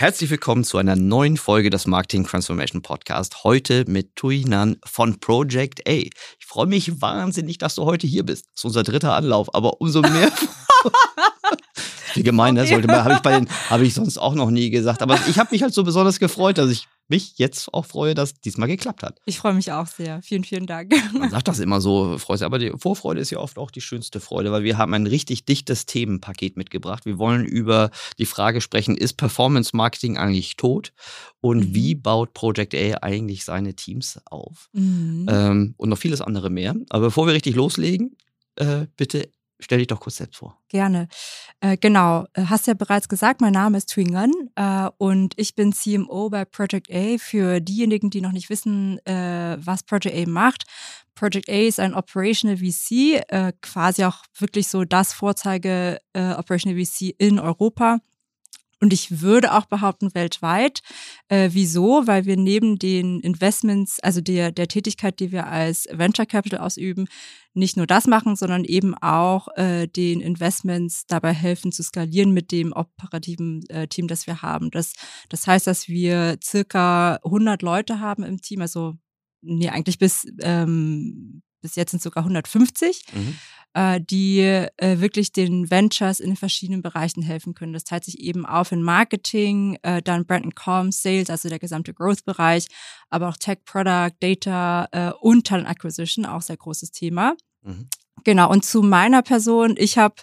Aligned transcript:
Herzlich 0.00 0.30
willkommen 0.30 0.62
zu 0.62 0.78
einer 0.78 0.94
neuen 0.94 1.36
Folge 1.36 1.70
des 1.70 1.88
Marketing 1.88 2.24
Transformation 2.24 2.82
Podcast. 2.82 3.42
Heute 3.42 3.84
mit 3.88 4.14
Tui 4.14 4.44
Nan 4.46 4.76
von 4.84 5.18
Project 5.18 5.88
A. 5.88 5.90
Ich 5.90 6.46
freue 6.46 6.68
mich 6.68 7.02
wahnsinnig, 7.02 7.58
dass 7.58 7.74
du 7.74 7.84
heute 7.84 8.06
hier 8.06 8.24
bist. 8.24 8.46
Das 8.46 8.60
ist 8.60 8.64
unser 8.64 8.84
dritter 8.84 9.16
Anlauf, 9.16 9.52
aber 9.56 9.80
umso 9.80 10.00
mehr. 10.02 10.30
Wie 12.14 12.22
gemein, 12.22 12.54
das 12.54 12.68
sollte 12.68 12.86
man, 12.86 13.02
habe 13.02 13.14
ich 13.14 13.22
bei 13.22 13.40
den, 13.40 13.48
habe 13.68 13.84
ich 13.84 13.94
sonst 13.94 14.18
auch 14.18 14.36
noch 14.36 14.50
nie 14.50 14.70
gesagt. 14.70 15.02
Aber 15.02 15.18
ich 15.28 15.36
habe 15.36 15.48
mich 15.50 15.64
halt 15.64 15.74
so 15.74 15.82
besonders 15.82 16.20
gefreut, 16.20 16.58
dass 16.58 16.70
ich 16.70 16.86
mich 17.08 17.38
jetzt 17.38 17.72
auch 17.72 17.86
freue, 17.86 18.14
dass 18.14 18.34
diesmal 18.34 18.68
geklappt 18.68 19.02
hat. 19.02 19.20
Ich 19.24 19.38
freue 19.38 19.54
mich 19.54 19.72
auch 19.72 19.86
sehr. 19.86 20.22
Vielen, 20.22 20.44
vielen 20.44 20.66
Dank. 20.66 20.92
Man 21.12 21.30
sagt 21.30 21.48
das 21.48 21.58
immer 21.58 21.80
so, 21.80 22.18
Freude, 22.18 22.44
aber 22.44 22.58
die 22.58 22.72
Vorfreude 22.76 23.20
ist 23.20 23.30
ja 23.30 23.38
oft 23.38 23.58
auch 23.58 23.70
die 23.70 23.80
schönste 23.80 24.20
Freude, 24.20 24.52
weil 24.52 24.62
wir 24.62 24.78
haben 24.78 24.94
ein 24.94 25.06
richtig 25.06 25.44
dichtes 25.44 25.86
Themenpaket 25.86 26.56
mitgebracht. 26.56 27.06
Wir 27.06 27.18
wollen 27.18 27.44
über 27.44 27.90
die 28.18 28.26
Frage 28.26 28.60
sprechen, 28.60 28.96
ist 28.96 29.14
Performance 29.14 29.76
Marketing 29.76 30.18
eigentlich 30.18 30.56
tot? 30.56 30.92
Und 31.40 31.70
mhm. 31.70 31.74
wie 31.74 31.94
baut 31.94 32.34
Project 32.34 32.74
A 32.74 32.98
eigentlich 33.02 33.44
seine 33.44 33.74
Teams 33.74 34.20
auf? 34.26 34.68
Mhm. 34.72 35.26
Ähm, 35.30 35.74
und 35.76 35.88
noch 35.88 35.98
vieles 35.98 36.20
andere 36.20 36.50
mehr. 36.50 36.74
Aber 36.90 37.06
bevor 37.06 37.26
wir 37.26 37.34
richtig 37.34 37.54
loslegen, 37.54 38.16
äh, 38.56 38.86
bitte 38.96 39.30
Stell 39.60 39.78
dich 39.78 39.88
doch 39.88 39.98
kurz 39.98 40.16
selbst 40.16 40.36
vor. 40.36 40.56
Gerne. 40.68 41.08
Äh, 41.60 41.76
genau, 41.76 42.26
äh, 42.34 42.44
hast 42.44 42.68
ja 42.68 42.74
bereits 42.74 43.08
gesagt, 43.08 43.40
mein 43.40 43.52
Name 43.52 43.78
ist 43.78 43.86
Twingan 43.86 44.30
äh, 44.54 44.88
und 44.98 45.34
ich 45.36 45.56
bin 45.56 45.72
CMO 45.72 46.30
bei 46.30 46.44
Project 46.44 46.88
A. 46.92 47.18
Für 47.18 47.60
diejenigen, 47.60 48.10
die 48.10 48.20
noch 48.20 48.32
nicht 48.32 48.50
wissen, 48.50 49.04
äh, 49.04 49.56
was 49.58 49.82
Project 49.82 50.16
A 50.16 50.30
macht. 50.30 50.64
Project 51.16 51.48
A 51.48 51.52
ist 51.52 51.80
ein 51.80 51.94
Operational 51.94 52.58
VC, 52.58 53.20
äh, 53.28 53.52
quasi 53.60 54.04
auch 54.04 54.22
wirklich 54.38 54.68
so 54.68 54.84
das 54.84 55.12
Vorzeige 55.12 55.98
äh, 56.12 56.34
Operational 56.34 56.78
VC 56.78 57.14
in 57.18 57.40
Europa. 57.40 57.98
Und 58.80 58.92
ich 58.92 59.20
würde 59.20 59.54
auch 59.54 59.66
behaupten, 59.66 60.14
weltweit. 60.14 60.80
Äh, 61.28 61.50
wieso? 61.52 62.06
Weil 62.06 62.26
wir 62.26 62.36
neben 62.36 62.78
den 62.78 63.20
Investments, 63.20 63.98
also 64.00 64.20
der, 64.20 64.52
der 64.52 64.68
Tätigkeit, 64.68 65.18
die 65.18 65.32
wir 65.32 65.48
als 65.48 65.86
Venture 65.90 66.26
Capital 66.26 66.60
ausüben, 66.60 67.08
nicht 67.54 67.76
nur 67.76 67.86
das 67.86 68.06
machen, 68.06 68.36
sondern 68.36 68.64
eben 68.64 68.94
auch 68.94 69.48
äh, 69.56 69.88
den 69.88 70.20
Investments 70.20 71.06
dabei 71.06 71.32
helfen 71.32 71.72
zu 71.72 71.82
skalieren 71.82 72.32
mit 72.32 72.52
dem 72.52 72.72
operativen 72.72 73.68
äh, 73.68 73.88
Team, 73.88 74.06
das 74.06 74.28
wir 74.28 74.42
haben. 74.42 74.70
Das, 74.70 74.92
das 75.28 75.46
heißt, 75.46 75.66
dass 75.66 75.88
wir 75.88 76.38
circa 76.42 77.18
100 77.24 77.62
Leute 77.62 77.98
haben 77.98 78.22
im 78.22 78.40
Team, 78.40 78.60
also 78.60 78.94
nee, 79.40 79.68
eigentlich 79.68 79.98
bis, 79.98 80.24
ähm, 80.40 81.42
bis 81.62 81.74
jetzt 81.74 81.90
sind 81.90 82.02
sogar 82.02 82.22
150. 82.22 83.04
Mhm 83.12 83.38
äh, 83.74 84.00
die 84.00 84.40
äh, 84.40 85.00
wirklich 85.00 85.32
den 85.32 85.70
Ventures 85.70 86.20
in 86.20 86.30
den 86.30 86.36
verschiedenen 86.36 86.82
Bereichen 86.82 87.22
helfen 87.22 87.54
können. 87.54 87.72
Das 87.72 87.84
teilt 87.84 88.04
sich 88.04 88.20
eben 88.20 88.46
auf 88.46 88.72
in 88.72 88.82
Marketing, 88.82 89.78
äh, 89.82 90.02
dann 90.02 90.26
Brand 90.26 90.44
and 90.44 90.56
Com, 90.56 90.92
Sales, 90.92 91.30
also 91.30 91.48
der 91.48 91.58
gesamte 91.58 91.94
Growth-Bereich, 91.94 92.66
aber 93.10 93.28
auch 93.28 93.36
Tech, 93.36 93.58
Product, 93.64 94.12
Data 94.20 94.88
äh, 94.92 95.12
und 95.20 95.46
Talent 95.46 95.68
Acquisition, 95.68 96.26
auch 96.26 96.42
sehr 96.42 96.56
großes 96.56 96.90
Thema. 96.90 97.34
Mhm. 97.62 97.88
Genau, 98.24 98.50
und 98.50 98.64
zu 98.64 98.82
meiner 98.82 99.22
Person, 99.22 99.74
ich 99.78 99.98
habe 99.98 100.16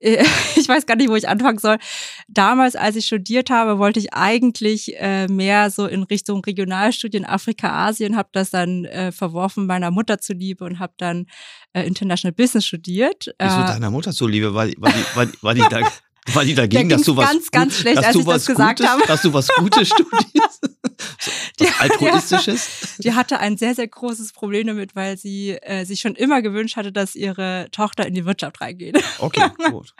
ich 0.56 0.68
weiß 0.68 0.86
gar 0.86 0.96
nicht, 0.96 1.08
wo 1.08 1.16
ich 1.16 1.28
anfangen 1.28 1.58
soll. 1.58 1.78
Damals, 2.28 2.76
als 2.76 2.96
ich 2.96 3.06
studiert 3.06 3.50
habe, 3.50 3.78
wollte 3.78 3.98
ich 3.98 4.14
eigentlich 4.14 4.94
äh, 4.98 5.26
mehr 5.26 5.70
so 5.70 5.86
in 5.86 6.04
Richtung 6.04 6.42
Regionalstudien 6.44 7.24
Afrika, 7.24 7.86
Asien, 7.86 8.16
habe 8.16 8.28
das 8.32 8.50
dann 8.50 8.84
äh, 8.84 9.10
verworfen 9.10 9.66
meiner 9.66 9.90
Mutter 9.90 10.18
zuliebe 10.18 10.64
und 10.64 10.78
habe 10.78 10.94
dann 10.98 11.26
äh, 11.72 11.86
International 11.86 12.32
Business 12.32 12.64
studiert. 12.64 13.34
Wieso 13.40 13.60
äh, 13.60 13.66
deiner 13.66 13.90
Mutter 13.90 14.12
zuliebe? 14.12 14.54
Weil, 14.54 14.74
weil, 14.78 14.92
die, 14.92 15.16
weil, 15.16 15.32
weil 15.42 15.54
die 15.56 15.62
da 15.70 15.80
War 16.34 16.44
die 16.44 16.54
dagegen, 16.54 16.88
dass 16.88 17.02
du 17.02 17.16
was 17.16 17.30
ganz, 17.30 17.50
ganz 17.50 17.76
schlecht, 17.78 17.98
dass 17.98 18.06
als 18.06 18.14
du 18.14 18.20
ich 18.20 18.26
was 18.26 18.44
das 18.44 18.46
gesagt 18.46 18.78
Gutes, 18.78 18.92
habe. 18.92 19.06
Dass 19.06 19.22
du 19.22 19.32
was 19.32 19.48
Gutes 19.48 19.88
studierst? 19.88 20.60
so, 21.58 21.64
was 21.64 21.80
Altruistisches? 21.80 22.68
Die 22.98 23.14
hatte 23.14 23.38
ein 23.38 23.56
sehr, 23.56 23.74
sehr 23.74 23.88
großes 23.88 24.32
Problem 24.32 24.66
damit, 24.66 24.96
weil 24.96 25.16
sie 25.16 25.50
äh, 25.50 25.84
sich 25.84 26.00
schon 26.00 26.14
immer 26.14 26.42
gewünscht 26.42 26.76
hatte, 26.76 26.92
dass 26.92 27.14
ihre 27.14 27.68
Tochter 27.72 28.06
in 28.06 28.14
die 28.14 28.24
Wirtschaft 28.24 28.60
reingeht. 28.60 29.02
Okay, 29.18 29.48
gut. 29.70 29.94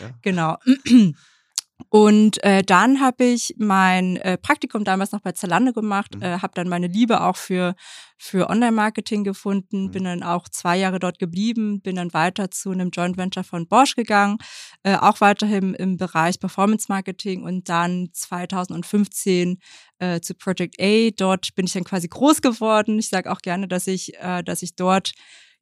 Ja. 0.00 0.10
Genau. 0.22 0.58
Und 1.88 2.42
äh, 2.44 2.62
dann 2.62 3.00
habe 3.00 3.24
ich 3.24 3.54
mein 3.58 4.16
äh, 4.16 4.38
Praktikum 4.38 4.84
damals 4.84 5.10
noch 5.10 5.20
bei 5.20 5.32
Zalando 5.32 5.72
gemacht, 5.72 6.14
mhm. 6.14 6.22
äh, 6.22 6.38
habe 6.38 6.52
dann 6.54 6.68
meine 6.68 6.86
Liebe 6.86 7.20
auch 7.20 7.36
für, 7.36 7.74
für 8.16 8.48
Online-Marketing 8.48 9.24
gefunden, 9.24 9.86
mhm. 9.86 9.90
bin 9.90 10.04
dann 10.04 10.22
auch 10.22 10.48
zwei 10.48 10.76
Jahre 10.76 11.00
dort 11.00 11.18
geblieben, 11.18 11.80
bin 11.80 11.96
dann 11.96 12.14
weiter 12.14 12.50
zu 12.50 12.70
einem 12.70 12.90
Joint 12.90 13.16
Venture 13.16 13.42
von 13.42 13.66
Bosch 13.66 13.96
gegangen, 13.96 14.38
äh, 14.84 14.96
auch 14.96 15.20
weiterhin 15.20 15.74
im 15.74 15.96
Bereich 15.96 16.38
Performance 16.38 16.86
Marketing 16.88 17.42
und 17.42 17.68
dann 17.68 18.08
2015 18.12 19.58
äh, 19.98 20.20
zu 20.20 20.34
Project 20.34 20.76
A. 20.80 21.10
Dort 21.16 21.54
bin 21.56 21.66
ich 21.66 21.72
dann 21.72 21.84
quasi 21.84 22.06
groß 22.06 22.40
geworden. 22.40 23.00
Ich 23.00 23.08
sage 23.08 23.30
auch 23.30 23.40
gerne, 23.40 23.66
dass 23.66 23.88
ich, 23.88 24.14
äh, 24.20 24.44
dass 24.44 24.62
ich 24.62 24.76
dort 24.76 25.12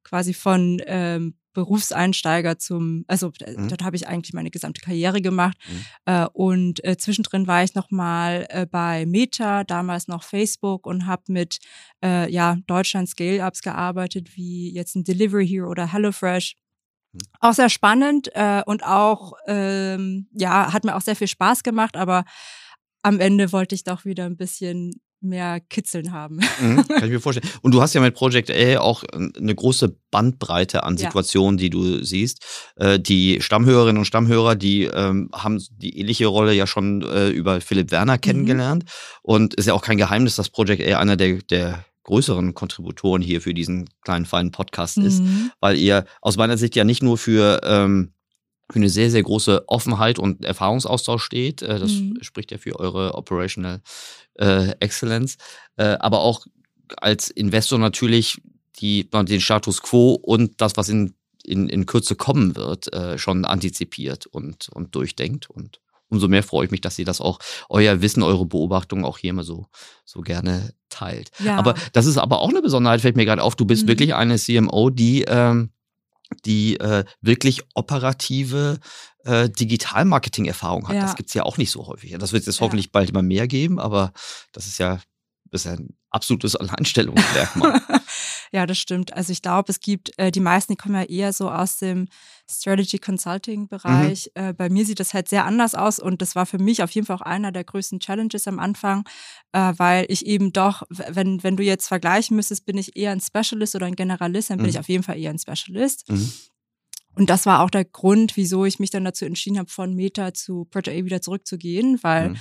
quasi 0.02 0.34
von 0.34 0.80
ähm, 0.86 1.36
Berufseinsteiger 1.52 2.58
zum, 2.58 3.04
also 3.08 3.28
mhm. 3.28 3.68
dort 3.68 3.82
habe 3.82 3.96
ich 3.96 4.08
eigentlich 4.08 4.32
meine 4.32 4.50
gesamte 4.50 4.80
Karriere 4.80 5.20
gemacht. 5.20 5.56
Mhm. 5.68 5.84
Äh, 6.06 6.26
und 6.32 6.84
äh, 6.84 6.96
zwischendrin 6.96 7.46
war 7.46 7.62
ich 7.62 7.74
nochmal 7.74 8.46
äh, 8.48 8.66
bei 8.66 9.06
Meta, 9.06 9.64
damals 9.64 10.08
noch 10.08 10.22
Facebook 10.22 10.86
und 10.86 11.06
habe 11.06 11.24
mit 11.28 11.58
äh, 12.04 12.30
ja, 12.30 12.56
Deutschland 12.66 13.08
Scale-Ups 13.08 13.62
gearbeitet, 13.62 14.36
wie 14.36 14.72
jetzt 14.72 14.94
ein 14.96 15.04
Delivery 15.04 15.46
Hero 15.46 15.68
oder 15.68 15.92
HelloFresh. 15.92 16.56
Mhm. 17.12 17.18
Auch 17.40 17.52
sehr 17.52 17.68
spannend 17.68 18.30
äh, 18.34 18.62
und 18.66 18.84
auch, 18.84 19.34
ähm, 19.46 20.28
ja, 20.32 20.72
hat 20.72 20.84
mir 20.84 20.96
auch 20.96 21.02
sehr 21.02 21.16
viel 21.16 21.28
Spaß 21.28 21.62
gemacht, 21.62 21.96
aber 21.96 22.24
am 23.02 23.20
Ende 23.20 23.52
wollte 23.52 23.74
ich 23.74 23.84
doch 23.84 24.04
wieder 24.04 24.26
ein 24.26 24.36
bisschen 24.36 25.00
mehr 25.22 25.60
Kitzeln 25.60 26.12
haben. 26.12 26.40
Mhm, 26.60 26.86
kann 26.86 27.04
ich 27.04 27.10
mir 27.10 27.20
vorstellen. 27.20 27.48
Und 27.62 27.72
du 27.72 27.80
hast 27.80 27.94
ja 27.94 28.00
mit 28.00 28.14
Project 28.14 28.50
A 28.50 28.80
auch 28.80 29.04
eine 29.12 29.54
große 29.54 29.96
Bandbreite 30.10 30.82
an 30.82 30.96
Situationen, 30.96 31.58
ja. 31.58 31.62
die 31.62 31.70
du 31.70 32.04
siehst. 32.04 32.44
Äh, 32.76 32.98
die 32.98 33.40
Stammhörerinnen 33.40 33.98
und 33.98 34.04
Stammhörer, 34.04 34.54
die 34.54 34.84
ähm, 34.84 35.30
haben 35.32 35.62
die 35.70 35.98
ähnliche 35.98 36.26
Rolle 36.26 36.52
ja 36.52 36.66
schon 36.66 37.02
äh, 37.02 37.30
über 37.30 37.60
Philipp 37.60 37.90
Werner 37.90 38.16
mhm. 38.16 38.20
kennengelernt. 38.20 38.84
Mhm. 38.84 38.88
Und 39.22 39.54
ist 39.54 39.66
ja 39.66 39.74
auch 39.74 39.82
kein 39.82 39.98
Geheimnis, 39.98 40.36
dass 40.36 40.50
Project 40.50 40.82
A 40.86 40.98
einer 40.98 41.16
der, 41.16 41.38
der 41.42 41.84
größeren 42.04 42.54
Kontributoren 42.54 43.22
hier 43.22 43.40
für 43.40 43.54
diesen 43.54 43.88
kleinen 44.02 44.26
feinen 44.26 44.50
Podcast 44.50 44.98
mhm. 44.98 45.06
ist, 45.06 45.22
weil 45.60 45.76
ihr 45.76 46.04
aus 46.20 46.36
meiner 46.36 46.58
Sicht 46.58 46.74
ja 46.74 46.84
nicht 46.84 47.02
nur 47.02 47.16
für 47.16 47.60
ähm, 47.64 48.12
für 48.72 48.78
eine 48.78 48.88
sehr, 48.88 49.10
sehr 49.10 49.22
große 49.22 49.68
Offenheit 49.68 50.18
und 50.18 50.44
Erfahrungsaustausch 50.44 51.22
steht. 51.22 51.62
Äh, 51.62 51.78
das 51.78 51.92
mhm. 51.92 52.18
spricht 52.22 52.50
ja 52.50 52.58
für 52.58 52.78
eure 52.80 53.14
Operational 53.14 53.82
äh, 54.42 54.74
Excellence. 54.80 55.36
Äh, 55.76 55.96
aber 56.00 56.20
auch 56.20 56.46
als 56.96 57.30
Investor 57.30 57.78
natürlich 57.78 58.42
die, 58.78 59.08
den 59.08 59.40
Status 59.40 59.82
quo 59.82 60.14
und 60.14 60.60
das, 60.60 60.76
was 60.76 60.88
in, 60.88 61.14
in, 61.44 61.68
in 61.68 61.86
Kürze 61.86 62.16
kommen 62.16 62.56
wird, 62.56 62.92
äh, 62.92 63.16
schon 63.18 63.44
antizipiert 63.44 64.26
und, 64.26 64.68
und 64.70 64.94
durchdenkt. 64.94 65.48
Und 65.48 65.80
umso 66.08 66.28
mehr 66.28 66.42
freue 66.42 66.66
ich 66.66 66.70
mich, 66.70 66.80
dass 66.80 66.98
ihr 66.98 67.04
das 67.04 67.20
auch, 67.20 67.38
euer 67.68 68.02
Wissen, 68.02 68.22
eure 68.22 68.44
Beobachtungen 68.44 69.04
auch 69.04 69.18
hier 69.18 69.30
immer 69.30 69.44
so, 69.44 69.66
so 70.04 70.20
gerne 70.20 70.74
teilt. 70.88 71.30
Ja. 71.38 71.56
Aber 71.56 71.74
das 71.92 72.06
ist 72.06 72.18
aber 72.18 72.40
auch 72.40 72.50
eine 72.50 72.62
Besonderheit, 72.62 73.00
fällt 73.00 73.16
mir 73.16 73.24
gerade 73.24 73.42
auf. 73.42 73.56
Du 73.56 73.64
bist 73.64 73.84
mhm. 73.84 73.88
wirklich 73.88 74.14
eine 74.14 74.38
CMO, 74.38 74.90
die 74.90 75.22
ähm, 75.22 75.70
die 76.44 76.78
äh, 76.78 77.04
wirklich 77.20 77.62
operative 77.74 78.78
äh, 79.24 79.48
Digital-Marketing-Erfahrung 79.48 80.88
hat. 80.88 80.96
Ja. 80.96 81.02
Das 81.02 81.16
gibt's 81.16 81.34
ja 81.34 81.44
auch 81.44 81.58
nicht 81.58 81.70
so 81.70 81.86
häufig. 81.86 82.16
Das 82.18 82.32
wird 82.32 82.46
es 82.46 82.58
ja. 82.58 82.62
hoffentlich 82.62 82.92
bald 82.92 83.10
immer 83.10 83.22
mehr 83.22 83.46
geben, 83.46 83.78
aber 83.78 84.12
das 84.52 84.66
ist 84.66 84.78
ja, 84.78 85.00
das 85.50 85.66
ist 85.66 85.72
ein 85.72 85.96
absolutes 86.10 86.56
Alleinstellungsmerkmal. 86.56 87.80
Ja, 88.52 88.66
das 88.66 88.78
stimmt. 88.78 89.14
Also 89.14 89.32
ich 89.32 89.40
glaube, 89.40 89.72
es 89.72 89.80
gibt, 89.80 90.16
äh, 90.18 90.30
die 90.30 90.40
meisten, 90.40 90.74
die 90.74 90.76
kommen 90.76 90.94
ja 90.94 91.04
eher 91.04 91.32
so 91.32 91.50
aus 91.50 91.78
dem 91.78 92.06
Strategy 92.48 92.98
Consulting 92.98 93.66
Bereich. 93.66 94.30
Mhm. 94.36 94.42
Äh, 94.42 94.52
bei 94.52 94.68
mir 94.68 94.84
sieht 94.84 95.00
das 95.00 95.14
halt 95.14 95.28
sehr 95.28 95.46
anders 95.46 95.74
aus 95.74 95.98
und 95.98 96.20
das 96.20 96.34
war 96.36 96.44
für 96.44 96.58
mich 96.58 96.82
auf 96.82 96.90
jeden 96.90 97.06
Fall 97.06 97.16
auch 97.16 97.22
einer 97.22 97.50
der 97.50 97.64
größten 97.64 97.98
Challenges 97.98 98.46
am 98.46 98.58
Anfang, 98.58 99.04
äh, 99.52 99.72
weil 99.78 100.04
ich 100.08 100.26
eben 100.26 100.52
doch, 100.52 100.82
wenn, 100.90 101.42
wenn 101.42 101.56
du 101.56 101.62
jetzt 101.62 101.88
vergleichen 101.88 102.36
müsstest, 102.36 102.66
bin 102.66 102.76
ich 102.76 102.94
eher 102.94 103.12
ein 103.12 103.22
Specialist 103.22 103.74
oder 103.74 103.86
ein 103.86 103.96
Generalist, 103.96 104.50
dann 104.50 104.58
bin 104.58 104.66
mhm. 104.66 104.70
ich 104.70 104.78
auf 104.78 104.88
jeden 104.88 105.02
Fall 105.02 105.18
eher 105.18 105.30
ein 105.30 105.38
Specialist. 105.38 106.10
Mhm. 106.10 106.30
Und 107.14 107.30
das 107.30 107.46
war 107.46 107.60
auch 107.60 107.70
der 107.70 107.86
Grund, 107.86 108.36
wieso 108.36 108.66
ich 108.66 108.78
mich 108.78 108.90
dann 108.90 109.04
dazu 109.04 109.24
entschieden 109.24 109.58
habe, 109.58 109.70
von 109.70 109.94
Meta 109.94 110.34
zu 110.34 110.66
Project 110.66 110.98
A 110.98 111.04
wieder 111.04 111.22
zurückzugehen, 111.22 111.98
weil 112.02 112.30
mhm 112.30 112.36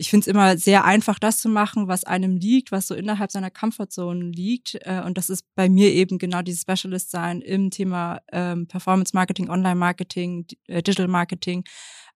ich 0.00 0.08
finde 0.08 0.24
es 0.24 0.26
immer 0.28 0.56
sehr 0.56 0.86
einfach, 0.86 1.18
das 1.18 1.40
zu 1.42 1.50
machen, 1.50 1.86
was 1.86 2.04
einem 2.04 2.38
liegt, 2.38 2.72
was 2.72 2.86
so 2.86 2.94
innerhalb 2.94 3.30
seiner 3.30 3.50
Comfortzone 3.50 4.30
liegt. 4.30 4.78
Äh, 4.80 5.02
und 5.04 5.18
das 5.18 5.28
ist 5.28 5.44
bei 5.54 5.68
mir 5.68 5.92
eben 5.92 6.16
genau 6.16 6.40
dieses 6.40 6.62
Specialist 6.62 7.10
sein 7.10 7.42
im 7.42 7.70
Thema 7.70 8.22
ähm, 8.32 8.66
Performance 8.66 9.14
Marketing, 9.14 9.50
Online 9.50 9.74
Marketing, 9.74 10.46
äh, 10.68 10.82
Digital 10.82 11.06
Marketing. 11.06 11.64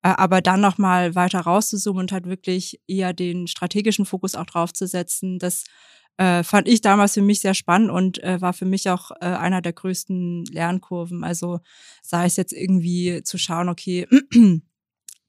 Äh, 0.03 0.15
aber 0.17 0.41
dann 0.41 0.63
nochmal 0.63 1.15
weiter 1.15 1.41
rauszuzoomen 1.41 2.01
und 2.01 2.13
halt 2.13 2.25
wirklich 2.25 2.81
eher 2.87 3.13
den 3.13 3.49
strategischen 3.49 4.07
Fokus 4.07 4.35
auch 4.35 4.47
drauf 4.47 4.73
zu 4.73 4.87
setzen, 4.87 5.39
das 5.39 5.65
äh, 6.17 6.43
fand 6.43 6.69
ich 6.69 6.81
damals 6.81 7.15
für 7.15 7.23
mich 7.23 7.41
sehr 7.41 7.55
spannend 7.55 7.91
und 7.91 8.23
äh, 8.23 8.41
war 8.41 8.55
für 8.55 8.65
mich 8.65 8.89
auch 8.89 9.11
äh, 9.11 9.27
einer 9.27 9.61
der 9.61 9.75
größten 9.75 10.47
Lernkurven. 10.47 11.23
Also 11.23 11.61
sei 12.03 12.25
es 12.25 12.37
jetzt 12.37 12.55
irgendwie 12.55 13.23
zu 13.25 13.37
schauen, 13.37 13.69
okay, 13.69 14.07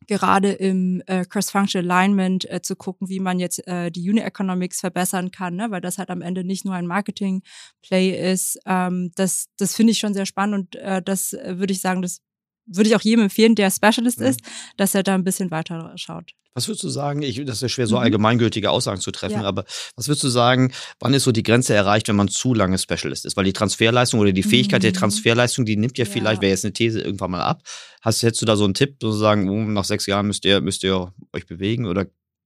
gerade 0.08 0.52
im 0.52 1.02
äh, 1.08 1.26
Cross-Functional 1.26 1.90
Alignment 1.90 2.50
äh, 2.50 2.62
zu 2.62 2.76
gucken, 2.76 3.10
wie 3.10 3.20
man 3.20 3.40
jetzt 3.40 3.66
äh, 3.68 3.92
die 3.92 4.10
Unit 4.10 4.24
Economics 4.24 4.80
verbessern 4.80 5.32
kann, 5.32 5.56
ne? 5.56 5.72
weil 5.72 5.82
das 5.82 5.98
halt 5.98 6.10
am 6.10 6.22
Ende 6.22 6.44
nicht 6.44 6.66
nur 6.66 6.76
ein 6.76 6.88
Marketing-Play 6.88 8.32
ist. 8.32 8.60
Ähm, 8.66 9.12
das 9.16 9.48
das 9.58 9.76
finde 9.76 9.92
ich 9.92 10.00
schon 10.00 10.14
sehr 10.14 10.26
spannend 10.26 10.56
und 10.56 10.76
äh, 10.76 11.02
das 11.02 11.34
äh, 11.34 11.58
würde 11.58 11.74
ich 11.74 11.82
sagen, 11.82 12.02
das 12.02 12.22
würde 12.66 12.90
ich 12.90 12.96
auch 12.96 13.02
jedem 13.02 13.26
empfehlen, 13.26 13.56
der 13.56 13.72
Specialist 13.72 14.20
ja. 14.20 14.28
ist, 14.28 14.42
dass 14.78 14.96
er 14.96 15.04
da 15.04 15.14
ein 15.16 15.24
bisschen 15.24 15.52
weiter 15.52 15.94
schaut. 15.98 16.32
Was 16.56 16.68
würdest 16.68 16.84
du 16.84 16.90
sagen? 16.90 17.22
Ich, 17.22 17.44
das 17.46 17.58
ist 17.58 17.62
ja 17.62 17.70
schwer, 17.70 17.88
so 17.88 17.98
mhm. 17.98 18.04
allgemeingültige 18.04 18.72
Aussagen 18.72 19.02
zu 19.02 19.12
treffen, 19.12 19.42
ja. 19.42 19.48
aber 19.48 19.66
was 19.96 20.08
würdest 20.08 20.24
du 20.24 20.30
sagen, 20.30 20.72
wann 21.00 21.14
ist 21.14 21.26
so 21.26 21.32
die 21.32 21.44
Grenze 21.44 21.74
erreicht, 21.74 22.08
wenn 22.08 22.16
man 22.16 22.30
zu 22.30 22.54
lange 22.54 22.78
Specialist 22.78 23.26
ist? 23.26 23.36
Weil 23.36 23.44
die 23.44 23.54
Transferleistung 23.54 24.22
oder 24.22 24.32
die 24.32 24.44
Fähigkeit 24.44 24.82
mhm. 24.82 24.86
der 24.86 24.94
Transferleistung, 24.94 25.66
die 25.66 25.76
nimmt 25.76 25.98
ja, 25.98 26.06
ja. 26.06 26.12
vielleicht, 26.12 26.42
wäre 26.42 26.52
jetzt 26.52 26.66
eine 26.66 26.74
These, 26.74 27.02
irgendwann 27.02 27.32
mal 27.32 27.42
ab. 27.42 27.62
Hast, 28.02 28.24
hättest 28.24 28.42
du 28.42 28.46
da 28.46 28.56
so 28.56 28.64
einen 28.64 28.74
Tipp, 28.74 28.96
sozusagen, 29.02 29.50
oh, 29.50 29.70
nach 29.70 29.84
sechs 29.84 30.06
Jahren 30.06 30.28
müsst 30.28 30.46
ihr, 30.46 30.62
müsst 30.62 30.84
ihr 30.84 31.14
euch 31.34 31.46
bewegen 31.46 31.86
oder 31.86 32.06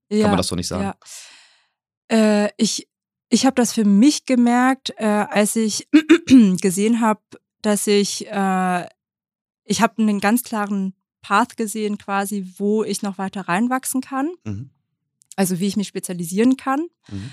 ja. 0.10 0.22
kann 0.22 0.32
man 0.32 0.38
das 0.38 0.48
so 0.48 0.56
nicht 0.56 0.68
sagen? 0.68 0.92
Ja. 2.12 2.46
Äh, 2.46 2.50
ich 2.58 2.88
ich 3.30 3.46
habe 3.46 3.56
das 3.56 3.74
für 3.74 3.86
mich 3.86 4.26
gemerkt, 4.26 4.94
äh, 4.98 5.06
als 5.06 5.56
ich 5.56 5.88
gesehen 6.62 7.00
habe, 7.00 7.22
dass 7.62 7.88
ich, 7.88 8.28
äh, 8.28 8.86
ich 9.66 9.82
habe 9.82 10.02
einen 10.02 10.20
ganz 10.20 10.44
klaren 10.44 10.94
Path 11.22 11.58
gesehen, 11.58 11.98
quasi, 11.98 12.54
wo 12.58 12.84
ich 12.84 13.02
noch 13.02 13.18
weiter 13.18 13.42
reinwachsen 13.42 14.02
kann. 14.02 14.30
Mhm. 14.44 14.70
Also 15.36 15.60
wie 15.60 15.68
ich 15.68 15.78
mich 15.78 15.88
spezialisieren 15.88 16.58
kann. 16.58 16.88
Mhm. 17.10 17.32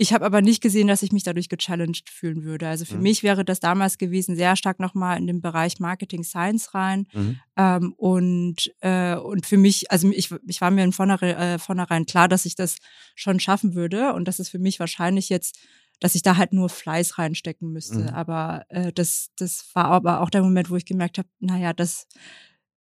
Ich 0.00 0.12
habe 0.12 0.24
aber 0.24 0.42
nicht 0.42 0.62
gesehen, 0.62 0.86
dass 0.86 1.02
ich 1.02 1.10
mich 1.10 1.24
dadurch 1.24 1.48
gechallenged 1.48 2.08
fühlen 2.08 2.44
würde. 2.44 2.68
Also 2.68 2.84
für 2.84 2.96
mhm. 2.96 3.02
mich 3.02 3.24
wäre 3.24 3.44
das 3.44 3.58
damals 3.58 3.98
gewesen, 3.98 4.36
sehr 4.36 4.54
stark 4.54 4.78
nochmal 4.78 5.18
in 5.18 5.26
den 5.26 5.40
Bereich 5.40 5.80
Marketing 5.80 6.22
Science 6.22 6.72
rein. 6.72 7.08
Mhm. 7.12 7.40
Ähm, 7.56 7.94
und, 7.96 8.72
äh, 8.80 9.16
und 9.16 9.44
für 9.44 9.56
mich, 9.56 9.90
also 9.90 10.08
ich, 10.10 10.32
ich 10.46 10.60
war 10.60 10.70
mir 10.70 10.84
in 10.84 10.92
vornherein, 10.92 11.36
äh, 11.36 11.58
vornherein 11.58 12.06
klar, 12.06 12.28
dass 12.28 12.46
ich 12.46 12.54
das 12.54 12.76
schon 13.16 13.40
schaffen 13.40 13.74
würde. 13.74 14.14
Und 14.14 14.28
das 14.28 14.38
ist 14.38 14.50
für 14.50 14.60
mich 14.60 14.78
wahrscheinlich 14.78 15.30
jetzt, 15.30 15.58
dass 15.98 16.14
ich 16.14 16.22
da 16.22 16.36
halt 16.36 16.52
nur 16.52 16.68
Fleiß 16.68 17.18
reinstecken 17.18 17.72
müsste. 17.72 17.98
Mhm. 17.98 18.08
Aber 18.10 18.66
äh, 18.68 18.92
das, 18.92 19.30
das 19.36 19.68
war 19.74 19.86
aber 19.86 20.20
auch 20.20 20.30
der 20.30 20.42
Moment, 20.42 20.70
wo 20.70 20.76
ich 20.76 20.84
gemerkt 20.84 21.18
habe, 21.18 21.28
naja, 21.40 21.72
das, 21.72 22.06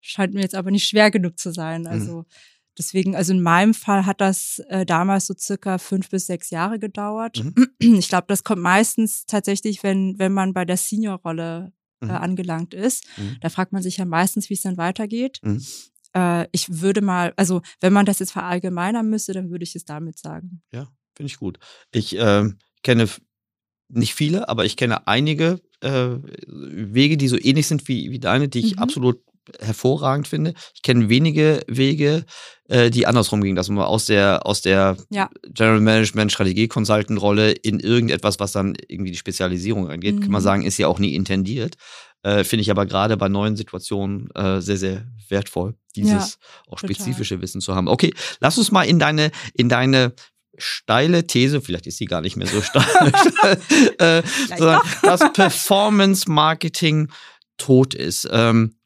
scheint 0.08 0.34
mir 0.34 0.42
jetzt 0.42 0.56
aber 0.56 0.72
nicht 0.72 0.88
schwer 0.88 1.12
genug 1.12 1.40
zu 1.40 1.52
sein. 1.52 1.82
Mhm. 1.82 1.88
Also 1.88 2.18
mhm. 2.20 2.26
deswegen, 2.78 3.16
also 3.16 3.34
in 3.34 3.42
meinem 3.42 3.74
Fall 3.74 4.06
hat 4.06 4.22
das 4.22 4.60
äh, 4.70 4.86
damals 4.86 5.28
so 5.28 5.34
circa 5.38 5.78
fünf 5.78 6.10
bis 6.10 6.28
sechs 6.28 6.50
Jahre 6.50 6.80
gedauert. 6.80 7.44
Mhm. 7.44 7.68
Ich 8.00 8.10
glaube, 8.10 8.26
das 8.28 8.44
kommt 8.44 8.62
meistens 8.62 9.26
tatsächlich, 9.26 9.84
wenn, 9.84 10.18
wenn 10.20 10.34
man 10.34 10.54
bei 10.54 10.66
der 10.66 10.78
Senior-Rolle 10.78 11.72
äh, 12.02 12.06
mhm. 12.06 12.12
angelangt 12.12 12.74
ist. 12.74 13.06
Mhm. 13.18 13.38
Da 13.42 13.50
fragt 13.50 13.74
man 13.74 13.82
sich 13.82 13.98
ja 13.98 14.06
meistens, 14.06 14.50
wie 14.50 14.54
es 14.54 14.62
dann 14.62 14.78
weitergeht. 14.78 15.42
Äh, 16.14 16.48
ich 16.52 16.82
würde 16.82 17.02
mal, 17.02 17.34
also 17.38 17.62
wenn 17.80 17.94
man 17.94 18.06
das 18.06 18.20
jetzt 18.20 18.32
verallgemeinern 18.32 19.10
müsste, 19.10 19.34
dann 19.34 19.50
würde 19.50 19.64
ich 19.64 19.76
es 19.76 19.86
damit 19.86 20.18
sagen. 20.18 20.62
Ja, 20.72 20.88
finde 21.16 21.28
ich 21.28 21.38
gut. 21.38 21.60
Ich 21.92 22.18
äh, 22.18 22.50
kenne 22.84 23.10
nicht 23.90 24.14
viele, 24.14 24.50
aber 24.50 24.66
ich 24.66 24.78
kenne 24.78 25.08
einige 25.08 25.62
äh, 25.82 26.18
Wege, 26.48 27.18
die 27.18 27.28
so 27.28 27.38
ähnlich 27.38 27.68
sind 27.68 27.88
wie, 27.88 28.12
wie 28.12 28.20
deine, 28.20 28.48
die 28.50 28.60
ich 28.60 28.76
mhm. 28.76 28.82
absolut 28.82 29.22
hervorragend 29.60 30.28
finde. 30.28 30.54
Ich 30.74 30.82
kenne 30.82 31.10
wenige 31.10 31.62
Wege, 31.68 32.26
äh, 32.70 32.90
die 32.90 33.08
andersrum 33.08 33.42
gingen, 33.42 33.56
dass 33.56 33.70
man 33.70 33.86
aus 33.86 34.06
der, 34.06 34.46
aus 34.46 34.62
der 34.62 34.98
ja. 35.10 35.30
General 35.50 35.80
Management, 35.80 36.32
Strategie 36.32 36.68
Consultant 36.68 37.22
Rolle 37.22 37.52
in 37.52 37.80
irgendetwas, 37.80 38.40
was 38.40 38.52
dann 38.52 38.76
irgendwie 38.88 39.12
die 39.12 39.18
Spezialisierung 39.18 39.90
angeht, 39.90 40.16
mhm. 40.16 40.22
kann 40.22 40.32
man 40.32 40.42
mhm. 40.42 40.46
sagen, 40.46 40.64
ist 40.64 40.78
ja 40.78 40.88
auch 40.88 41.00
nie 41.00 41.16
intendiert. 41.16 41.76
Äh, 42.24 42.44
finde 42.44 42.62
ich 42.62 42.72
aber 42.72 42.86
gerade 42.86 43.16
bei 43.16 43.30
neuen 43.30 43.56
Situationen 43.56 44.30
äh, 44.32 44.60
sehr, 44.60 44.78
sehr 44.78 45.06
wertvoll, 45.30 45.76
dieses 45.96 46.40
ja, 46.40 46.72
auch 46.72 46.80
spezifische 46.80 47.36
total. 47.36 47.44
Wissen 47.44 47.62
zu 47.62 47.76
haben. 47.76 47.88
Okay, 47.88 48.14
lass 48.40 48.58
uns 48.58 48.72
mal 48.72 48.84
in 48.84 49.00
deine, 49.00 49.32
in 49.54 49.70
deine 49.70 50.14
steile 50.58 51.28
These, 51.28 51.62
vielleicht 51.62 51.88
ist 51.88 51.98
sie 51.98 52.06
gar 52.06 52.22
nicht 52.22 52.36
mehr 52.36 52.48
so 52.48 52.62
steil, 52.62 52.84
äh, 54.00 54.24
dass 55.04 55.32
Performance 55.34 56.30
Marketing 56.30 57.10
tot 57.58 57.94
ist. 57.94 58.28
Ähm, 58.32 58.77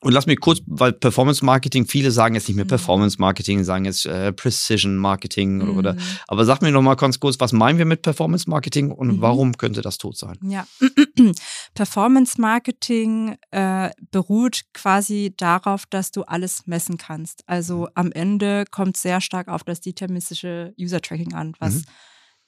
und 0.00 0.12
lass 0.12 0.26
mich 0.26 0.38
kurz, 0.38 0.60
weil 0.66 0.92
Performance 0.92 1.44
Marketing, 1.44 1.86
viele 1.86 2.12
sagen 2.12 2.36
jetzt 2.36 2.46
nicht 2.46 2.54
mehr 2.56 2.64
mhm. 2.64 2.68
Performance 2.68 3.16
Marketing, 3.18 3.64
sagen 3.64 3.84
jetzt 3.84 4.06
äh, 4.06 4.32
Precision 4.32 4.96
Marketing 4.96 5.60
oder, 5.60 5.72
mhm. 5.72 5.78
oder. 5.78 5.96
Aber 6.28 6.44
sag 6.44 6.62
mir 6.62 6.70
noch 6.70 6.82
mal 6.82 6.94
ganz 6.94 7.18
kurz, 7.18 7.40
was 7.40 7.52
meinen 7.52 7.78
wir 7.78 7.84
mit 7.84 8.02
Performance 8.02 8.48
Marketing 8.48 8.92
und 8.92 9.16
mhm. 9.16 9.20
warum 9.20 9.56
könnte 9.56 9.82
das 9.82 9.98
tot 9.98 10.16
sein? 10.16 10.38
Ja, 10.42 10.66
Performance 11.74 12.40
Marketing 12.40 13.36
äh, 13.50 13.90
beruht 14.12 14.62
quasi 14.72 15.34
darauf, 15.36 15.84
dass 15.86 16.12
du 16.12 16.22
alles 16.22 16.66
messen 16.66 16.96
kannst. 16.96 17.42
Also 17.48 17.80
mhm. 17.80 17.88
am 17.94 18.12
Ende 18.12 18.64
kommt 18.70 18.96
sehr 18.96 19.20
stark 19.20 19.48
auf 19.48 19.64
das 19.64 19.80
deterministische 19.80 20.74
User 20.80 21.00
Tracking 21.00 21.34
an, 21.34 21.54
was 21.58 21.74
mhm 21.74 21.82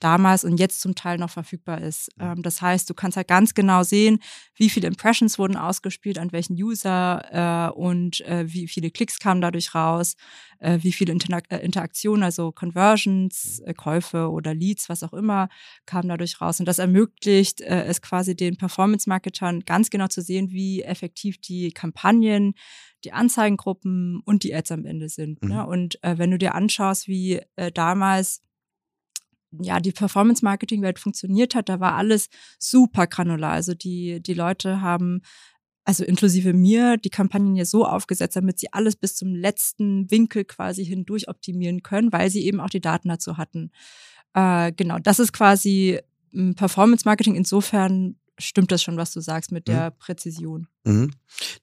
damals 0.00 0.44
und 0.44 0.58
jetzt 0.58 0.80
zum 0.80 0.94
Teil 0.94 1.18
noch 1.18 1.30
verfügbar 1.30 1.80
ist. 1.80 2.10
Ähm, 2.18 2.42
das 2.42 2.60
heißt, 2.60 2.88
du 2.88 2.94
kannst 2.94 3.16
halt 3.16 3.28
ganz 3.28 3.54
genau 3.54 3.82
sehen, 3.82 4.18
wie 4.54 4.70
viele 4.70 4.88
Impressions 4.88 5.38
wurden 5.38 5.56
ausgespielt, 5.56 6.18
an 6.18 6.32
welchen 6.32 6.54
User 6.54 7.70
äh, 7.70 7.72
und 7.72 8.20
äh, 8.22 8.44
wie 8.52 8.66
viele 8.66 8.90
Klicks 8.90 9.18
kamen 9.18 9.40
dadurch 9.40 9.74
raus, 9.74 10.16
äh, 10.58 10.78
wie 10.82 10.92
viele 10.92 11.12
Interak 11.12 11.44
äh, 11.50 11.58
Interaktionen, 11.58 12.22
also 12.22 12.52
Conversions, 12.52 13.60
äh, 13.60 13.74
Käufe 13.74 14.30
oder 14.30 14.54
Leads, 14.54 14.88
was 14.88 15.02
auch 15.02 15.12
immer, 15.12 15.48
kamen 15.86 16.08
dadurch 16.08 16.40
raus. 16.40 16.60
Und 16.60 16.66
das 16.66 16.78
ermöglicht 16.78 17.60
äh, 17.60 17.84
es 17.84 18.02
quasi 18.02 18.34
den 18.34 18.56
Performance-Marketern 18.56 19.60
ganz 19.60 19.90
genau 19.90 20.08
zu 20.08 20.22
sehen, 20.22 20.50
wie 20.50 20.82
effektiv 20.82 21.40
die 21.40 21.72
Kampagnen 21.72 22.54
die 23.04 23.12
Anzeigengruppen 23.12 24.20
und 24.24 24.44
die 24.44 24.54
Ads 24.54 24.72
am 24.72 24.84
Ende 24.84 25.08
sind. 25.08 25.42
Ne? 25.42 25.48
Mhm. 25.48 25.54
Ne? 25.54 25.66
Und 25.66 26.04
äh, 26.04 26.18
wenn 26.18 26.30
du 26.30 26.38
dir 26.38 26.54
anschaust, 26.54 27.08
wie 27.08 27.40
äh, 27.56 27.72
damals 27.72 28.42
ja, 29.52 29.80
die 29.80 29.92
Performance-Marketing-Welt 29.92 30.98
funktioniert 30.98 31.54
hat, 31.54 31.68
da 31.68 31.80
war 31.80 31.94
alles 31.94 32.28
super 32.58 33.06
granular. 33.06 33.52
Also 33.52 33.74
die, 33.74 34.20
die 34.22 34.34
Leute 34.34 34.80
haben, 34.80 35.22
also 35.84 36.04
inklusive 36.04 36.52
mir, 36.52 36.96
die 36.96 37.10
Kampagnen 37.10 37.56
ja 37.56 37.64
so 37.64 37.84
aufgesetzt, 37.84 38.36
damit 38.36 38.58
sie 38.60 38.72
alles 38.72 38.96
bis 38.96 39.16
zum 39.16 39.34
letzten 39.34 40.10
Winkel 40.10 40.44
quasi 40.44 40.84
hindurch 40.84 41.28
optimieren 41.28 41.82
können, 41.82 42.12
weil 42.12 42.30
sie 42.30 42.44
eben 42.44 42.60
auch 42.60 42.70
die 42.70 42.80
Daten 42.80 43.08
dazu 43.08 43.36
hatten. 43.36 43.72
Äh, 44.34 44.72
genau, 44.72 44.98
das 44.98 45.18
ist 45.18 45.32
quasi 45.32 45.98
hm, 46.32 46.54
Performance-Marketing. 46.54 47.34
Insofern 47.34 48.16
stimmt 48.38 48.72
das 48.72 48.82
schon, 48.82 48.96
was 48.96 49.12
du 49.12 49.20
sagst 49.20 49.52
mit 49.52 49.68
der 49.68 49.90
mhm. 49.90 49.94
Präzision. 49.98 50.66
Mhm. 50.84 51.10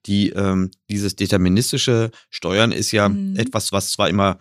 Die, 0.06 0.30
ähm, 0.30 0.72
dieses 0.90 1.16
deterministische 1.16 2.12
Steuern 2.30 2.72
ist 2.72 2.92
ja 2.92 3.10
mhm. 3.10 3.36
etwas, 3.36 3.72
was 3.72 3.92
zwar 3.92 4.10
immer 4.10 4.38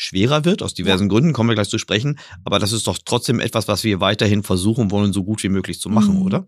schwerer 0.00 0.44
wird, 0.44 0.62
aus 0.62 0.74
diversen 0.74 1.04
ja. 1.04 1.08
Gründen, 1.08 1.32
kommen 1.32 1.50
wir 1.50 1.54
gleich 1.54 1.68
zu 1.68 1.78
sprechen. 1.78 2.20
Aber 2.44 2.60
das 2.60 2.70
ist 2.70 2.86
doch 2.86 2.98
trotzdem 3.04 3.40
etwas, 3.40 3.66
was 3.66 3.82
wir 3.82 4.00
weiterhin 4.00 4.44
versuchen 4.44 4.92
wollen, 4.92 5.12
so 5.12 5.24
gut 5.24 5.42
wie 5.42 5.48
möglich 5.48 5.80
zu 5.80 5.88
machen, 5.90 6.14
mhm. 6.14 6.22
oder? 6.22 6.46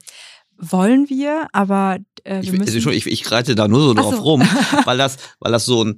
Wollen 0.56 1.08
wir, 1.08 1.48
aber 1.52 1.98
äh, 2.22 2.42
wir 2.42 2.62
ich, 2.62 2.86
ich, 2.86 3.06
ich, 3.06 3.30
reite 3.32 3.56
da 3.56 3.66
nur 3.66 3.80
so 3.80 3.94
drauf 3.94 4.14
so. 4.14 4.22
rum, 4.22 4.42
weil 4.84 4.98
das, 4.98 5.16
weil 5.40 5.50
das 5.50 5.64
so 5.64 5.84
ein, 5.84 5.96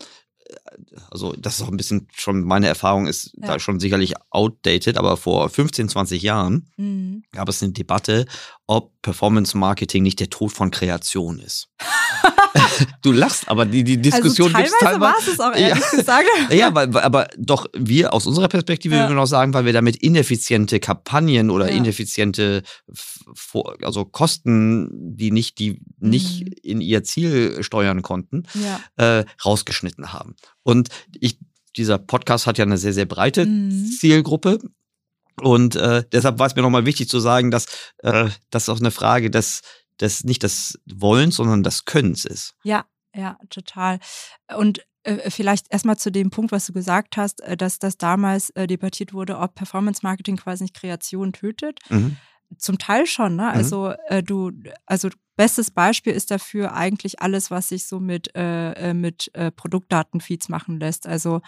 also 1.11 1.35
das 1.38 1.57
ist 1.57 1.62
auch 1.62 1.69
ein 1.69 1.76
bisschen 1.76 2.09
schon 2.14 2.43
meine 2.43 2.67
Erfahrung 2.67 3.07
ist 3.07 3.33
ja. 3.37 3.49
da 3.49 3.59
schon 3.59 3.81
sicherlich 3.81 4.14
outdated, 4.31 4.97
aber 4.97 5.17
vor 5.17 5.49
15, 5.49 5.88
20 5.88 6.23
Jahren 6.23 6.69
mhm. 6.76 7.23
gab 7.33 7.49
es 7.49 7.62
eine 7.62 7.73
Debatte, 7.73 8.26
ob 8.67 8.93
Performance 9.02 9.57
Marketing 9.57 10.02
nicht 10.02 10.21
der 10.21 10.31
Tod 10.31 10.52
von 10.52 10.71
Kreation 10.71 11.38
ist. 11.38 11.69
du 13.02 13.12
lachst, 13.12 13.49
aber 13.49 13.67
die, 13.67 13.85
die 13.85 14.00
Diskussion 14.00 14.55
also 14.55 14.75
teilweise 14.81 15.00
war 15.00 15.17
es 15.19 15.41
auch 15.41 15.55
ehrlich 15.55 15.85
ja. 15.93 15.99
gesagt. 15.99 16.29
ja, 16.50 16.75
weil, 16.75 16.97
aber 16.99 17.29
doch 17.37 17.67
wir 17.75 18.12
aus 18.12 18.26
unserer 18.26 18.49
Perspektive 18.49 18.97
ja. 18.97 19.09
würden 19.09 19.19
auch 19.19 19.26
sagen, 19.26 19.55
weil 19.55 19.64
wir 19.64 19.73
damit 19.73 19.97
ineffiziente 19.97 20.81
Kampagnen 20.81 21.50
oder 21.50 21.71
ja. 21.71 21.76
ineffiziente 21.76 22.62
also 23.83 24.05
Kosten, 24.05 24.88
die 25.17 25.31
nicht 25.31 25.59
die 25.59 25.81
nicht 25.99 26.45
mhm. 26.45 26.52
in 26.62 26.81
ihr 26.81 27.05
Ziel 27.05 27.62
steuern 27.62 28.02
konnten, 28.02 28.45
äh, 28.97 29.25
rausgeschnitten 29.45 30.12
haben. 30.12 30.37
Und 30.62 30.88
ich 31.19 31.38
dieser 31.76 31.99
Podcast 31.99 32.47
hat 32.47 32.59
ja 32.59 32.64
eine 32.64 32.78
sehr, 32.78 32.92
sehr 32.92 33.07
breite 33.07 33.47
mhm. 33.47 33.87
Zielgruppe. 33.87 34.59
Und 35.40 35.76
äh, 35.76 36.04
deshalb 36.12 36.38
war 36.38 36.47
es 36.47 36.54
mir 36.54 36.62
nochmal 36.62 36.85
wichtig 36.85 37.09
zu 37.09 37.19
sagen, 37.19 37.50
dass 37.50 37.66
äh, 37.99 38.28
das 38.50 38.69
auch 38.69 38.78
eine 38.78 38.90
Frage 38.90 39.31
des 39.31 39.62
das 39.99 40.25
nicht 40.25 40.42
das 40.42 40.78
Wollens, 40.87 41.37
sondern 41.37 41.62
das 41.62 41.85
Könnens 41.85 42.25
ist. 42.25 42.54
Ja, 42.64 42.87
ja, 43.14 43.38
total. 43.50 43.99
Und 44.57 44.85
äh, 45.04 45.31
vielleicht 45.31 45.66
erstmal 45.71 45.97
zu 45.97 46.11
dem 46.11 46.31
Punkt, 46.31 46.52
was 46.52 46.66
du 46.66 46.73
gesagt 46.73 47.16
hast, 47.16 47.40
äh, 47.42 47.57
dass 47.57 47.78
das 47.78 47.99
damals 47.99 48.50
äh, 48.50 48.66
debattiert 48.66 49.12
wurde, 49.12 49.38
ob 49.38 49.54
Performance 49.54 50.00
Marketing 50.02 50.37
quasi 50.37 50.64
nicht 50.64 50.75
Kreation 50.75 51.33
tötet. 51.33 51.78
Mhm. 51.88 52.16
Zum 52.59 52.78
Teil 52.78 53.07
schon, 53.07 53.37
ne? 53.37 53.45
Mhm. 53.45 53.49
Also 53.49 53.95
äh, 54.09 54.23
du, 54.23 54.52
also 54.87 55.09
bestes 55.43 55.73
Beispiel 55.73 56.13
ist 56.13 56.31
dafür 56.31 56.73
eigentlich 56.73 57.21
alles, 57.21 57.51
was 57.51 57.71
sich 57.71 57.87
so 57.87 57.99
mit, 57.99 58.31
äh, 58.37 58.95
mit 58.95 59.29
äh, 59.35 59.51
Produktdatenfeeds 59.51 60.49
machen 60.49 60.79
lässt. 60.79 61.05
Also 61.05 61.41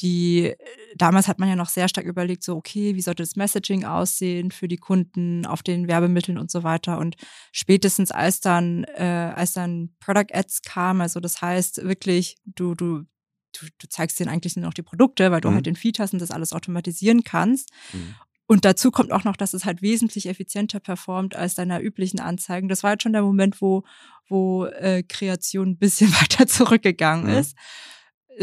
die 0.00 0.52
damals 0.96 1.28
hat 1.28 1.38
man 1.38 1.48
ja 1.48 1.54
noch 1.54 1.68
sehr 1.68 1.88
stark 1.88 2.06
überlegt, 2.06 2.42
so 2.42 2.56
okay, 2.56 2.96
wie 2.96 3.02
sollte 3.02 3.22
das 3.22 3.36
Messaging 3.36 3.84
aussehen 3.84 4.50
für 4.50 4.66
die 4.66 4.78
Kunden 4.78 5.46
auf 5.46 5.62
den 5.62 5.86
Werbemitteln 5.86 6.38
und 6.38 6.50
so 6.50 6.64
weiter. 6.64 6.98
Und 6.98 7.14
spätestens 7.52 8.10
als 8.10 8.40
dann, 8.40 8.82
äh, 8.96 9.32
als 9.36 9.52
dann 9.52 9.94
Product 10.00 10.32
Ads 10.32 10.62
kam, 10.62 11.00
also 11.00 11.20
das 11.20 11.40
heißt 11.40 11.84
wirklich, 11.84 12.36
du, 12.44 12.74
du, 12.74 13.04
du, 13.52 13.66
du 13.78 13.88
zeigst 13.88 14.18
denen 14.18 14.30
eigentlich 14.30 14.56
nur 14.56 14.66
noch 14.66 14.74
die 14.74 14.82
Produkte, 14.82 15.30
weil 15.30 15.40
du 15.40 15.50
mhm. 15.50 15.54
halt 15.54 15.66
den 15.66 15.76
Feed 15.76 16.00
hast 16.00 16.14
und 16.14 16.18
das 16.18 16.32
alles 16.32 16.52
automatisieren 16.52 17.22
kannst. 17.22 17.70
Mhm. 17.92 18.16
Und 18.50 18.64
dazu 18.64 18.90
kommt 18.90 19.12
auch 19.12 19.22
noch, 19.22 19.36
dass 19.36 19.54
es 19.54 19.64
halt 19.64 19.80
wesentlich 19.80 20.26
effizienter 20.26 20.80
performt 20.80 21.36
als 21.36 21.54
deiner 21.54 21.80
üblichen 21.80 22.18
Anzeigen. 22.18 22.68
Das 22.68 22.82
war 22.82 22.90
halt 22.90 23.00
schon 23.04 23.12
der 23.12 23.22
Moment, 23.22 23.62
wo, 23.62 23.84
wo 24.28 24.64
äh, 24.64 25.04
Kreation 25.04 25.68
ein 25.68 25.78
bisschen 25.78 26.10
weiter 26.20 26.48
zurückgegangen 26.48 27.26
mhm. 27.26 27.38
ist 27.38 27.56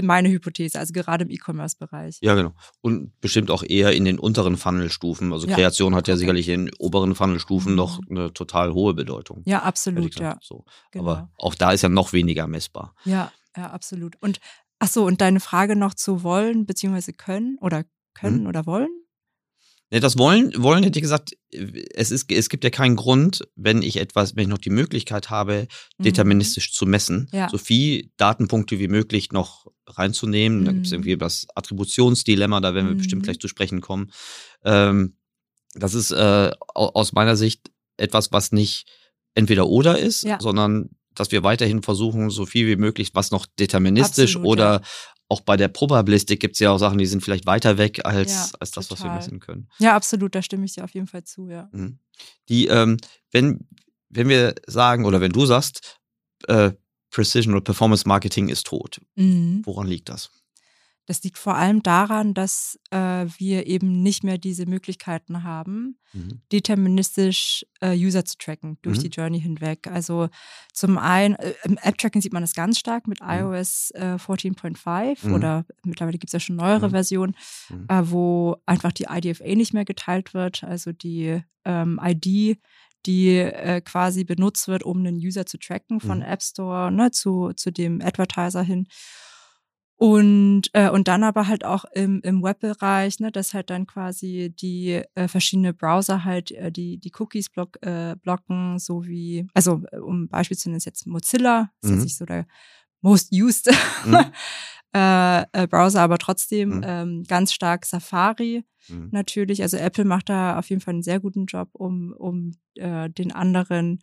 meine 0.02 0.30
Hypothese, 0.30 0.80
also 0.80 0.94
gerade 0.94 1.26
im 1.26 1.30
E-Commerce-Bereich. 1.30 2.20
Ja, 2.22 2.36
genau. 2.36 2.54
Und 2.80 3.20
bestimmt 3.20 3.52
auch 3.52 3.64
eher 3.64 3.92
in 3.92 4.06
den 4.06 4.18
unteren 4.18 4.56
Funnelstufen. 4.56 5.34
Also 5.34 5.48
ja, 5.48 5.56
Kreation 5.56 5.94
hat 5.94 6.08
ja 6.08 6.16
sicherlich 6.16 6.48
in 6.48 6.72
oberen 6.80 7.14
Funnelstufen 7.14 7.72
mhm. 7.72 7.78
noch 7.78 8.00
eine 8.10 8.32
total 8.32 8.74
hohe 8.74 8.94
Bedeutung. 8.94 9.42
Ja, 9.46 9.64
absolut, 9.64 10.18
ja. 10.20 10.38
So. 10.42 10.64
Genau. 10.92 11.04
Aber 11.04 11.32
auch 11.38 11.56
da 11.56 11.72
ist 11.72 11.82
ja 11.82 11.90
noch 11.90 12.14
weniger 12.14 12.48
messbar. 12.48 12.96
Ja, 13.04 13.32
ja, 13.58 13.72
absolut. 13.72 14.16
Und 14.22 14.40
ach 14.80 14.88
so, 14.88 15.06
und 15.06 15.20
deine 15.20 15.42
Frage 15.42 15.76
noch 15.76 15.96
zu 15.96 16.24
wollen 16.24 16.66
bzw. 16.66 17.12
können 17.12 17.58
oder 17.60 17.84
können 18.14 18.42
mhm. 18.42 18.48
oder 18.48 18.66
wollen? 18.66 19.07
Ne, 19.90 20.02
das 20.02 20.18
Wollen, 20.18 20.52
Wollen 20.62 20.84
hätte 20.84 21.00
ich 21.00 21.04
gesagt, 21.04 21.32
es, 21.50 22.12
ist, 22.12 22.30
es 22.30 22.50
gibt 22.50 22.66
ja 22.66 22.70
keinen 22.70 22.98
Grund, 22.98 23.48
wenn 23.56 23.82
ich 23.82 23.98
etwas, 23.98 24.36
wenn 24.36 24.44
ich 24.44 24.50
noch 24.50 24.58
die 24.58 24.70
Möglichkeit 24.70 25.30
habe, 25.30 25.68
mhm. 25.98 26.04
deterministisch 26.04 26.74
zu 26.74 26.86
messen, 26.86 27.30
ja. 27.32 27.48
so 27.50 27.58
viel 27.58 28.10
Datenpunkte 28.18 28.80
wie 28.80 28.90
möglich 28.90 29.32
noch 29.32 29.68
reinzunehmen. 29.88 30.62
Mhm. 30.62 30.66
Da 30.66 30.72
gibt 30.74 30.86
es 30.88 30.92
irgendwie 30.92 31.16
das 31.16 31.48
Attributionsdilemma, 31.56 32.60
da 32.60 32.76
werden 32.76 32.88
wir 32.88 32.96
mhm. 32.96 33.00
bestimmt 33.00 33.24
gleich 33.24 33.40
zu 33.40 33.48
sprechen 33.48 33.80
kommen. 33.80 34.12
Ähm, 34.66 35.16
das 35.74 35.94
ist 35.94 36.12
äh, 36.12 36.52
aus 36.74 37.14
meiner 37.14 37.38
Sicht 37.38 37.72
etwas, 37.96 38.34
was 38.34 38.52
nicht 38.52 38.88
entweder 39.36 39.68
oder 39.68 39.98
ist, 39.98 40.24
ja. 40.24 40.38
sondern 40.42 40.90
dass 41.16 41.32
wir 41.32 41.44
weiterhin 41.44 41.82
versuchen, 41.82 42.30
so 42.30 42.46
viel 42.46 42.68
wie 42.68 42.76
möglich, 42.76 43.12
was 43.14 43.32
noch 43.32 43.46
deterministisch 43.58 44.36
Absolut, 44.36 44.48
oder 44.48 44.82
ja 44.82 44.82
auch 45.30 45.42
bei 45.42 45.58
der 45.58 45.68
Probabilistik 45.68 46.40
gibt 46.40 46.56
es 46.56 46.60
ja 46.60 46.72
auch 46.72 46.78
Sachen, 46.78 46.98
die 46.98 47.06
sind 47.06 47.22
vielleicht 47.22 47.46
weiter 47.46 47.78
weg 47.78 48.06
als, 48.06 48.32
ja, 48.32 48.50
als 48.60 48.72
das, 48.72 48.88
total. 48.88 48.98
was 48.98 49.04
wir 49.04 49.16
messen 49.16 49.40
können. 49.40 49.70
Ja, 49.80 49.96
absolut, 49.96 50.36
da 50.36 50.42
stimme 50.42 50.66
ich 50.66 50.74
dir 50.74 50.84
auf 50.84 50.94
jeden 50.94 51.08
Fall 51.08 51.24
zu, 51.24 51.50
ja. 51.50 51.70
Mhm. 51.72 52.00
Die, 52.50 52.68
ähm, 52.68 52.98
wenn, 53.32 53.68
wenn 54.10 54.30
wir 54.30 54.56
sagen 54.68 55.06
oder 55.06 55.20
wenn 55.20 55.32
du 55.32 55.46
sagst, 55.46 56.00
äh, 56.48 56.72
Precision 57.10 57.54
oder 57.54 57.64
Performance 57.64 58.08
Marketing 58.08 58.50
ist 58.50 58.68
tot, 58.68 59.02
mhm. 59.16 59.62
woran 59.66 59.88
liegt 59.88 60.10
das? 60.10 60.32
Das 61.08 61.24
liegt 61.24 61.38
vor 61.38 61.56
allem 61.56 61.82
daran, 61.82 62.34
dass 62.34 62.78
äh, 62.92 63.26
wir 63.38 63.66
eben 63.66 64.04
nicht 64.04 64.26
mehr 64.26 64.38
diese 64.38 64.66
Möglichkeiten 64.66 65.44
haben, 65.44 65.98
mhm. 66.12 66.42
deterministisch 66.52 67.66
äh, 67.80 67.96
User 67.98 68.26
zu 68.26 68.38
tracken 68.38 68.78
durch 68.82 68.98
mhm. 68.98 69.02
die 69.04 69.08
Journey 69.08 69.40
hinweg. 69.40 69.88
Also 69.88 70.28
zum 70.74 70.98
einen, 70.98 71.36
äh, 71.36 71.54
im 71.64 71.78
App-Tracking 71.78 72.22
sieht 72.22 72.34
man 72.34 72.44
das 72.44 72.54
ganz 72.54 72.78
stark 72.78 73.08
mit 73.08 73.22
mhm. 73.22 73.30
iOS 73.30 73.94
14.5 73.96 75.24
äh, 75.24 75.28
mhm. 75.28 75.34
oder 75.34 75.66
mittlerweile 75.86 76.18
gibt 76.18 76.28
es 76.30 76.34
ja 76.34 76.42
schon 76.42 76.58
neuere 76.58 76.90
mhm. 76.90 76.92
Versionen, 76.92 77.36
mhm. 77.70 77.86
äh, 77.88 78.12
wo 78.12 78.58
einfach 78.66 78.92
die 78.92 79.08
IDFA 79.10 79.56
nicht 79.56 79.74
mehr 79.74 79.86
geteilt 79.86 80.34
wird, 80.34 80.66
also 80.66 80.92
die 80.92 81.42
ähm, 81.64 82.00
ID 82.04 82.60
die 83.06 83.38
äh, 83.38 83.80
quasi 83.80 84.26
benutzt 84.26 84.68
wird, 84.68 84.84
um 84.84 85.00
einen 85.00 85.16
User 85.16 85.46
zu 85.46 85.58
tracken 85.58 86.02
von 86.02 86.22
App 86.22 86.44
Store 86.44 86.92
ne, 86.92 87.12
zu, 87.12 87.54
zu 87.54 87.72
dem 87.72 88.02
Advertiser 88.02 88.64
hin. 88.64 88.88
Und, 90.00 90.70
äh, 90.74 90.92
und 90.92 91.08
dann 91.08 91.24
aber 91.24 91.48
halt 91.48 91.66
auch 91.66 91.84
im, 91.92 92.22
im 92.22 92.44
Webbereich, 92.44 93.20
ne, 93.20 93.32
dass 93.32 93.56
halt 93.56 93.72
dann 93.72 93.88
quasi 93.88 94.54
die 94.56 95.02
äh, 95.16 95.28
verschiedene 95.28 95.74
Browser 95.74 96.24
halt 96.24 96.52
äh, 96.52 96.72
die, 96.72 97.00
die 97.00 97.12
Cookies 97.18 97.50
block, 97.50 97.78
äh, 97.82 98.16
blocken, 98.22 98.78
so 98.78 99.08
wie, 99.08 99.48
also 99.56 99.82
äh, 99.92 99.98
um 99.98 100.30
Beispiel 100.30 100.56
zu 100.56 100.70
nennen, 100.70 100.78
ist 100.78 100.86
jetzt 100.86 101.08
Mozilla, 101.08 101.72
ist 101.82 101.90
mhm. 101.90 101.96
jetzt 101.96 102.04
nicht 102.04 102.18
so 102.18 102.26
der 102.26 102.46
most 103.02 103.34
used 103.34 103.72
mhm. 104.06 104.18
äh, 104.94 105.42
äh, 105.52 105.68
Browser, 105.68 106.02
aber 106.02 106.20
trotzdem 106.20 106.78
mhm. 106.78 106.84
ähm, 106.86 107.24
ganz 107.28 107.52
stark 107.52 107.84
Safari 107.88 108.66
mhm. 108.90 109.10
natürlich. 109.12 109.64
Also 109.64 109.78
Apple 109.78 110.06
macht 110.06 110.30
da 110.30 110.60
auf 110.60 110.70
jeden 110.70 110.82
Fall 110.82 110.94
einen 110.94 111.04
sehr 111.04 111.20
guten 111.20 111.48
Job, 111.48 111.70
um, 111.74 112.14
um 112.14 112.52
äh, 112.76 113.10
den 113.10 113.32
anderen 113.32 114.00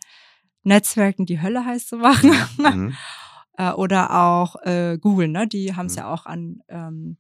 Netzwerken 0.65 1.25
die 1.25 1.41
Hölle 1.41 1.65
heiß 1.65 1.87
zu 1.87 1.99
machen. 1.99 2.33
Äh, 3.57 3.73
oder 3.73 4.15
auch 4.15 4.57
äh, 4.63 4.99
Google, 5.01 5.29
ne? 5.29 5.47
Die 5.47 5.75
haben 5.75 5.87
es 5.87 5.95
mhm. 5.95 5.99
ja 5.99 6.13
auch 6.13 6.27
an 6.27 6.63
ähm, 6.69 7.17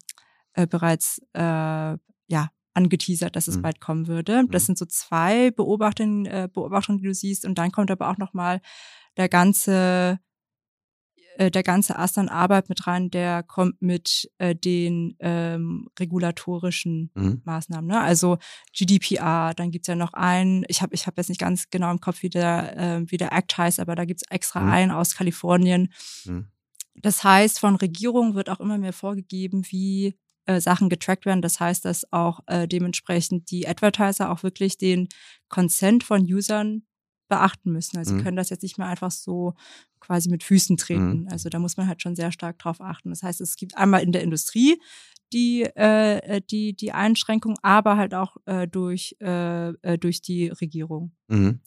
äh, 0.54 0.66
bereits 0.66 1.20
äh, 1.34 1.40
ja 1.40 2.50
angeteasert, 2.74 3.36
dass 3.36 3.48
es 3.48 3.56
mhm. 3.56 3.62
bald 3.62 3.80
kommen 3.80 4.08
würde. 4.08 4.44
Das 4.50 4.64
mhm. 4.64 4.66
sind 4.66 4.78
so 4.78 4.86
zwei 4.86 5.50
Beobachtungen, 5.52 6.26
äh, 6.26 6.48
Beobachtungen, 6.52 6.98
die 6.98 7.04
du 7.04 7.14
siehst. 7.14 7.44
Und 7.44 7.56
dann 7.56 7.70
kommt 7.70 7.90
aber 7.90 8.10
auch 8.10 8.18
noch 8.18 8.34
mal 8.34 8.60
der 9.16 9.28
ganze 9.28 10.18
äh, 11.36 11.50
der 11.50 11.62
ganze 11.62 11.98
Ast 11.98 12.18
an 12.18 12.28
Arbeit 12.28 12.68
mit 12.68 12.86
rein, 12.86 13.10
der 13.10 13.42
kommt 13.42 13.82
mit 13.82 14.30
äh, 14.38 14.54
den 14.54 15.16
ähm, 15.20 15.88
regulatorischen 15.98 17.10
mhm. 17.14 17.42
Maßnahmen. 17.44 17.86
Ne? 17.86 18.00
Also 18.00 18.38
GDPR, 18.72 19.52
dann 19.54 19.70
gibt's 19.70 19.88
ja 19.88 19.96
noch 19.96 20.12
einen, 20.12 20.64
ich 20.68 20.82
habe 20.82 20.94
ich 20.94 21.06
hab 21.06 21.16
jetzt 21.16 21.28
nicht 21.28 21.40
ganz 21.40 21.70
genau 21.70 21.90
im 21.90 22.00
Kopf, 22.00 22.22
wie 22.22 22.30
der, 22.30 22.76
äh, 22.76 23.10
wie 23.10 23.16
der 23.16 23.32
Act 23.32 23.56
heißt, 23.56 23.80
aber 23.80 23.94
da 23.94 24.04
gibt's 24.04 24.24
extra 24.30 24.60
mhm. 24.60 24.70
einen 24.70 24.90
aus 24.90 25.16
Kalifornien. 25.16 25.92
Mhm. 26.24 26.46
Das 26.94 27.24
heißt, 27.24 27.58
von 27.58 27.76
Regierungen 27.76 28.34
wird 28.34 28.48
auch 28.48 28.60
immer 28.60 28.78
mehr 28.78 28.92
vorgegeben, 28.92 29.64
wie 29.70 30.16
äh, 30.46 30.60
Sachen 30.60 30.88
getrackt 30.88 31.26
werden. 31.26 31.42
Das 31.42 31.58
heißt, 31.58 31.84
dass 31.84 32.12
auch 32.12 32.40
äh, 32.46 32.68
dementsprechend 32.68 33.50
die 33.50 33.66
Advertiser 33.66 34.30
auch 34.30 34.42
wirklich 34.42 34.78
den 34.78 35.08
Consent 35.48 36.04
von 36.04 36.22
Usern 36.22 36.82
beachten 37.34 37.72
müssen. 37.72 37.98
Also 37.98 38.14
mhm. 38.14 38.22
können 38.22 38.36
das 38.36 38.50
jetzt 38.50 38.62
nicht 38.62 38.78
mehr 38.78 38.86
einfach 38.86 39.10
so 39.10 39.54
quasi 39.98 40.28
mit 40.28 40.44
Füßen 40.44 40.76
treten. 40.76 41.22
Mhm. 41.22 41.28
Also 41.30 41.48
da 41.48 41.58
muss 41.58 41.76
man 41.76 41.88
halt 41.88 42.00
schon 42.00 42.14
sehr 42.14 42.30
stark 42.30 42.58
drauf 42.58 42.80
achten. 42.80 43.10
Das 43.10 43.22
heißt, 43.22 43.40
es 43.40 43.56
gibt 43.56 43.76
einmal 43.76 44.02
in 44.02 44.12
der 44.12 44.22
Industrie 44.22 44.80
die, 45.32 45.62
äh, 45.62 46.40
die, 46.48 46.76
die 46.76 46.92
Einschränkung, 46.92 47.56
aber 47.62 47.96
halt 47.96 48.14
auch 48.14 48.36
äh, 48.46 48.68
durch, 48.68 49.16
äh, 49.20 49.70
äh 49.70 49.98
durch 49.98 50.22
die 50.22 50.48
Regierung. 50.48 51.12
Mhm. 51.26 51.60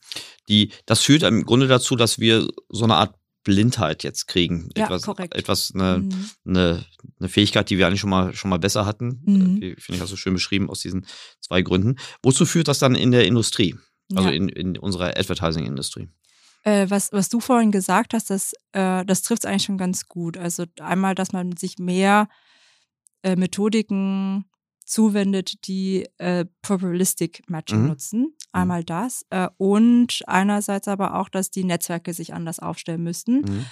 Die, 0.47 0.71
das 0.86 1.01
führt 1.01 1.24
im 1.24 1.43
Grunde 1.43 1.67
dazu, 1.67 1.97
dass 1.97 2.19
wir 2.19 2.47
so 2.69 2.86
eine 2.86 2.95
Art 2.95 3.15
Blindheit 3.43 4.03
jetzt 4.03 4.27
kriegen. 4.27 4.69
Ja, 4.77 4.86
etwas, 4.86 5.03
korrekt. 5.03 5.36
etwas 5.36 5.74
eine, 5.74 6.00
mhm. 6.00 6.29
eine, 6.45 6.86
eine, 7.19 7.29
Fähigkeit, 7.29 7.69
die 7.69 7.77
wir 7.77 7.88
eigentlich 7.88 8.01
schon 8.01 8.09
mal, 8.09 8.33
schon 8.33 8.50
mal 8.50 8.59
besser 8.59 8.86
hatten. 8.86 9.21
Mhm. 9.25 9.75
Finde 9.79 9.95
ich, 9.95 10.01
hast 10.01 10.12
du 10.12 10.17
schön 10.17 10.33
beschrieben 10.33 10.69
aus 10.69 10.81
diesen 10.81 11.05
zwei 11.39 11.62
Gründen. 11.62 11.95
Wozu 12.21 12.45
führt 12.45 12.67
das 12.67 12.79
dann 12.79 12.95
in 12.95 13.12
der 13.12 13.25
Industrie? 13.25 13.75
Also 14.15 14.29
ja. 14.29 14.35
in, 14.35 14.49
in 14.49 14.77
unserer 14.77 15.17
Advertising-Industrie. 15.17 16.09
Äh, 16.63 16.89
was, 16.89 17.11
was 17.13 17.29
du 17.29 17.39
vorhin 17.39 17.71
gesagt 17.71 18.13
hast, 18.13 18.29
das, 18.29 18.53
äh, 18.71 19.05
das 19.05 19.21
trifft 19.21 19.43
es 19.43 19.49
eigentlich 19.49 19.63
schon 19.63 19.77
ganz 19.77 20.07
gut. 20.07 20.37
Also 20.37 20.65
einmal, 20.79 21.15
dass 21.15 21.31
man 21.31 21.55
sich 21.55 21.77
mehr 21.77 22.27
äh, 23.23 23.35
Methodiken 23.35 24.45
zuwendet, 24.85 25.67
die 25.67 26.07
äh, 26.17 26.45
Probabilistic 26.61 27.43
Matching 27.47 27.81
mhm. 27.81 27.87
nutzen. 27.87 28.19
Mhm. 28.21 28.33
Einmal 28.53 28.83
das. 28.83 29.25
Äh, 29.29 29.49
und 29.57 30.23
einerseits 30.27 30.87
aber 30.87 31.15
auch, 31.15 31.29
dass 31.29 31.51
die 31.51 31.63
Netzwerke 31.63 32.13
sich 32.13 32.33
anders 32.33 32.59
aufstellen 32.59 33.03
müssten. 33.03 33.41
Mhm. 33.41 33.65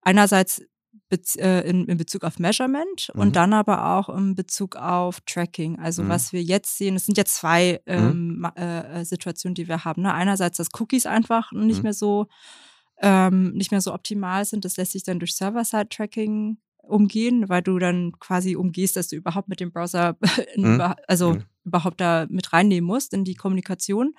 Einerseits 0.00 0.62
äh, 1.10 1.68
in, 1.68 1.86
in 1.86 1.96
Bezug 1.96 2.24
auf 2.24 2.38
Measurement 2.38 3.10
mhm. 3.14 3.20
und 3.20 3.36
dann 3.36 3.52
aber 3.52 3.96
auch 3.96 4.08
in 4.08 4.34
Bezug 4.34 4.76
auf 4.76 5.20
Tracking. 5.22 5.78
Also 5.78 6.02
mhm. 6.02 6.08
was 6.08 6.32
wir 6.32 6.42
jetzt 6.42 6.76
sehen, 6.76 6.96
es 6.96 7.06
sind 7.06 7.18
ja 7.18 7.24
zwei 7.24 7.80
mhm. 7.86 8.44
ähm, 8.46 8.52
äh, 8.56 9.00
äh, 9.00 9.04
Situationen, 9.04 9.54
die 9.54 9.68
wir 9.68 9.84
haben. 9.84 10.02
Ne? 10.02 10.12
Einerseits, 10.12 10.56
dass 10.56 10.68
Cookies 10.78 11.06
einfach 11.06 11.52
nicht 11.52 11.78
mhm. 11.78 11.82
mehr 11.82 11.94
so 11.94 12.26
ähm, 13.00 13.52
nicht 13.52 13.70
mehr 13.70 13.80
so 13.80 13.92
optimal 13.92 14.44
sind. 14.44 14.64
Das 14.64 14.76
lässt 14.76 14.92
sich 14.92 15.02
dann 15.02 15.18
durch 15.18 15.34
Server-Side-Tracking 15.34 16.58
umgehen, 16.78 17.48
weil 17.48 17.62
du 17.62 17.78
dann 17.78 18.12
quasi 18.20 18.56
umgehst, 18.56 18.96
dass 18.96 19.08
du 19.08 19.16
überhaupt 19.16 19.48
mit 19.48 19.60
dem 19.60 19.72
Browser 19.72 20.16
in, 20.54 20.76
mhm. 20.76 20.94
also 21.08 21.38
überhaupt 21.64 22.00
da 22.00 22.26
mit 22.28 22.52
reinnehmen 22.52 22.86
musst 22.86 23.14
in 23.14 23.24
die 23.24 23.34
Kommunikation. 23.34 24.14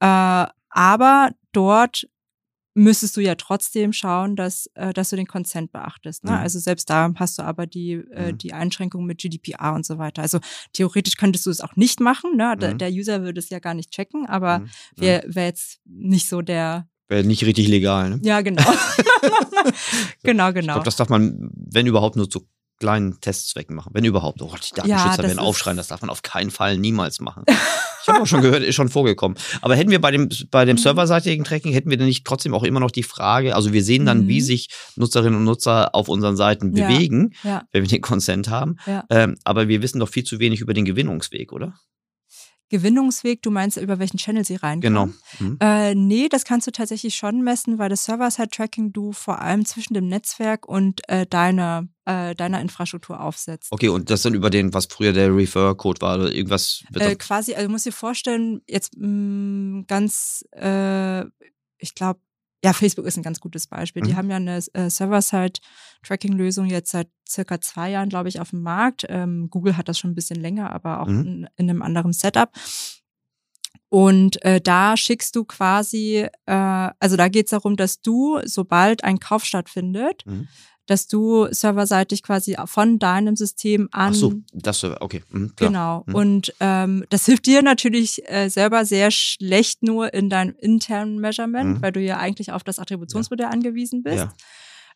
Äh, 0.00 0.46
aber 0.70 1.30
dort 1.52 2.08
müsstest 2.74 3.16
du 3.16 3.20
ja 3.20 3.34
trotzdem 3.34 3.92
schauen, 3.92 4.36
dass, 4.36 4.66
äh, 4.74 4.92
dass 4.92 5.10
du 5.10 5.16
den 5.16 5.26
Consent 5.26 5.72
beachtest. 5.72 6.24
Ne? 6.24 6.32
Mhm. 6.32 6.36
Also 6.38 6.58
selbst 6.58 6.88
da 6.88 7.12
hast 7.16 7.38
du 7.38 7.42
aber 7.42 7.66
die, 7.66 7.92
äh, 7.92 8.32
mhm. 8.32 8.38
die 8.38 8.52
Einschränkungen 8.52 9.06
mit 9.06 9.18
GDPR 9.18 9.74
und 9.74 9.84
so 9.84 9.98
weiter. 9.98 10.22
Also 10.22 10.38
theoretisch 10.72 11.16
könntest 11.16 11.46
du 11.46 11.50
es 11.50 11.60
auch 11.60 11.76
nicht 11.76 12.00
machen. 12.00 12.36
Ne? 12.36 12.56
Der, 12.56 12.74
mhm. 12.74 12.78
der 12.78 12.90
User 12.90 13.22
würde 13.22 13.40
es 13.40 13.50
ja 13.50 13.58
gar 13.58 13.74
nicht 13.74 13.90
checken, 13.90 14.26
aber 14.26 14.60
mhm. 14.60 14.68
wäre 14.96 15.24
wär 15.26 15.44
jetzt 15.46 15.80
nicht 15.84 16.28
so 16.28 16.42
der 16.42 16.88
Wäre 17.08 17.24
nicht 17.24 17.44
richtig 17.44 17.68
legal, 17.68 18.08
ne? 18.08 18.20
Ja, 18.22 18.40
genau. 18.40 18.62
genau, 20.22 20.50
genau. 20.52 20.58
Ich 20.60 20.62
glaube, 20.62 20.84
das 20.84 20.96
darf 20.96 21.10
man, 21.10 21.50
wenn 21.52 21.86
überhaupt, 21.86 22.16
nur 22.16 22.30
zu 22.30 22.48
kleinen 22.82 23.20
Testzwecken 23.20 23.76
machen. 23.76 23.90
Wenn 23.94 24.04
überhaupt. 24.04 24.42
Oh, 24.42 24.48
die 24.48 24.74
Datenschützer 24.74 25.22
ja, 25.22 25.22
werden 25.22 25.38
aufschreien, 25.38 25.76
das 25.76 25.86
darf 25.86 26.00
man 26.00 26.10
auf 26.10 26.22
keinen 26.22 26.50
Fall 26.50 26.76
niemals 26.76 27.20
machen. 27.20 27.44
Ich 28.04 28.08
habe 28.08 28.20
auch 28.20 28.26
schon 28.26 28.42
gehört, 28.42 28.64
ist 28.64 28.74
schon 28.74 28.88
vorgekommen. 28.88 29.38
Aber 29.60 29.76
hätten 29.76 29.92
wir 29.92 30.00
bei 30.00 30.10
dem, 30.10 30.28
bei 30.50 30.64
dem 30.64 30.74
mhm. 30.74 30.80
serverseitigen 30.80 31.44
Tracking, 31.44 31.72
hätten 31.72 31.88
wir 31.88 31.96
denn 31.96 32.08
nicht 32.08 32.26
trotzdem 32.26 32.52
auch 32.52 32.64
immer 32.64 32.80
noch 32.80 32.90
die 32.90 33.04
Frage, 33.04 33.54
also 33.54 33.72
wir 33.72 33.84
sehen 33.84 34.06
dann, 34.06 34.24
mhm. 34.24 34.26
wie 34.26 34.40
sich 34.40 34.70
Nutzerinnen 34.96 35.38
und 35.38 35.44
Nutzer 35.44 35.94
auf 35.94 36.08
unseren 36.08 36.36
Seiten 36.36 36.76
ja. 36.76 36.88
bewegen, 36.88 37.30
ja. 37.44 37.62
wenn 37.70 37.82
wir 37.82 37.88
den 37.88 38.00
Consent 38.00 38.50
haben. 38.50 38.78
Ähm, 39.08 39.36
aber 39.44 39.68
wir 39.68 39.82
wissen 39.82 40.00
doch 40.00 40.08
viel 40.08 40.24
zu 40.24 40.40
wenig 40.40 40.60
über 40.60 40.74
den 40.74 40.84
Gewinnungsweg, 40.84 41.52
oder? 41.52 41.74
Gewinnungsweg, 42.72 43.42
du 43.42 43.50
meinst, 43.50 43.76
über 43.76 43.98
welchen 43.98 44.16
Channel 44.16 44.46
sie 44.46 44.56
reinkommen? 44.56 44.80
Genau. 44.80 45.46
Mhm. 45.50 45.58
Äh, 45.60 45.94
nee, 45.94 46.30
das 46.30 46.44
kannst 46.44 46.66
du 46.66 46.70
tatsächlich 46.70 47.14
schon 47.14 47.42
messen, 47.42 47.78
weil 47.78 47.90
das 47.90 48.04
Server-Side-Tracking 48.06 48.94
du 48.94 49.12
vor 49.12 49.42
allem 49.42 49.66
zwischen 49.66 49.92
dem 49.92 50.08
Netzwerk 50.08 50.66
und 50.66 51.06
äh, 51.08 51.26
deiner, 51.26 51.86
äh, 52.06 52.34
deiner 52.34 52.62
Infrastruktur 52.62 53.20
aufsetzt. 53.20 53.68
Okay, 53.72 53.90
und 53.90 54.08
das 54.08 54.22
dann 54.22 54.32
über 54.32 54.48
den, 54.48 54.72
was 54.72 54.86
früher 54.86 55.12
der 55.12 55.36
Refer-Code 55.36 56.00
war 56.00 56.18
oder 56.18 56.32
irgendwas? 56.32 56.82
Äh, 56.94 57.14
quasi, 57.16 57.54
also 57.54 57.66
du 57.66 57.72
musst 57.72 57.84
dir 57.84 57.92
vorstellen, 57.92 58.62
jetzt 58.66 58.96
mh, 58.96 59.06
mm, 59.06 59.84
ganz, 59.86 60.42
äh, 60.52 61.24
ich 61.76 61.94
glaube, 61.94 62.20
ja, 62.64 62.72
Facebook 62.72 63.06
ist 63.06 63.16
ein 63.16 63.22
ganz 63.22 63.40
gutes 63.40 63.66
Beispiel. 63.66 64.02
Mhm. 64.02 64.06
Die 64.06 64.16
haben 64.16 64.30
ja 64.30 64.36
eine 64.36 64.56
äh, 64.72 64.88
Server-Side-Tracking-Lösung 64.88 66.66
jetzt 66.66 66.90
seit 66.90 67.08
circa 67.28 67.60
zwei 67.60 67.90
Jahren, 67.90 68.08
glaube 68.08 68.28
ich, 68.28 68.40
auf 68.40 68.50
dem 68.50 68.62
Markt. 68.62 69.04
Ähm, 69.08 69.48
Google 69.50 69.76
hat 69.76 69.88
das 69.88 69.98
schon 69.98 70.12
ein 70.12 70.14
bisschen 70.14 70.40
länger, 70.40 70.72
aber 70.72 71.00
auch 71.00 71.08
mhm. 71.08 71.20
in, 71.20 71.48
in, 71.56 71.70
einem 71.70 71.82
anderen 71.82 72.12
Setup. 72.12 72.50
Und 73.88 74.42
äh, 74.44 74.60
da 74.60 74.96
schickst 74.96 75.34
du 75.36 75.44
quasi, 75.44 76.28
äh, 76.46 76.90
also 76.98 77.16
da 77.16 77.28
geht 77.28 77.46
es 77.46 77.50
darum, 77.50 77.76
dass 77.76 78.00
du, 78.00 78.40
sobald 78.44 79.04
ein 79.04 79.18
Kauf 79.18 79.44
stattfindet, 79.44 80.24
mhm 80.24 80.48
dass 80.86 81.06
du 81.06 81.46
serverseitig 81.50 82.22
quasi 82.22 82.56
von 82.66 82.98
deinem 82.98 83.36
System 83.36 83.88
an. 83.92 84.12
Ach 84.12 84.14
so, 84.14 84.34
das 84.52 84.82
okay. 84.84 85.22
Mhm, 85.30 85.52
genau. 85.56 86.02
Mhm. 86.06 86.14
Und 86.14 86.54
ähm, 86.60 87.04
das 87.08 87.26
hilft 87.26 87.46
dir 87.46 87.62
natürlich 87.62 88.28
äh, 88.28 88.48
selber 88.48 88.84
sehr 88.84 89.10
schlecht 89.10 89.82
nur 89.82 90.12
in 90.12 90.28
deinem 90.28 90.54
internen 90.58 91.18
Measurement, 91.20 91.78
mhm. 91.78 91.82
weil 91.82 91.92
du 91.92 92.00
ja 92.00 92.18
eigentlich 92.18 92.52
auf 92.52 92.64
das 92.64 92.78
Attributionsmodell 92.78 93.46
ja. 93.46 93.50
angewiesen 93.50 94.02
bist. 94.02 94.24
Ja. 94.24 94.32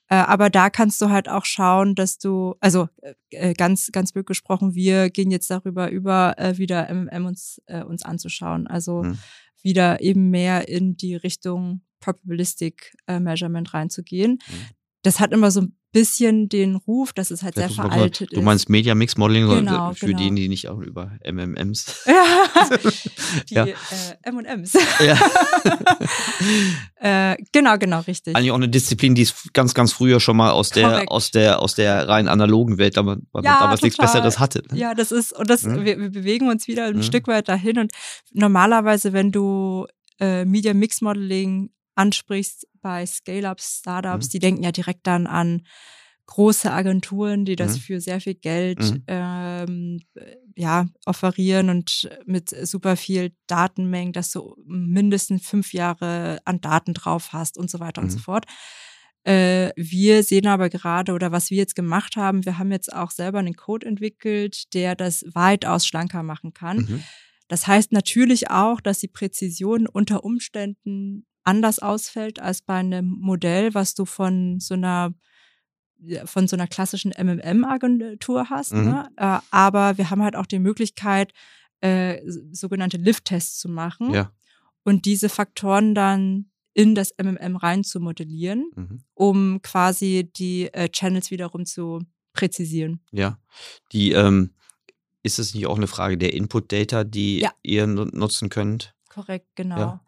Äh, 0.09 0.16
aber 0.16 0.50
da 0.50 0.71
kannst 0.71 1.00
du 1.00 1.11
halt 1.11 1.28
auch 1.28 1.45
schauen, 1.45 1.95
dass 1.95 2.19
du, 2.19 2.55
also 2.61 2.88
äh, 3.31 3.55
ganz, 3.55 3.90
ganz 3.93 4.12
blöd 4.12 4.26
gesprochen, 4.26 4.75
wir 4.75 5.11
gehen 5.11 5.31
jetzt 5.31 5.50
darüber 5.50 5.90
über, 5.90 6.38
äh, 6.38 6.59
wieder 6.59 6.88
MMM 6.93 7.26
uns, 7.26 7.61
äh, 7.66 7.83
uns 7.83 8.05
anzuschauen. 8.05 8.66
Also 8.66 9.02
mhm. 9.02 9.19
wieder 9.62 10.00
eben 10.00 10.31
mehr 10.31 10.69
in 10.69 10.97
die 10.97 11.14
Richtung 11.14 11.83
Probabilistic 12.00 12.97
äh, 13.07 13.19
Measurement 13.21 13.73
reinzugehen. 13.73 14.38
Mhm 14.47 14.75
das 15.06 15.20
hat 15.20 15.32
immer 15.32 15.52
so 15.52 15.60
ein 15.60 15.76
bisschen 15.92 16.48
den 16.48 16.75
Ruf, 16.75 17.12
dass 17.12 17.30
es 17.30 17.44
halt 17.44 17.54
sehr 17.54 17.70
veraltet 17.70 18.32
ist. 18.32 18.36
Du 18.36 18.42
meinst 18.42 18.68
Media 18.68 18.96
Mix 18.96 19.16
Modeling 19.16 19.48
genau, 19.48 19.94
für 19.94 20.06
genau. 20.06 20.18
die, 20.18 20.34
die 20.34 20.48
nicht 20.48 20.68
auch 20.68 20.80
über 20.80 21.12
MMMs. 21.25 22.04
Ja, 23.48 23.64
die 23.64 23.64
ja. 23.64 23.66
Äh, 23.66 23.76
M&Ms. 24.22 24.72
Ja. 25.00 25.18
äh, 27.32 27.36
genau, 27.52 27.78
genau, 27.78 28.00
richtig. 28.00 28.34
Eigentlich 28.34 28.50
auch 28.50 28.56
eine 28.56 28.68
Disziplin, 28.68 29.14
die 29.14 29.22
es 29.22 29.34
ganz, 29.52 29.75
ganz 29.75 29.92
früher 29.92 30.20
schon 30.20 30.36
mal 30.36 30.50
aus 30.50 30.70
der, 30.70 31.10
aus 31.10 31.30
der, 31.30 31.60
aus 31.60 31.75
der 31.75 32.08
rein 32.08 32.28
analogen 32.28 32.78
Welt, 32.78 32.96
weil 32.96 33.04
man 33.04 33.22
ja, 33.42 33.60
damals 33.60 33.82
nichts 33.82 33.98
Besseres 33.98 34.38
hatte. 34.38 34.62
Ne? 34.70 34.78
Ja, 34.78 34.94
das 34.94 35.12
ist, 35.12 35.32
und 35.32 35.50
das, 35.50 35.62
mhm. 35.62 35.84
wir, 35.84 35.98
wir, 35.98 36.10
bewegen 36.10 36.48
uns 36.48 36.66
wieder 36.66 36.86
ein 36.86 36.96
mhm. 36.96 37.02
Stück 37.02 37.28
weit 37.28 37.48
dahin 37.48 37.78
und 37.78 37.92
normalerweise, 38.32 39.12
wenn 39.12 39.32
du 39.32 39.86
äh, 40.18 40.44
Media 40.44 40.75
Mix 40.75 41.00
Modeling 41.00 41.70
ansprichst 41.96 42.66
bei 42.80 43.04
Scale-Ups, 43.04 43.78
Startups, 43.80 44.26
mhm. 44.26 44.30
die 44.30 44.38
denken 44.38 44.62
ja 44.62 44.72
direkt 44.72 45.06
dann 45.06 45.26
an 45.26 45.62
große 46.26 46.70
Agenturen, 46.72 47.44
die 47.44 47.56
das 47.56 47.74
mhm. 47.76 47.80
für 47.80 48.00
sehr 48.00 48.20
viel 48.20 48.34
Geld 48.34 48.80
mhm. 48.80 49.02
ähm, 49.06 50.00
ja, 50.56 50.86
offerieren 51.04 51.70
und 51.70 52.10
mit 52.26 52.50
super 52.66 52.96
viel 52.96 53.32
Datenmengen, 53.46 54.12
dass 54.12 54.32
du 54.32 54.56
mindestens 54.66 55.46
fünf 55.46 55.72
Jahre 55.72 56.40
an 56.44 56.60
Daten 56.60 56.94
drauf 56.94 57.32
hast 57.32 57.58
und 57.58 57.70
so 57.70 57.78
weiter 57.78 58.02
und 58.02 58.10
so 58.10 58.18
mhm. 58.18 58.22
fort. 58.22 58.46
Äh, 59.22 59.70
wir 59.76 60.22
sehen 60.22 60.46
aber 60.46 60.68
gerade, 60.68 61.12
oder 61.12 61.32
was 61.32 61.50
wir 61.50 61.59
jetzt 61.59 61.74
gemacht 61.74 62.16
haben, 62.16 62.44
wir 62.44 62.59
haben 62.59 62.72
jetzt 62.72 62.92
auch 62.92 63.11
selber 63.11 63.38
einen 63.38 63.54
Code 63.54 63.87
entwickelt, 63.87 64.72
der 64.74 64.94
das 64.94 65.24
weitaus 65.32 65.87
schlanker 65.87 66.22
machen 66.22 66.52
kann. 66.52 66.78
Mhm. 66.78 67.02
Das 67.48 67.66
heißt 67.66 67.92
natürlich 67.92 68.50
auch, 68.50 68.80
dass 68.80 68.98
die 68.98 69.09
Präzision 69.09 69.87
unter 69.87 70.24
Umständen 70.24 71.26
anders 71.46 71.78
ausfällt 71.78 72.40
als 72.40 72.62
bei 72.62 72.74
einem 72.74 73.06
Modell, 73.06 73.74
was 73.74 73.94
du 73.94 74.04
von 74.04 74.61
so 74.61 74.74
einer 74.74 75.14
von 76.26 76.46
so 76.46 76.56
einer 76.56 76.66
klassischen 76.66 77.12
MMM-Agentur 77.16 78.50
hast. 78.50 78.74
Mhm. 78.74 78.85
Ne? 78.85 79.09
Äh, 79.16 79.38
aber 79.50 79.96
wir 79.96 80.11
haben 80.11 80.22
halt 80.22 80.37
auch 80.37 80.44
die 80.44 80.59
Möglichkeit, 80.59 81.32
äh, 81.80 82.20
sogenannte 82.52 82.98
Lift-Tests 82.98 83.59
zu 83.59 83.70
machen 83.70 84.12
ja. 84.12 84.30
und 84.85 85.06
diese 85.06 85.30
Faktoren 85.30 85.94
dann 85.94 86.50
in 86.74 86.94
das 86.94 87.14
MMM 87.16 87.56
rein 87.56 87.82
zu 87.82 88.00
modellieren, 88.00 88.70
mhm. 88.74 89.04
um 89.14 89.62
quasi 89.62 90.30
die 90.37 90.72
äh, 90.74 90.90
Channels 90.90 91.30
wiederum 91.30 91.64
zu 91.64 92.00
präzisieren. 92.35 93.00
Ja, 93.11 93.38
die 93.92 94.12
ähm, 94.12 94.50
ist 95.22 95.38
es 95.38 95.54
nicht 95.54 95.66
auch 95.66 95.78
eine 95.78 95.87
Frage 95.87 96.18
der 96.18 96.35
Input-Data, 96.35 97.04
die 97.04 97.40
ja. 97.40 97.50
ihr 97.62 97.87
nutzen 97.87 98.50
könnt? 98.50 98.94
Korrekt, 99.09 99.48
genau. 99.54 99.78
Ja. 99.78 100.04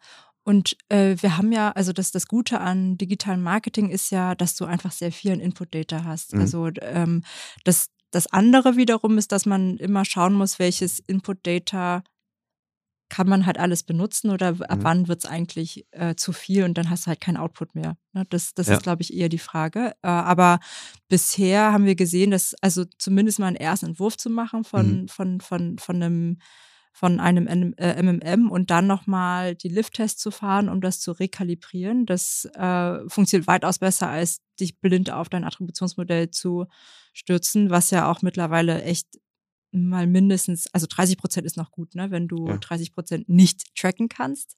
Und 0.49 0.77
äh, 0.89 1.15
wir 1.19 1.37
haben 1.37 1.51
ja, 1.51 1.69
also 1.73 1.93
das, 1.93 2.09
das 2.09 2.27
Gute 2.27 2.59
an 2.59 2.97
digitalen 2.97 3.43
Marketing 3.43 3.91
ist 3.91 4.09
ja, 4.09 4.33
dass 4.33 4.55
du 4.55 4.65
einfach 4.65 4.91
sehr 4.91 5.11
viel 5.11 5.39
Input-Data 5.39 6.05
hast. 6.05 6.33
Mhm. 6.33 6.41
Also 6.41 6.69
ähm, 6.81 7.23
das, 7.65 7.91
das 8.09 8.25
andere 8.25 8.75
wiederum 8.75 9.19
ist, 9.19 9.31
dass 9.31 9.45
man 9.45 9.77
immer 9.77 10.05
schauen 10.05 10.33
muss, 10.33 10.57
welches 10.57 10.97
Input-Data 11.01 12.01
kann 13.09 13.29
man 13.29 13.45
halt 13.45 13.59
alles 13.59 13.83
benutzen 13.83 14.31
oder 14.31 14.47
ab 14.47 14.79
mhm. 14.79 14.83
wann 14.83 15.07
wird 15.07 15.23
es 15.23 15.29
eigentlich 15.29 15.85
äh, 15.91 16.15
zu 16.15 16.33
viel 16.33 16.63
und 16.63 16.79
dann 16.79 16.89
hast 16.89 17.05
du 17.05 17.09
halt 17.09 17.21
keinen 17.21 17.37
Output 17.37 17.75
mehr. 17.75 17.97
Ne? 18.13 18.25
Das, 18.31 18.55
das 18.55 18.69
ja. 18.69 18.73
ist, 18.73 18.81
glaube 18.81 19.03
ich, 19.03 19.13
eher 19.13 19.29
die 19.29 19.37
Frage. 19.37 19.93
Äh, 20.01 20.07
aber 20.07 20.59
bisher 21.09 21.71
haben 21.71 21.85
wir 21.85 21.95
gesehen, 21.95 22.31
dass, 22.31 22.55
also 22.59 22.85
zumindest 22.97 23.37
mal 23.37 23.45
einen 23.45 23.55
ersten 23.55 23.85
Entwurf 23.85 24.17
zu 24.17 24.31
machen 24.31 24.63
von, 24.63 25.01
mhm. 25.01 25.07
von, 25.09 25.41
von, 25.41 25.77
von 25.77 25.95
einem 25.97 26.37
von 26.91 27.19
einem 27.19 27.45
MMM 27.45 28.51
und 28.51 28.71
dann 28.71 28.87
nochmal 28.87 29.55
die 29.55 29.69
Lift-Tests 29.69 30.21
zu 30.21 30.31
fahren, 30.31 30.69
um 30.69 30.81
das 30.81 30.99
zu 30.99 31.11
rekalibrieren. 31.11 32.05
Das 32.05 32.45
äh, 32.55 32.99
funktioniert 33.07 33.47
weitaus 33.47 33.79
besser, 33.79 34.09
als 34.09 34.41
dich 34.59 34.79
blind 34.79 35.11
auf 35.11 35.29
dein 35.29 35.45
Attributionsmodell 35.45 36.31
zu 36.31 36.65
stürzen, 37.13 37.69
was 37.69 37.91
ja 37.91 38.11
auch 38.11 38.21
mittlerweile 38.21 38.83
echt 38.83 39.07
mal 39.71 40.07
mindestens, 40.07 40.67
also 40.73 40.87
30 40.89 41.17
Prozent 41.17 41.45
ist 41.45 41.57
noch 41.57 41.71
gut, 41.71 41.95
ne? 41.95 42.11
Wenn 42.11 42.27
du 42.27 42.47
ja. 42.47 42.57
30 42.57 42.93
Prozent 42.93 43.29
nicht 43.29 43.75
tracken 43.75 44.09
kannst. 44.09 44.57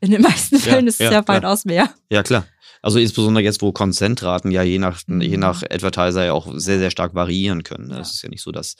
In 0.00 0.10
den 0.10 0.22
meisten 0.22 0.58
Fällen 0.60 0.84
ja, 0.84 0.88
ist 0.88 1.00
es 1.00 1.06
ja, 1.06 1.12
ja 1.12 1.28
weitaus 1.28 1.64
mehr. 1.64 1.92
Ja, 2.10 2.22
klar. 2.22 2.46
Also 2.82 2.98
insbesondere 2.98 3.42
jetzt, 3.42 3.62
wo 3.62 3.72
Konzentraten 3.72 4.50
ja 4.50 4.62
je 4.62 4.78
nach, 4.78 5.02
mhm. 5.06 5.20
je 5.20 5.36
nach 5.36 5.62
Advertiser 5.62 6.24
ja 6.24 6.32
auch 6.32 6.52
sehr, 6.56 6.78
sehr 6.78 6.90
stark 6.90 7.14
variieren 7.14 7.62
können. 7.62 7.88
Ne? 7.88 7.98
Es 8.00 8.12
ist 8.12 8.22
ja 8.22 8.28
nicht 8.28 8.42
so, 8.42 8.52
dass 8.52 8.76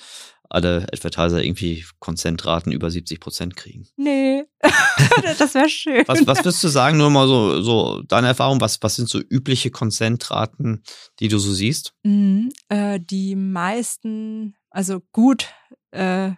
alle 0.50 0.86
Advertiser 0.92 1.42
irgendwie 1.42 1.84
Konzentraten 2.00 2.72
über 2.72 2.90
70 2.90 3.20
Prozent 3.20 3.56
kriegen. 3.56 3.86
Nee, 3.96 4.44
das 5.38 5.54
wäre 5.54 5.68
schön. 5.68 6.02
Was, 6.06 6.26
was 6.26 6.38
würdest 6.38 6.64
du 6.64 6.68
sagen, 6.68 6.98
nur 6.98 7.08
mal 7.08 7.28
so, 7.28 7.62
so 7.62 8.02
deine 8.02 8.26
Erfahrung, 8.26 8.60
was, 8.60 8.82
was 8.82 8.96
sind 8.96 9.08
so 9.08 9.20
übliche 9.20 9.70
Konzentraten, 9.70 10.82
die 11.20 11.28
du 11.28 11.38
so 11.38 11.52
siehst? 11.52 11.94
Mhm, 12.02 12.50
äh, 12.68 12.98
die 12.98 13.36
meisten, 13.36 14.56
also 14.70 15.00
gut, 15.12 15.52
äh, 15.90 16.32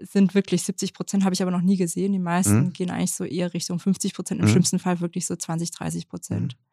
sind 0.00 0.34
wirklich 0.34 0.62
70 0.62 0.94
Prozent, 0.94 1.24
habe 1.24 1.34
ich 1.34 1.42
aber 1.42 1.50
noch 1.50 1.60
nie 1.60 1.76
gesehen. 1.76 2.12
Die 2.12 2.18
meisten 2.18 2.64
mhm. 2.64 2.72
gehen 2.72 2.90
eigentlich 2.90 3.14
so 3.14 3.24
eher 3.24 3.54
Richtung 3.54 3.78
50 3.78 4.14
Prozent, 4.14 4.40
im 4.40 4.46
mhm. 4.46 4.50
schlimmsten 4.50 4.78
Fall 4.78 5.00
wirklich 5.00 5.26
so 5.26 5.36
20, 5.36 5.70
30 5.70 6.08
Prozent. 6.08 6.56
Mhm 6.56 6.72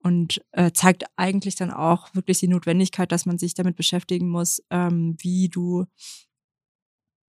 und 0.00 0.40
äh, 0.52 0.70
zeigt 0.72 1.04
eigentlich 1.16 1.56
dann 1.56 1.70
auch 1.70 2.14
wirklich 2.14 2.38
die 2.38 2.48
Notwendigkeit, 2.48 3.10
dass 3.10 3.26
man 3.26 3.38
sich 3.38 3.54
damit 3.54 3.76
beschäftigen 3.76 4.28
muss, 4.28 4.62
ähm, 4.70 5.16
wie 5.18 5.48
du 5.48 5.86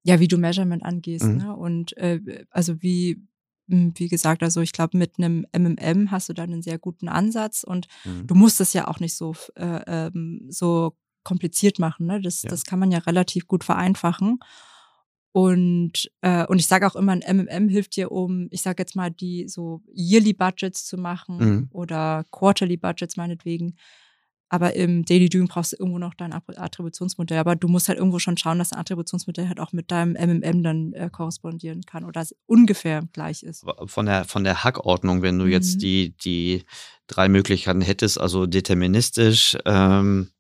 ja, 0.04 0.20
wie 0.20 0.28
du 0.28 0.38
Measurement 0.38 0.84
angehst. 0.84 1.26
Mhm. 1.26 1.38
Ne? 1.38 1.56
Und 1.56 1.96
äh, 1.98 2.46
also 2.50 2.82
wie, 2.82 3.22
hm, 3.68 3.94
wie 3.96 4.08
gesagt, 4.08 4.44
also 4.44 4.62
ich 4.62 4.72
glaube, 4.72 4.98
mit 4.98 5.18
einem 5.18 5.46
MMM 5.52 6.10
hast 6.12 6.30
du 6.30 6.34
dann 6.34 6.52
einen 6.52 6.62
sehr 6.62 6.80
guten 6.80 7.10
Ansatz 7.10 7.64
und 7.64 7.88
mhm. 8.06 8.26
du 8.26 8.36
musst 8.36 8.62
es 8.62 8.74
ja 8.74 8.88
auch 8.88 9.00
nicht 9.00 9.16
so, 9.16 9.36
äh, 9.56 9.82
ähm, 9.88 10.48
so 10.50 10.96
kompliziert 11.30 11.78
machen. 11.78 12.08
Ne? 12.08 12.20
Das, 12.20 12.42
ja. 12.42 12.50
das 12.50 12.64
kann 12.66 12.80
man 12.80 12.92
ja 12.92 13.00
relativ 13.00 13.48
gut 13.48 13.64
vereinfachen. 13.64 14.40
Und, 15.32 16.10
äh, 16.22 16.44
und 16.48 16.58
ich 16.58 16.66
sage 16.66 16.88
auch 16.88 16.96
immer, 16.96 17.12
ein 17.12 17.22
MMM 17.22 17.70
hilft 17.70 17.96
dir, 17.96 18.12
um, 18.12 18.48
ich 18.50 18.64
sage 18.64 18.82
jetzt 18.82 18.96
mal, 18.96 19.12
die 19.12 19.48
so 19.48 19.84
Yearly 19.96 20.34
Budgets 20.34 20.86
zu 20.86 20.98
machen 20.98 21.38
mhm. 21.38 21.70
oder 21.72 22.26
Quarterly 22.32 22.78
Budgets 22.78 23.16
meinetwegen. 23.16 23.76
aber 24.52 24.76
im 24.76 25.06
Daily 25.06 25.30
Doing 25.30 25.48
brauchst 25.48 25.74
du 25.74 25.78
irgendwo 25.78 26.00
noch 26.00 26.16
dein 26.16 26.34
Attributionsmodell. 26.34 27.38
Aber 27.38 27.56
du 27.56 27.68
musst 27.68 27.88
halt 27.88 28.00
irgendwo 28.00 28.18
schon 28.18 28.38
schauen, 28.38 28.58
dass 28.58 28.74
ein 28.74 28.80
Attributionsmodell 28.80 29.48
halt 29.48 29.60
auch 29.60 29.74
mit 29.74 29.92
deinem 29.92 30.14
MMM 30.14 30.64
dann 30.64 30.94
äh, 30.94 31.10
korrespondieren 31.12 31.84
kann 31.84 32.04
oder 32.04 32.26
ungefähr 32.48 33.04
gleich 33.14 33.44
ist. 33.44 33.64
Von 33.86 34.08
der, 34.08 34.26
von 34.26 34.44
der 34.44 34.64
Hackordnung, 34.64 35.22
wenn 35.22 35.38
du 35.38 35.46
mhm. 35.46 35.52
jetzt 35.52 35.84
die, 35.84 36.18
die 36.18 36.64
drei 37.06 37.30
Möglichkeiten 37.30 37.82
hättest, 37.82 38.20
also 38.20 38.48
deterministisch, 38.48 39.56
ähm, 39.66 40.32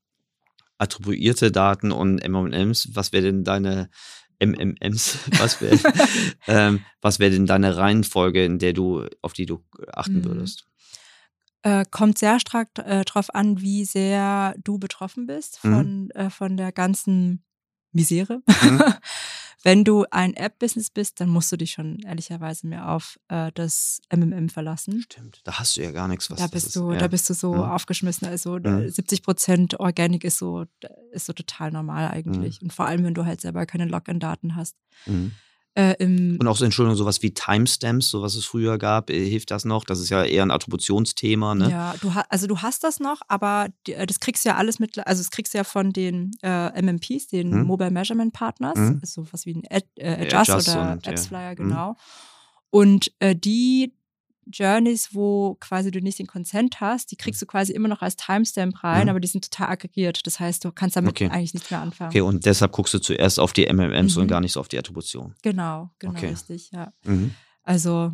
attribuierte 0.80 1.52
Daten 1.52 1.92
und 1.92 2.28
MMMs, 2.28 2.90
was 2.94 3.12
wäre 3.12 3.26
denn 3.26 3.44
deine 3.44 3.90
MMMs, 4.40 5.20
was 5.38 5.62
wäre 5.62 5.78
ähm, 6.48 6.84
wäre 7.02 7.32
denn 7.32 7.46
deine 7.46 7.78
Reihenfolge, 7.78 8.44
in 8.44 8.58
der 8.58 8.74
du, 8.74 9.06
auf 9.22 9.34
die 9.34 9.46
du 9.46 9.64
achten 9.94 10.20
mhm. 10.20 10.26
würdest? 10.26 10.66
Äh, 11.62 11.86
kommt 11.92 12.18
sehr 12.18 12.40
stark 12.40 12.70
äh, 12.78 13.04
darauf 13.04 13.36
an, 13.36 13.60
wie 13.60 13.84
sehr 13.84 14.56
du 14.64 14.80
betroffen 14.80 15.28
bist 15.28 15.60
mhm. 15.64 15.74
von, 15.74 16.02
mhm. 16.04 16.12
äh, 16.12 16.30
von 16.30 16.58
der 16.58 16.72
ganzen 16.72 17.44
Misere. 17.92 18.42
Mhm. 18.64 18.82
Wenn 19.64 19.84
du 19.84 20.06
ein 20.10 20.34
App-Business 20.36 20.90
bist, 20.90 21.20
dann 21.20 21.30
musst 21.30 21.52
du 21.52 21.58
dich 21.58 21.72
schon 21.72 22.00
ehrlicherweise 22.00 22.66
mehr 22.66 22.90
auf 22.90 23.20
äh, 23.28 23.52
das 23.54 24.00
MMM 24.14 24.50
verlassen. 24.50 25.02
Stimmt, 25.02 25.42
da 25.44 25.60
hast 25.60 25.76
du 25.76 25.82
ja 25.82 25.92
gar 25.92 26.08
nichts, 26.08 26.30
was 26.32 26.40
da 26.40 26.48
bist 26.48 26.76
du, 26.76 26.92
ist. 26.92 27.02
Da 27.02 27.08
bist 27.08 27.30
du 27.30 27.34
so 27.34 27.54
ja. 27.56 27.76
aufgeschmissen. 27.76 28.28
Also 28.28 28.58
ja. 28.58 28.88
70 28.88 29.22
Prozent 29.22 29.80
Organic 29.80 30.24
ist 30.24 30.38
so, 30.38 30.66
ist 31.12 31.26
so 31.26 31.34
total 31.34 31.72
normal 31.72 32.08
eigentlich. 32.10 32.62
Mhm. 32.62 32.68
Und 32.68 32.74
vor 32.74 32.86
allem, 32.86 33.04
wenn 33.04 33.14
du 33.14 33.26
halt 33.26 33.42
selber 33.42 33.66
keine 33.66 33.86
Login-Daten 33.86 34.56
hast. 34.56 34.76
Mhm. 35.06 35.34
Äh, 35.76 35.96
und 36.04 36.48
auch 36.48 36.58
so, 36.58 36.66
Entschuldigung, 36.66 36.98
sowas 36.98 37.22
wie 37.22 37.34
Timestamps, 37.34 38.10
so 38.10 38.22
was 38.22 38.36
es 38.36 38.46
früher 38.46 38.78
gab, 38.78 39.10
äh, 39.10 39.30
hilft 39.30 39.52
das 39.52 39.66
noch? 39.66 39.84
Das 39.84 40.00
ist 40.00 40.10
ja 40.10 40.24
eher 40.24 40.44
ein 40.44 40.52
Attributionsthema, 40.52 41.56
ne? 41.56 41.70
Ja, 41.70 41.96
du 42.02 42.12
also 42.30 42.48
du 42.48 42.58
hast 42.58 42.84
das 42.84 43.00
noch, 43.00 43.22
aber 43.28 43.68
äh, 43.88 44.06
das 44.06 44.20
kriegst 44.20 44.44
du 44.46 44.50
ja 44.50 44.56
alles 44.56 44.80
mit, 44.80 44.98
also 45.08 45.22
das 45.22 45.30
kriegst 45.30 45.54
du 45.54 45.60
ja 45.60 45.64
von 45.64 45.92
den 45.92 46.32
äh, 46.42 46.82
MMPs, 46.82 47.28
den 47.28 47.52
hm? 47.52 47.64
Mobile 47.64 47.92
Measurement 47.92 48.34
Partners, 48.34 48.78
hm? 48.78 49.02
so 49.04 49.28
was 49.32 49.46
wie 49.46 49.56
ein 49.56 49.64
Ad, 49.70 49.86
äh, 49.96 50.26
Adjust, 50.26 50.50
Adjust 50.50 50.70
oder 50.70 51.00
AppsFlyer, 51.06 51.42
ja. 51.42 51.50
Hm. 51.50 51.56
genau. 51.56 51.90
Hm? 51.90 51.96
Und 52.72 53.12
äh, 53.20 53.36
die 53.36 53.94
Journeys, 54.52 55.10
wo 55.14 55.56
quasi 55.60 55.92
du 55.92 56.02
nicht 56.02 56.20
den 56.20 56.28
Consent 56.28 56.82
hast, 56.82 57.12
die 57.12 57.16
kriegst 57.16 57.42
du 57.42 57.46
quasi 57.46 57.74
immer 57.74 57.88
noch 57.88 58.02
als 58.02 58.16
Timestamp 58.16 58.84
rein, 58.84 59.04
mhm. 59.04 59.10
aber 59.10 59.20
die 59.20 59.28
sind 59.28 59.50
total 59.50 59.70
aggregiert. 59.70 60.26
Das 60.26 60.40
heißt, 60.40 60.66
du 60.66 60.72
kannst 60.72 60.96
damit 60.96 61.12
okay. 61.12 61.30
eigentlich 61.30 61.54
nichts 61.54 61.72
mehr 61.72 61.82
anfangen. 61.82 62.10
Okay, 62.10 62.22
und 62.22 62.46
deshalb 62.46 62.72
guckst 62.72 62.94
du 62.94 63.00
zuerst 63.00 63.40
auf 63.40 63.54
die 63.54 63.72
MMMs 63.72 64.16
mhm. 64.16 64.24
und 64.24 64.28
gar 64.28 64.42
nicht 64.42 64.54
so 64.54 64.60
auf 64.60 64.68
die 64.68 64.78
Attribution. 64.78 65.36
Genau, 65.42 65.92
genau, 66.00 66.14
okay. 66.14 66.28
richtig, 66.28 66.72
ja. 66.72 66.92
Mhm. 67.04 67.34
Also 67.64 68.14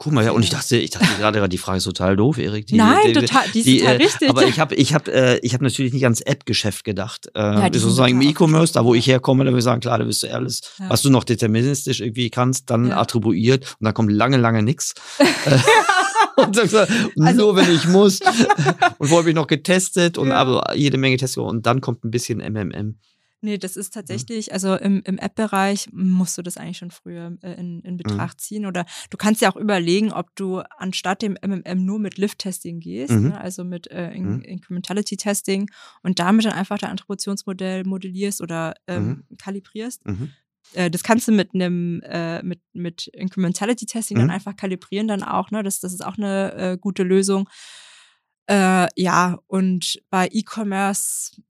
Guck 0.00 0.12
mal, 0.12 0.24
ja, 0.24 0.30
und 0.30 0.44
ich 0.44 0.50
dachte, 0.50 0.76
ich 0.76 0.90
dachte 0.90 1.08
gerade, 1.18 1.48
die 1.48 1.58
Frage 1.58 1.78
ist 1.78 1.84
total 1.84 2.16
doof, 2.16 2.38
Erik. 2.38 2.66
Die, 2.66 2.76
Nein, 2.76 2.98
die, 3.06 3.12
total, 3.14 3.44
die 3.52 3.58
ist 3.58 3.66
die, 3.66 3.78
total 3.80 3.94
äh, 3.94 3.96
richtig. 3.96 4.30
Aber 4.30 4.46
ich 4.46 4.60
habe 4.60 4.74
ich 4.76 4.94
hab, 4.94 5.08
äh, 5.08 5.38
ich 5.38 5.54
hab 5.54 5.60
natürlich 5.60 5.92
nicht 5.92 6.04
ans 6.04 6.20
App-Geschäft 6.20 6.84
gedacht. 6.84 7.28
Äh, 7.34 7.40
ja, 7.40 7.64
sozusagen 7.72 8.12
im 8.12 8.22
E-Commerce, 8.22 8.72
da 8.72 8.84
wo 8.84 8.94
ich 8.94 9.08
herkomme, 9.08 9.44
da 9.44 9.52
wir 9.52 9.60
sagen, 9.60 9.80
klar, 9.80 9.98
da 9.98 10.04
bist 10.04 10.22
du 10.22 10.32
alles, 10.32 10.60
ja. 10.78 10.88
was 10.88 11.02
du 11.02 11.10
noch 11.10 11.24
deterministisch 11.24 12.00
irgendwie 12.00 12.30
kannst, 12.30 12.70
dann 12.70 12.90
ja. 12.90 12.98
attribuiert 12.98 13.76
und 13.80 13.86
dann 13.86 13.94
kommt 13.94 14.12
lange, 14.12 14.36
lange 14.36 14.62
nichts. 14.62 14.94
Äh, 15.44 15.58
und 16.36 16.54
sagst, 16.54 16.74
also, 16.74 17.12
nur 17.16 17.56
wenn 17.56 17.74
ich 17.74 17.86
muss. 17.88 18.20
und 18.98 19.10
wo 19.10 19.18
habe 19.18 19.30
ich 19.30 19.34
noch 19.34 19.46
getestet 19.46 20.18
und 20.18 20.32
aber 20.32 20.74
jede 20.76 20.98
Menge 20.98 21.16
Tests 21.16 21.36
und 21.36 21.66
dann 21.66 21.80
kommt 21.80 22.04
ein 22.04 22.10
bisschen 22.10 22.38
MMM. 22.38 22.98
Nee, 23.40 23.56
das 23.56 23.76
ist 23.76 23.94
mhm. 23.94 24.00
tatsächlich, 24.00 24.52
also 24.52 24.74
im, 24.74 25.02
im 25.04 25.18
App-Bereich 25.18 25.88
musst 25.92 26.36
du 26.36 26.42
das 26.42 26.56
eigentlich 26.56 26.78
schon 26.78 26.90
früher 26.90 27.36
äh, 27.42 27.52
in, 27.52 27.80
in 27.82 27.92
mhm. 27.94 27.98
Betracht 27.98 28.40
ziehen. 28.40 28.66
Oder 28.66 28.84
du 29.10 29.16
kannst 29.16 29.40
ja 29.42 29.50
auch 29.50 29.56
überlegen, 29.56 30.12
ob 30.12 30.34
du 30.34 30.58
anstatt 30.76 31.22
dem 31.22 31.36
MMM 31.40 31.84
nur 31.84 32.00
mit 32.00 32.18
Lift-Testing 32.18 32.80
gehst, 32.80 33.12
mhm. 33.12 33.28
ne, 33.28 33.40
also 33.40 33.62
mit 33.62 33.90
äh, 33.90 34.10
in, 34.10 34.36
mhm. 34.36 34.42
Incrementality-Testing 34.42 35.70
und 36.02 36.18
damit 36.18 36.46
dann 36.46 36.52
einfach 36.52 36.78
dein 36.78 36.90
Attributionsmodell 36.90 37.84
modellierst 37.84 38.40
oder 38.40 38.74
ähm, 38.88 39.24
mhm. 39.28 39.36
kalibrierst. 39.36 40.04
Mhm. 40.04 40.32
Äh, 40.74 40.90
das 40.90 41.04
kannst 41.04 41.28
du 41.28 41.32
mit 41.32 41.54
einem 41.54 42.02
äh, 42.02 42.42
mit 42.42 42.60
mit 42.72 43.06
Incrementality 43.08 43.86
Testing 43.86 44.18
dann 44.18 44.30
einfach 44.30 44.56
kalibrieren 44.56 45.08
dann 45.08 45.22
auch 45.22 45.50
ne 45.50 45.62
das 45.62 45.80
das 45.80 45.94
ist 45.94 46.04
auch 46.04 46.18
eine 46.18 46.52
äh, 46.54 46.78
gute 46.78 47.04
Lösung 47.04 47.48
äh, 48.50 48.86
ja 48.94 49.38
und 49.46 49.98
bei 50.10 50.28
E-Commerce 50.30 51.40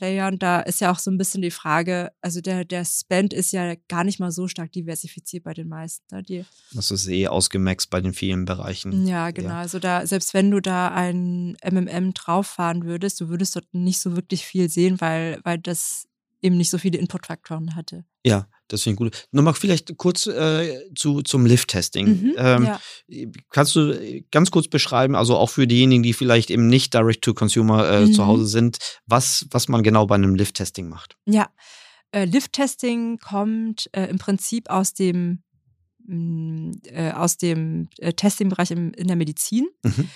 Playern, 0.00 0.38
da 0.38 0.60
ist 0.60 0.80
ja 0.80 0.90
auch 0.90 0.98
so 0.98 1.10
ein 1.10 1.18
bisschen 1.18 1.42
die 1.42 1.50
Frage, 1.50 2.10
also 2.22 2.40
der, 2.40 2.64
der 2.64 2.86
Spend 2.86 3.34
ist 3.34 3.52
ja 3.52 3.74
gar 3.86 4.02
nicht 4.02 4.18
mal 4.18 4.32
so 4.32 4.48
stark 4.48 4.72
diversifiziert 4.72 5.44
bei 5.44 5.52
den 5.52 5.68
meisten. 5.68 6.06
Ne? 6.10 6.22
Die, 6.22 6.44
das 6.72 6.90
ist 6.90 7.06
eh 7.06 7.28
ausgemaxt 7.28 7.90
bei 7.90 8.00
den 8.00 8.14
vielen 8.14 8.46
Bereichen. 8.46 9.06
Ja, 9.06 9.30
genau. 9.30 9.50
Ja. 9.50 9.58
Also 9.58 9.78
da, 9.78 10.06
selbst 10.06 10.32
wenn 10.32 10.50
du 10.50 10.60
da 10.60 10.88
ein 10.88 11.54
MMM 11.62 12.14
drauffahren 12.14 12.84
würdest, 12.84 13.20
du 13.20 13.28
würdest 13.28 13.56
dort 13.56 13.66
nicht 13.72 14.00
so 14.00 14.16
wirklich 14.16 14.46
viel 14.46 14.70
sehen, 14.70 15.02
weil, 15.02 15.38
weil 15.44 15.58
das 15.58 16.08
eben 16.40 16.56
nicht 16.56 16.70
so 16.70 16.78
viele 16.78 16.96
Inputfaktoren 16.96 17.76
hatte. 17.76 18.06
Ja, 18.24 18.48
das 18.72 18.82
finde 18.82 18.94
ich 18.94 18.98
gut. 18.98 19.28
Nochmal 19.32 19.54
vielleicht 19.54 19.96
kurz 19.96 20.26
äh, 20.26 20.80
zu, 20.94 21.22
zum 21.22 21.46
Lift-Testing. 21.46 22.06
Mhm, 22.06 22.34
ähm, 22.36 22.64
ja. 22.64 22.80
Kannst 23.50 23.76
du 23.76 24.22
ganz 24.30 24.50
kurz 24.50 24.68
beschreiben, 24.68 25.14
also 25.14 25.36
auch 25.36 25.50
für 25.50 25.66
diejenigen, 25.66 26.02
die 26.02 26.12
vielleicht 26.12 26.50
eben 26.50 26.68
nicht 26.68 26.94
Direct-to-Consumer 26.94 27.88
äh, 27.88 28.06
mhm. 28.06 28.12
zu 28.12 28.26
Hause 28.26 28.46
sind, 28.46 28.78
was, 29.06 29.46
was 29.50 29.68
man 29.68 29.82
genau 29.82 30.06
bei 30.06 30.14
einem 30.14 30.34
Lift-Testing 30.34 30.88
macht? 30.88 31.16
Ja, 31.26 31.48
äh, 32.12 32.24
Lift-Testing 32.24 33.18
kommt 33.18 33.88
äh, 33.92 34.06
im 34.06 34.18
Prinzip 34.18 34.70
aus 34.70 34.94
dem, 34.94 35.42
mh, 36.06 36.16
mm, 36.16 36.72
äh, 36.84 37.12
aus 37.12 37.36
dem 37.36 37.88
äh, 37.98 38.12
Testing-Bereich 38.12 38.70
in 38.70 38.92
der 38.96 39.16
Medizin. 39.16 39.68
Mhm. 39.82 40.08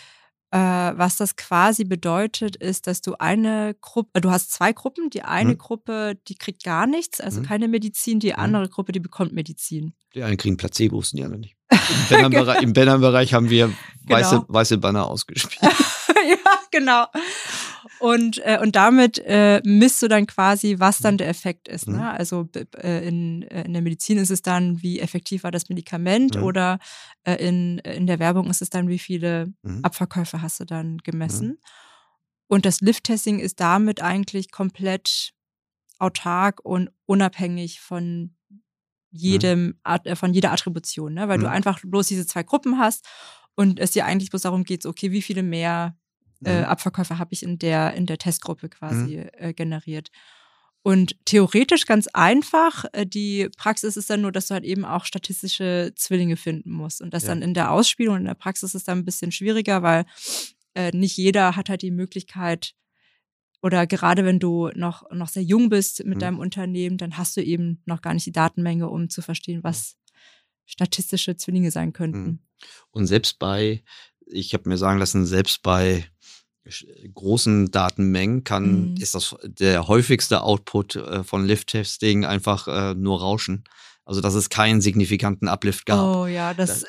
Äh, 0.55 0.97
was 0.97 1.17
das 1.17 1.35
quasi 1.35 1.83
bedeutet, 1.83 2.55
ist, 2.55 2.87
dass 2.87 3.01
du 3.01 3.15
eine 3.19 3.75
Gruppe, 3.81 4.11
äh, 4.13 4.21
du 4.21 4.31
hast 4.31 4.53
zwei 4.53 4.73
Gruppen. 4.73 5.11
Die 5.11 5.23
eine 5.23 5.51
hm. 5.51 5.59
Gruppe, 5.59 6.17
die 6.29 6.37
kriegt 6.37 6.63
gar 6.63 6.87
nichts, 6.87 7.21
also 7.21 7.39
hm. 7.39 7.47
keine 7.47 7.67
Medizin. 7.67 8.21
Die 8.21 8.35
hm. 8.35 8.39
andere 8.39 8.69
Gruppe, 8.69 8.93
die 8.93 9.01
bekommt 9.01 9.33
Medizin. 9.33 9.95
Die 10.15 10.23
einen 10.23 10.37
kriegen 10.37 10.57
Placebos, 10.57 11.11
die 11.11 11.25
anderen 11.25 11.41
nicht. 11.41 11.57
Im 12.63 12.73
Bannerbereich 12.73 13.35
haben 13.35 13.51
wir 13.51 13.73
weiße, 14.05 14.37
genau. 14.37 14.45
weiße 14.47 14.79
Banner 14.79 15.07
ausgespielt. 15.09 15.61
ja, 16.29 16.59
genau. 16.71 17.07
Und, 18.01 18.39
äh, 18.45 18.59
und 18.61 18.77
damit 18.77 19.19
äh, 19.19 19.61
misst 19.65 20.03
du 20.03 20.09
dann 20.09 20.27
quasi, 20.27 20.77
was 20.79 20.99
dann 20.99 21.19
der 21.19 21.29
Effekt 21.29 21.69
ist. 21.69 21.89
Ne? 21.89 21.97
Mhm. 21.97 22.03
Also 22.03 22.49
äh, 22.77 23.07
in, 23.07 23.43
äh, 23.43 23.65
in 23.65 23.73
der 23.73 23.83
Medizin 23.83 24.19
ist 24.19 24.31
es 24.31 24.43
dann, 24.43 24.83
wie 24.83 25.01
effektiv 25.01 25.45
war 25.45 25.51
das 25.51 25.69
Medikament 25.69 26.37
mhm. 26.37 26.43
oder 26.43 26.79
äh, 27.25 27.35
in, 27.35 27.79
in 27.79 28.07
der 28.07 28.19
Werbung 28.19 28.51
ist 28.51 28.63
es 28.63 28.71
dann, 28.71 28.89
wie 28.89 28.99
viele 28.99 29.53
mhm. 29.63 29.81
Abverkäufe 29.83 30.43
hast 30.43 30.61
du 30.61 30.65
dann 30.65 30.99
gemessen. 30.99 31.49
Mhm. 31.49 31.59
Und 32.49 32.67
das 32.67 32.81
Lift-Testing 32.81 33.39
ist 33.39 33.61
damit 33.61 34.03
eigentlich 34.03 34.51
komplett 34.51 35.33
autark 35.99 36.61
und 36.65 36.91
unabhängig 37.07 37.81
von 37.81 38.35
jedem, 39.11 39.79
äh, 39.85 40.17
von 40.17 40.35
jeder 40.35 40.53
Attribution, 40.53 41.15
ne? 41.15 41.29
weil 41.29 41.39
du 41.39 41.47
mhm. 41.47 41.53
einfach 41.53 41.81
bloß 41.83 42.09
diese 42.09 42.27
zwei 42.27 42.43
Gruppen 42.43 42.79
hast 42.79 43.07
und 43.55 43.79
es 43.79 43.93
dir 43.93 44.05
eigentlich 44.05 44.31
bloß 44.31 44.43
darum 44.43 44.65
geht, 44.65 44.85
okay, 44.87 45.13
wie 45.13 45.23
viele 45.23 45.43
mehr 45.43 45.97
äh, 46.45 46.61
mhm. 46.61 46.65
Abverkäufe 46.65 47.19
habe 47.19 47.33
ich 47.33 47.43
in 47.43 47.59
der, 47.59 47.95
in 47.95 48.07
der 48.07 48.19
Testgruppe 48.19 48.69
quasi 48.69 49.19
mhm. 49.19 49.31
äh, 49.33 49.55
generiert. 49.55 50.11
Und 50.83 51.17
theoretisch 51.25 51.87
ganz 51.87 52.09
einfach. 52.09 52.85
Äh, 52.93 53.07
die 53.07 53.49
Praxis 53.57 53.97
ist 53.97 54.11
dann 54.11 54.21
nur, 54.21 54.33
dass 54.33 54.49
du 54.49 54.55
halt 54.55 54.65
eben 54.65 54.85
auch 54.85 55.05
statistische 55.07 55.93
Zwillinge 55.97 56.37
finden 56.37 56.73
musst. 56.73 57.01
Und 57.01 57.15
das 57.15 57.23
ja. 57.23 57.31
dann 57.31 57.43
in 57.43 57.55
der 57.55 57.71
Ausspielung, 57.71 58.17
in 58.19 58.25
der 58.25 58.35
Praxis 58.35 58.75
ist 58.75 58.89
dann 58.89 58.99
ein 58.99 59.05
bisschen 59.05 59.33
schwieriger, 59.33 59.83
weil 59.83 60.05
äh, 60.75 60.91
nicht 60.95 61.17
jeder 61.17 61.57
hat 61.57 61.69
halt 61.69 61.83
die 61.83 61.91
Möglichkeit, 61.91 62.75
oder 63.65 63.87
gerade 63.87 64.27
wenn 64.27 64.39
du 64.39 64.69
noch, 64.75 65.11
noch 65.11 65.29
sehr 65.29 65.43
jung 65.43 65.71
bist 65.71 66.05
mit 66.05 66.17
mhm. 66.17 66.21
deinem 66.21 66.39
Unternehmen, 66.39 66.99
dann 66.99 67.17
hast 67.17 67.35
du 67.39 67.43
eben 67.43 67.81
noch 67.87 68.03
gar 68.03 68.13
nicht 68.13 68.27
die 68.27 68.33
Datenmenge, 68.33 68.91
um 68.91 69.09
zu 69.09 69.23
verstehen, 69.23 69.65
was 69.65 69.97
statistische 70.67 71.39
Zwillinge 71.39 71.71
sein 71.71 71.95
könnten. 71.95 72.23
Mhm. 72.23 72.39
Und 72.91 73.07
selbst 73.07 73.39
bei, 73.39 73.83
ich 74.27 74.53
habe 74.53 74.69
mir 74.69 74.77
sagen 74.77 74.99
lassen, 74.99 75.25
selbst 75.25 75.63
bei 75.63 76.05
großen 77.15 77.71
Datenmengen 77.71 78.45
kann, 78.45 78.93
mhm. 78.93 78.97
ist 78.97 79.15
das 79.15 79.37
der 79.43 79.87
häufigste 79.87 80.43
Output 80.43 80.97
äh, 80.97 81.25
von 81.25 81.45
Lift-Testing 81.45 82.25
einfach 82.25 82.69
äh, 82.69 82.95
nur 82.95 83.21
Rauschen. 83.21 83.65
Also, 84.07 84.21
dass 84.21 84.35
es 84.35 84.51
keinen 84.51 84.83
signifikanten 84.83 85.49
Uplift 85.49 85.87
gab. 85.87 86.17
Oh 86.17 86.27
ja, 86.27 86.53
das. 86.53 86.85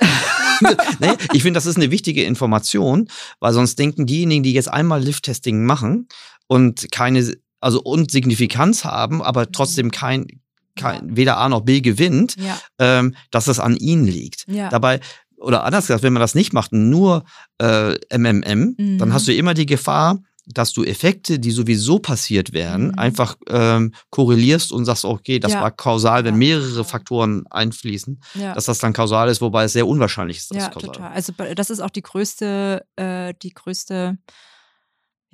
nee, 0.99 1.13
ich 1.31 1.43
finde, 1.43 1.57
das 1.57 1.65
ist 1.65 1.77
eine 1.77 1.89
wichtige 1.89 2.23
Information, 2.25 3.07
weil 3.39 3.53
sonst 3.53 3.79
denken 3.79 4.05
diejenigen, 4.05 4.43
die 4.43 4.51
jetzt 4.51 4.67
einmal 4.67 5.01
Lift-Testing 5.01 5.65
machen 5.65 6.09
und 6.47 6.91
keine, 6.91 7.35
also 7.61 7.81
und 7.81 8.11
Signifikanz 8.11 8.83
haben, 8.83 9.21
aber 9.21 9.43
mhm. 9.43 9.51
trotzdem 9.53 9.91
kein, 9.91 10.27
kein, 10.75 11.15
weder 11.15 11.37
A 11.37 11.47
noch 11.47 11.61
B 11.61 11.79
gewinnt, 11.79 12.35
ja. 12.37 12.59
ähm, 12.79 13.15
dass 13.31 13.45
das 13.45 13.59
an 13.59 13.77
ihnen 13.77 14.07
liegt. 14.07 14.45
Ja. 14.47 14.69
Dabei 14.69 14.99
oder 15.45 15.63
anders 15.63 15.87
gesagt, 15.87 16.03
wenn 16.03 16.13
man 16.13 16.21
das 16.21 16.35
nicht 16.35 16.53
macht, 16.53 16.73
nur 16.73 17.23
äh, 17.61 17.95
MMM, 18.15 18.75
mhm. 18.77 18.97
dann 18.97 19.13
hast 19.13 19.27
du 19.27 19.33
immer 19.33 19.53
die 19.53 19.65
Gefahr, 19.65 20.19
dass 20.47 20.73
du 20.73 20.83
Effekte, 20.83 21.39
die 21.39 21.51
sowieso 21.51 21.99
passiert 21.99 22.53
werden, 22.53 22.89
mhm. 22.89 22.99
einfach 22.99 23.35
ähm, 23.49 23.93
korrelierst 24.09 24.71
und 24.71 24.85
sagst, 24.85 25.05
okay, 25.05 25.39
das 25.39 25.53
ja. 25.53 25.61
war 25.61 25.71
kausal, 25.71 26.23
wenn 26.23 26.35
mehrere 26.35 26.83
Faktoren 26.83 27.45
einfließen, 27.49 28.21
ja. 28.35 28.53
dass 28.53 28.65
das 28.65 28.79
dann 28.79 28.93
kausal 28.93 29.29
ist, 29.29 29.41
wobei 29.41 29.63
es 29.63 29.73
sehr 29.73 29.87
unwahrscheinlich 29.87 30.37
ist, 30.37 30.51
dass 30.51 30.57
ja, 30.57 30.67
es 30.67 30.73
kausal 30.73 30.91
total. 30.91 31.11
Also 31.13 31.33
das 31.55 31.69
ist 31.69 31.79
auch 31.79 31.89
die 31.89 32.03
größte, 32.03 32.85
äh, 32.95 33.33
die 33.41 33.53
größte 33.53 34.17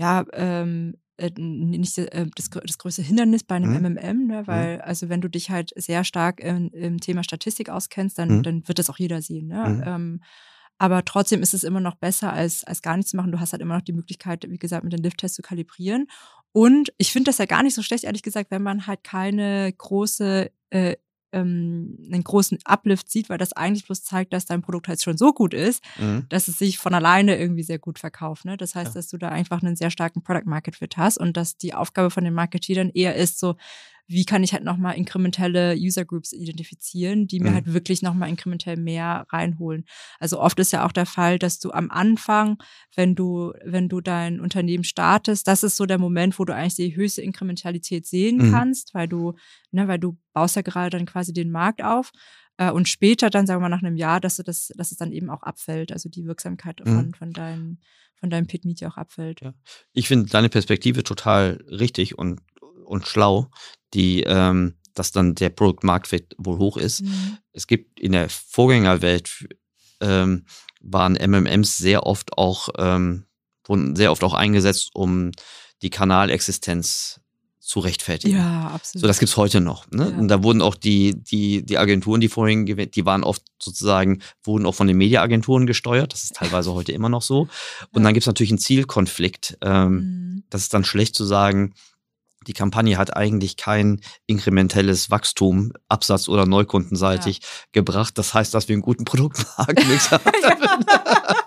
ja, 0.02 0.26
ähm, 0.34 0.96
äh, 1.22 1.32
nicht 1.38 1.98
äh, 1.98 2.28
das, 2.36 2.50
das 2.50 2.78
größte 2.78 3.02
Hindernis 3.02 3.44
bei 3.44 3.56
einem 3.56 3.72
mhm. 3.72 3.94
MMM, 3.94 4.28
ne? 4.28 4.48
weil 4.48 4.76
mhm. 4.76 4.82
also 4.84 5.10
wenn 5.10 5.22
du 5.22 5.30
dich 5.30 5.50
halt 5.50 5.72
sehr 5.76 6.04
stark 6.04 6.40
in, 6.40 6.70
im 6.70 7.00
Thema 7.00 7.24
Statistik 7.24 7.70
auskennst, 7.70 8.18
dann, 8.18 8.38
mhm. 8.38 8.44
dann 8.44 8.68
wird 8.68 8.80
das 8.80 8.90
auch 8.90 8.98
jeder 8.98 9.22
sehen. 9.22 9.48
Ne? 9.48 9.70
Mhm. 9.70 9.84
Ähm, 9.86 10.22
aber 10.78 11.06
trotzdem 11.06 11.44
ist 11.44 11.54
es 11.54 11.64
immer 11.64 11.80
noch 11.80 11.96
besser, 11.96 12.34
als, 12.34 12.64
als 12.64 12.82
gar 12.82 12.98
nichts 12.98 13.12
zu 13.12 13.18
machen. 13.18 13.32
Du 13.32 13.40
hast 13.40 13.54
halt 13.54 13.62
immer 13.62 13.76
noch 13.76 13.84
die 13.84 13.94
Möglichkeit, 13.94 14.48
wie 14.50 14.58
gesagt, 14.58 14.84
mit 14.84 14.94
den 14.94 15.04
Lift-Tests 15.04 15.36
zu 15.36 15.44
kalibrieren. 15.44 16.08
Und 16.54 16.92
ich 16.98 17.12
finde 17.12 17.30
das 17.30 17.38
ja 17.38 17.46
gar 17.46 17.62
nicht 17.62 17.76
so 17.76 17.84
schlecht, 17.84 18.04
ehrlich 18.04 18.24
gesagt, 18.24 18.50
wenn 18.50 18.64
man 18.64 18.88
halt 18.88 19.04
keine 19.04 19.72
große 19.72 20.50
äh, 20.72 20.96
ähm, 21.32 21.98
einen 22.12 22.24
großen 22.24 22.60
Uplift 22.66 23.10
sieht, 23.10 23.30
weil 23.30 23.38
das 23.38 23.54
eigentlich 23.54 23.86
bloß 23.86 24.04
zeigt, 24.04 24.34
dass 24.34 24.46
dein 24.46 24.62
Produkt 24.62 24.88
halt 24.88 25.02
schon 25.02 25.18
so 25.18 25.34
gut 25.34 25.54
ist, 25.54 25.84
mhm. 26.00 26.26
dass 26.30 26.48
es 26.48 26.58
sich 26.58 26.78
von 26.78 26.94
alleine 26.94 27.38
irgendwie 27.38 27.64
sehr 27.64 27.80
gut 27.80 28.00
verkauft. 28.00 28.46
Ne? 28.46 28.58
Das 28.58 28.76
heißt, 28.76 28.96
ja. 28.96 29.00
dass 29.00 29.08
du 29.08 29.18
da 29.18 29.30
einfach 29.30 29.62
einen 29.62 29.76
sehr 29.76 29.92
starken 29.92 30.22
Product 30.22 30.46
Market 30.46 30.76
Fit 30.76 30.98
hast 30.98 31.18
und 31.18 31.38
dass 31.38 31.58
die 31.58 31.74
Aufgabe 31.74 32.12
von 32.12 32.24
den 32.24 32.34
Marketeern 32.34 32.90
eher 32.94 33.16
ist, 33.16 33.40
so 33.40 33.56
wie 34.12 34.26
kann 34.26 34.44
ich 34.44 34.52
halt 34.54 34.64
nochmal 34.64 34.98
inkrementelle 34.98 35.76
User 35.76 36.04
Groups 36.04 36.34
identifizieren, 36.34 37.28
die 37.28 37.40
mir 37.40 37.52
mhm. 37.52 37.56
halt 37.56 37.74
wirklich 37.74 38.02
nochmal 38.02 38.30
inkrementell 38.30 38.76
mehr 38.76 39.26
reinholen. 39.30 39.86
Also 40.20 40.40
oft 40.40 40.60
ist 40.60 40.74
ja 40.74 40.86
auch 40.86 40.92
der 40.92 41.06
Fall, 41.06 41.40
dass 41.40 41.60
du 41.60 41.72
am 41.72 41.90
Anfang, 41.90 42.58
wenn 42.96 43.16
du, 43.16 43.54
wenn 43.64 43.88
du 43.88 44.02
dein 44.02 44.42
Unternehmen 44.42 44.84
startest, 44.84 45.48
das 45.48 45.64
ist 45.64 45.78
so 45.78 45.86
der 45.86 45.98
Moment, 45.98 46.38
wo 46.38 46.46
du 46.46 46.54
eigentlich 46.54 46.76
die 46.76 46.96
höchste 46.96 47.22
Inkrementalität 47.22 48.06
sehen 48.06 48.38
mhm. 48.38 48.52
kannst, 48.52 48.94
weil 48.94 49.08
du, 49.08 49.36
ne, 49.72 49.88
weil 49.88 50.00
du 50.00 50.18
baust 50.34 50.58
ja 50.58 50.62
gerade 50.62 50.90
dann 50.90 51.06
quasi 51.06 51.32
den 51.32 51.50
Markt 51.50 51.82
auf. 51.82 52.12
Äh, 52.58 52.72
und 52.72 52.90
später 52.90 53.30
dann, 53.30 53.48
sagen 53.48 53.62
wir 53.62 53.70
mal, 53.70 53.76
nach 53.76 53.84
einem 53.84 53.96
Jahr, 53.96 54.20
dass 54.20 54.36
du 54.36 54.44
das, 54.44 54.72
dass 54.76 54.92
es 54.92 54.98
dann 54.98 55.14
eben 55.14 55.30
auch 55.30 55.44
abfällt, 55.44 55.92
also 55.92 56.10
die 56.10 56.26
Wirksamkeit 56.26 56.82
mhm. 56.84 56.96
von, 56.96 57.14
von 57.14 57.32
deinem, 57.32 57.80
von 58.20 58.30
deinem 58.30 58.48
Pit 58.48 58.66
Media 58.66 58.90
auch 58.90 58.98
abfällt. 58.98 59.42
Ja. 59.42 59.54
Ich 59.94 60.08
finde 60.08 60.30
deine 60.30 60.50
Perspektive 60.50 61.04
total 61.04 61.64
richtig 61.70 62.18
und 62.18 62.42
und 62.92 63.08
schlau, 63.08 63.50
die, 63.94 64.24
ähm, 64.24 64.76
dass 64.94 65.12
dann 65.12 65.36
der 65.36 65.50
Product 65.50 65.84
Market 65.84 66.08
Fit 66.08 66.36
wohl 66.38 66.58
hoch 66.58 66.78
ist. 66.78 67.02
Mhm. 67.02 67.38
Es 67.54 67.66
gibt 67.66 68.00
in 68.00 68.12
der 68.12 68.30
Vorgängerwelt 68.30 69.48
ähm, 70.02 70.46
waren 70.82 71.14
MMMs 71.14 71.78
sehr 71.78 72.06
oft 72.06 72.38
auch, 72.38 72.70
ähm, 72.78 73.26
wurden 73.66 73.96
sehr 73.96 74.12
oft 74.12 74.24
auch 74.24 74.34
eingesetzt, 74.34 74.90
um 74.94 75.32
die 75.82 75.90
Kanalexistenz 75.90 77.22
zu 77.72 77.80
rechtfertigen. 77.80 78.38
Ja, 78.38 78.72
absolut. 78.74 79.02
So, 79.02 79.08
das 79.08 79.20
gibt's 79.20 79.38
heute 79.38 79.62
noch. 79.62 79.90
Ne? 79.92 80.10
Ja. 80.10 80.18
Und 80.18 80.28
da 80.28 80.44
wurden 80.44 80.62
auch 80.62 80.76
die, 80.76 81.16
die, 81.16 81.64
die 81.64 81.78
Agenturen, 81.78 82.20
die 82.20 82.28
vorhin 82.28 82.66
gewählt, 82.66 82.96
die 82.96 83.06
waren 83.06 83.24
oft 83.24 83.44
sozusagen, 83.62 84.22
wurden 84.44 84.66
auch 84.66 84.76
von 84.76 84.88
den 84.88 84.98
Mediaagenturen 84.98 85.68
gesteuert. 85.68 86.12
Das 86.12 86.24
ist 86.24 86.36
teilweise 86.36 86.74
heute 86.74 86.92
immer 86.92 87.08
noch 87.08 87.22
so. 87.22 87.42
Und 87.42 87.50
ja. 87.96 88.02
dann 88.02 88.14
gibt's 88.14 88.28
natürlich 88.28 88.52
einen 88.52 88.60
Zielkonflikt. 88.60 89.58
Ähm, 89.62 89.94
mhm. 89.94 90.44
Das 90.50 90.64
ist 90.64 90.74
dann 90.74 90.84
schlecht 90.84 91.16
zu 91.16 91.24
sagen, 91.24 91.74
die 92.48 92.54
Kampagne 92.54 92.98
hat 92.98 93.16
eigentlich 93.16 93.56
kein 93.56 94.02
inkrementelles 94.26 95.12
Wachstum, 95.12 95.74
Absatz- 95.88 96.28
oder 96.28 96.46
Neukundenseitig 96.46 97.40
ja. 97.42 97.48
gebracht. 97.72 98.18
Das 98.18 98.34
heißt, 98.34 98.54
dass 98.54 98.68
wir 98.68 98.74
einen 98.74 98.82
guten 98.82 99.06
Produktmarkenmix 99.06 100.12
haben. 100.12 100.24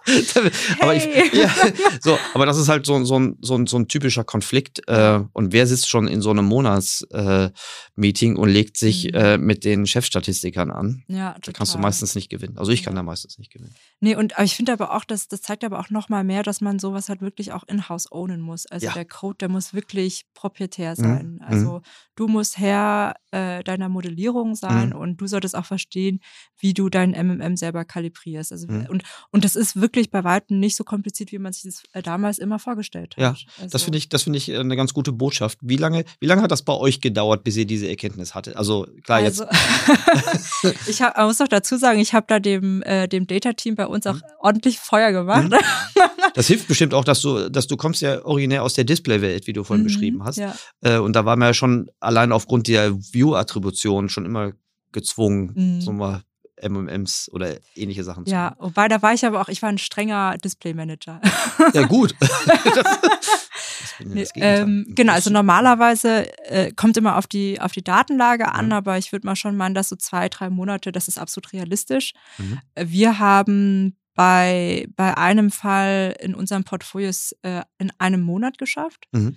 aber, 0.81 0.95
ich, 0.95 1.07
ja, 1.33 1.51
so, 2.01 2.19
aber 2.35 2.47
das 2.47 2.59
ist 2.59 2.69
halt 2.69 2.85
so, 2.85 3.03
so, 3.05 3.19
ein, 3.19 3.39
so, 3.41 3.57
ein, 3.57 3.67
so 3.67 3.79
ein 3.79 3.89
typischer 3.89 4.25
Konflikt. 4.25 4.83
Äh, 4.87 5.21
und 5.33 5.53
wer 5.53 5.67
sitzt 5.67 5.89
schon 5.89 6.09
in 6.09 6.21
so 6.21 6.31
einem 6.31 6.45
Monatsmeeting 6.45 8.37
äh, 8.37 8.39
und 8.39 8.49
legt 8.49 8.77
sich 8.77 9.05
mhm. 9.05 9.15
äh, 9.15 9.39
mit 9.39 9.65
den 9.65 9.87
Chefstatistikern 9.87 10.71
an? 10.71 11.05
Ja, 11.09 11.33
total. 11.35 11.41
Da 11.45 11.53
kannst 11.53 11.75
du 11.75 11.79
meistens 11.79 12.15
nicht 12.15 12.29
gewinnen. 12.29 12.59
Also 12.59 12.73
ich 12.73 12.83
kann 12.83 12.95
ja. 12.95 12.99
da 12.99 13.03
meistens 13.03 13.39
nicht 13.39 13.53
gewinnen. 13.53 13.75
Nee, 14.01 14.17
und 14.17 14.35
aber 14.35 14.45
ich 14.45 14.57
finde 14.57 14.73
aber 14.73 14.95
auch, 14.95 15.05
dass 15.05 15.29
das 15.29 15.41
zeigt 15.41 15.65
aber 15.65 15.79
auch 15.79 15.91
nochmal 15.91 16.25
mehr, 16.25 16.43
dass 16.43 16.61
man 16.61 16.79
sowas 16.79 17.09
halt 17.09 17.23
wirklich 17.23 17.53
auch 17.53 17.65
in-house 17.67 18.13
ownen 18.13 18.41
muss. 18.41 18.67
Also 18.67 18.87
ja. 18.87 18.93
der 18.93 19.07
Code, 19.07 19.39
der 19.39 19.49
muss 19.49 19.73
wirklich 19.73 20.27
proprietär 20.35 20.95
mhm, 20.99 21.03
sein. 21.03 21.33
Mhm. 21.35 21.43
Also 21.43 21.83
du 22.17 22.29
musst 22.29 22.59
Herr 22.59 23.15
äh, 23.31 23.65
deiner 23.65 23.89
Modellierung 23.89 24.55
sein 24.55 24.91
mhm. 24.91 24.97
und 24.97 25.17
du 25.21 25.27
solltest 25.27 25.57
auch 25.57 25.65
verstehen, 25.65 26.21
wie 26.59 26.75
du 26.75 26.89
dein 26.91 27.13
MMM 27.13 27.57
selber 27.57 27.85
kalibrierst. 27.85 28.53
Also 28.53 28.71
mhm. 28.71 28.87
und 28.91 29.03
und 29.31 29.45
das 29.45 29.57
ist 29.57 29.81
wirklich 29.81 29.94
bei 30.11 30.25
weitem 30.25 30.59
nicht 30.61 30.77
so 30.77 30.85
kompliziert, 30.85 31.33
wie 31.33 31.39
man 31.39 31.53
sich 31.53 31.65
das 31.65 31.83
äh, 31.93 32.03
damals 32.03 32.39
immer 32.39 32.59
vorgestellt 32.59 33.17
hat. 33.17 33.23
Ja, 33.23 33.29
also, 33.31 33.71
das 33.71 33.83
finde 33.83 33.99
ich, 33.99 34.09
das 34.09 34.23
finde 34.23 34.39
ich 34.39 34.49
äh, 34.49 34.59
eine 34.59 34.77
ganz 34.77 34.95
gute 34.95 35.13
Botschaft. 35.13 35.59
Wie 35.63 35.77
lange, 35.77 36.05
wie 36.21 36.27
lange 36.27 36.43
hat 36.43 36.51
das 36.51 36.63
bei 36.63 36.75
euch 36.75 37.01
gedauert, 37.01 37.45
bis 37.45 37.57
ihr 37.57 37.67
diese 37.67 37.89
Erkenntnis 37.89 38.35
hattet? 38.35 38.57
Also 38.57 38.87
klar 39.03 39.19
also, 39.19 39.45
jetzt. 39.45 40.89
ich 40.89 41.03
hab, 41.03 41.19
muss 41.19 41.39
doch 41.39 41.49
dazu 41.49 41.77
sagen, 41.77 41.99
ich 41.99 42.15
habe 42.15 42.27
da 42.29 42.39
dem 42.39 42.83
äh, 42.83 43.09
dem 43.09 43.27
Data 43.27 43.53
Team 43.53 43.75
bei 43.75 43.87
uns 43.87 44.07
auch 44.07 44.15
mhm. 44.15 44.23
ordentlich 44.41 44.79
Feuer 44.79 45.13
gemacht. 45.13 45.51
Mhm. 45.51 45.59
Das 46.35 46.49
hilft 46.49 46.67
bestimmt 46.67 46.95
auch, 46.95 47.05
dass 47.05 47.21
du, 47.21 47.49
dass 47.49 47.69
du 47.69 47.77
kommst 47.77 48.03
ja 48.03 48.25
originär 48.25 48.65
aus 48.65 48.75
der 48.75 48.83
Display-Welt, 48.83 49.47
wie 49.47 49.53
du 49.53 49.63
vorhin 49.63 49.85
beschrieben 49.85 50.25
hast. 50.25 50.39
Ja. 50.39 50.55
Äh, 50.81 50.99
und 50.99 51.15
da 51.15 51.25
war 51.25 51.37
man 51.37 51.49
ja 51.49 51.55
schon 51.55 51.91
allein 52.01 52.33
aufgrund 52.33 52.67
der 52.67 52.93
View-Attribution 52.93 54.09
schon 54.09 54.25
immer 54.25 54.53
gezwungen, 54.91 55.53
mhm. 55.55 55.81
so 55.81 55.93
mal 55.93 56.23
MMMs 56.63 57.31
oder 57.33 57.57
ähnliche 57.75 58.05
Sachen 58.05 58.27
zu. 58.27 58.33
Ja, 58.33 58.57
wobei 58.59 58.89
da 58.89 59.03
war 59.03 59.13
ich 59.13 59.25
aber 59.25 59.41
auch, 59.41 59.49
ich 59.49 59.63
war 59.63 59.69
ein 59.69 59.79
strenger 59.79 60.37
Display-Manager. 60.39 61.21
Ja, 61.73 61.87
gut. 61.87 62.15
nee, 64.01 64.27
ähm, 64.37 64.87
genau, 64.89 65.13
also 65.13 65.31
normalerweise 65.31 66.31
äh, 66.45 66.73
kommt 66.73 66.97
immer 66.97 67.17
auf 67.17 67.27
die, 67.27 67.61
auf 67.61 67.73
die 67.73 67.85
Datenlage 67.85 68.53
an, 68.53 68.67
mhm. 68.67 68.73
aber 68.73 68.99
ich 68.99 69.13
würde 69.13 69.27
mal 69.27 69.37
schon 69.37 69.57
meinen, 69.57 69.75
dass 69.75 69.89
so 69.89 69.97
zwei, 69.97 70.29
drei 70.29 70.51
Monate, 70.51 70.93
das 70.93 71.09
ist 71.09 71.19
absolut 71.19 71.53
realistisch. 71.53 72.13
Mhm. 72.39 72.61
Wir 72.77 73.19
haben 73.19 73.97
bei, 74.15 74.87
bei 74.97 75.17
einem 75.17 75.51
Fall 75.51 76.17
in 76.21 76.35
unserem 76.35 76.65
Portfolio 76.65 77.11
äh, 77.43 77.63
in 77.79 77.93
einem 77.99 78.23
Monat 78.23 78.59
geschafft. 78.59 79.07
Mhm. 79.13 79.37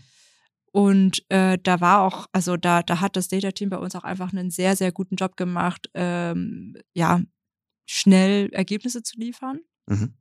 Und 0.77 1.25
äh, 1.29 1.57
da 1.63 1.81
war 1.81 2.03
auch, 2.03 2.27
also 2.33 2.55
da, 2.55 2.83
da 2.83 3.01
hat 3.01 3.15
das 3.15 3.29
Data 3.29 3.49
Team 3.49 3.71
bei 3.71 3.79
uns 3.79 3.95
auch 3.95 4.03
einfach 4.03 4.31
einen 4.31 4.51
sehr, 4.51 4.75
sehr 4.75 4.91
guten 4.91 5.15
Job 5.15 5.35
gemacht, 5.35 5.89
ähm, 5.95 6.77
ja, 6.93 7.19
schnell 7.87 8.51
Ergebnisse 8.51 9.01
zu 9.01 9.19
liefern. 9.19 9.61
Mhm. 9.87 10.13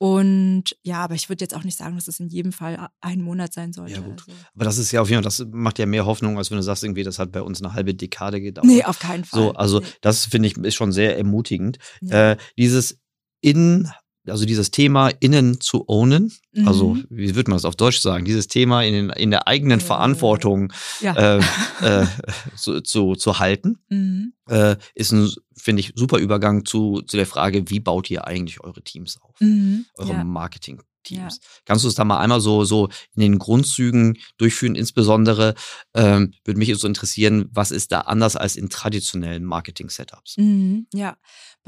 Und 0.00 0.76
ja, 0.84 0.98
aber 1.02 1.16
ich 1.16 1.28
würde 1.28 1.42
jetzt 1.42 1.56
auch 1.56 1.64
nicht 1.64 1.76
sagen, 1.76 1.96
dass 1.96 2.06
es 2.06 2.20
in 2.20 2.28
jedem 2.28 2.52
Fall 2.52 2.88
ein 3.00 3.20
Monat 3.20 3.52
sein 3.52 3.72
sollte. 3.72 3.94
Ja, 3.94 4.00
gut. 4.00 4.22
Also. 4.28 4.40
Aber 4.54 4.64
das 4.64 4.78
ist 4.78 4.92
ja 4.92 5.00
auf 5.00 5.10
jeden 5.10 5.24
Fall, 5.24 5.24
das 5.24 5.44
macht 5.50 5.80
ja 5.80 5.86
mehr 5.86 6.06
Hoffnung, 6.06 6.38
als 6.38 6.52
wenn 6.52 6.58
du 6.58 6.62
sagst, 6.62 6.84
irgendwie, 6.84 7.02
das 7.02 7.18
hat 7.18 7.32
bei 7.32 7.42
uns 7.42 7.60
eine 7.60 7.74
halbe 7.74 7.96
Dekade 7.96 8.40
gedauert. 8.40 8.64
Nee, 8.64 8.84
auf 8.84 9.00
keinen 9.00 9.24
Fall. 9.24 9.40
So, 9.40 9.52
also 9.54 9.80
nee. 9.80 9.86
das 10.02 10.26
finde 10.26 10.46
ich 10.46 10.56
ist 10.56 10.76
schon 10.76 10.92
sehr 10.92 11.18
ermutigend. 11.18 11.78
Ja. 12.00 12.30
Äh, 12.30 12.36
dieses 12.56 13.00
in 13.40 13.90
also 14.30 14.44
dieses 14.44 14.70
Thema 14.70 15.08
innen 15.20 15.60
zu 15.60 15.88
ownen, 15.88 16.32
also 16.56 16.62
mhm. 16.62 16.68
also 16.68 16.96
wie 17.10 17.34
würde 17.34 17.50
man 17.50 17.56
das 17.56 17.64
auf 17.64 17.76
Deutsch 17.76 17.98
sagen, 17.98 18.24
dieses 18.24 18.48
Thema 18.48 18.82
in, 18.82 18.92
den, 18.92 19.10
in 19.10 19.30
der 19.30 19.48
eigenen 19.48 19.80
Verantwortung 19.80 20.72
ja. 21.00 21.38
äh, 21.38 21.42
äh, 21.80 22.06
zu, 22.56 22.80
zu, 22.80 23.14
zu 23.14 23.38
halten, 23.38 23.78
mhm. 23.88 24.32
äh, 24.48 24.76
ist 24.94 25.12
ein, 25.12 25.30
finde 25.56 25.80
ich, 25.80 25.92
super 25.94 26.18
Übergang 26.18 26.64
zu, 26.64 27.02
zu 27.02 27.16
der 27.16 27.26
Frage, 27.26 27.68
wie 27.70 27.80
baut 27.80 28.10
ihr 28.10 28.26
eigentlich 28.26 28.60
eure 28.62 28.82
Teams 28.82 29.20
auf, 29.20 29.40
mhm. 29.40 29.86
eure 29.96 30.12
ja. 30.12 30.24
Marketing. 30.24 30.80
Teams. 31.08 31.40
Ja. 31.42 31.48
Kannst 31.64 31.84
du 31.84 31.88
es 31.88 31.94
da 31.94 32.04
mal 32.04 32.18
einmal 32.18 32.40
so, 32.40 32.64
so 32.64 32.88
in 33.14 33.22
den 33.22 33.38
Grundzügen 33.38 34.18
durchführen? 34.36 34.74
Insbesondere 34.74 35.54
ähm, 35.94 36.34
würde 36.44 36.58
mich 36.58 36.76
so 36.76 36.86
interessieren, 36.86 37.48
was 37.52 37.70
ist 37.70 37.92
da 37.92 38.02
anders 38.02 38.36
als 38.36 38.56
in 38.56 38.68
traditionellen 38.68 39.44
Marketing-Setups? 39.44 40.36
Mhm, 40.36 40.86
ja, 40.92 41.16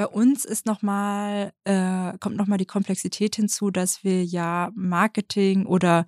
bei 0.01 0.07
uns 0.07 0.47
ist 0.47 0.65
noch 0.65 0.81
mal, 0.81 1.53
äh, 1.65 2.17
kommt 2.21 2.35
nochmal 2.35 2.57
die 2.57 2.65
Komplexität 2.65 3.37
hinzu, 3.37 3.71
dass 3.71 4.03
wir 4.03 4.25
ja 4.25 4.71
Marketing 4.75 5.67
oder 5.67 6.07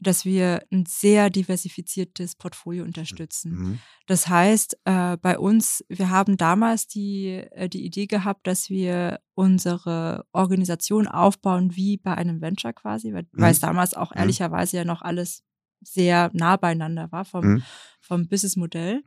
dass 0.00 0.24
wir 0.24 0.64
ein 0.72 0.86
sehr 0.88 1.30
diversifiziertes 1.30 2.34
Portfolio 2.34 2.82
unterstützen. 2.82 3.52
Mhm. 3.52 3.78
Das 4.08 4.26
heißt, 4.26 4.76
äh, 4.86 5.18
bei 5.18 5.38
uns, 5.38 5.84
wir 5.88 6.10
haben 6.10 6.36
damals 6.36 6.88
die, 6.88 7.28
äh, 7.28 7.68
die 7.68 7.86
Idee 7.86 8.08
gehabt, 8.08 8.48
dass 8.48 8.70
wir 8.70 9.20
unsere 9.34 10.24
Organisation 10.32 11.06
aufbauen 11.06 11.76
wie 11.76 11.96
bei 11.96 12.16
einem 12.16 12.40
Venture 12.40 12.72
quasi, 12.72 13.14
weil, 13.14 13.22
mhm. 13.22 13.40
weil 13.40 13.52
es 13.52 13.60
damals 13.60 13.94
auch 13.94 14.10
mhm. 14.10 14.18
ehrlicherweise 14.18 14.78
ja 14.78 14.84
noch 14.84 15.02
alles 15.02 15.44
sehr 15.80 16.30
nah 16.32 16.56
beieinander 16.56 17.12
war 17.12 17.24
vom, 17.24 17.46
mhm. 17.46 17.62
vom 18.00 18.26
Businessmodell. 18.26 19.04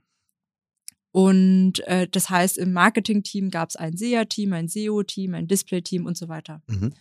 Und 1.11 1.85
äh, 1.87 2.07
das 2.07 2.29
heißt, 2.29 2.57
im 2.57 2.73
Marketing-Team 2.73 3.49
gab 3.49 3.69
es 3.69 3.75
ein 3.75 3.97
SEA-Team, 3.97 4.53
ein 4.53 4.67
SEO-Team, 4.67 5.33
ein 5.33 5.47
Display-Team 5.47 6.05
und 6.05 6.17
so 6.17 6.29
weiter. 6.29 6.61
Mhm. 6.67 6.93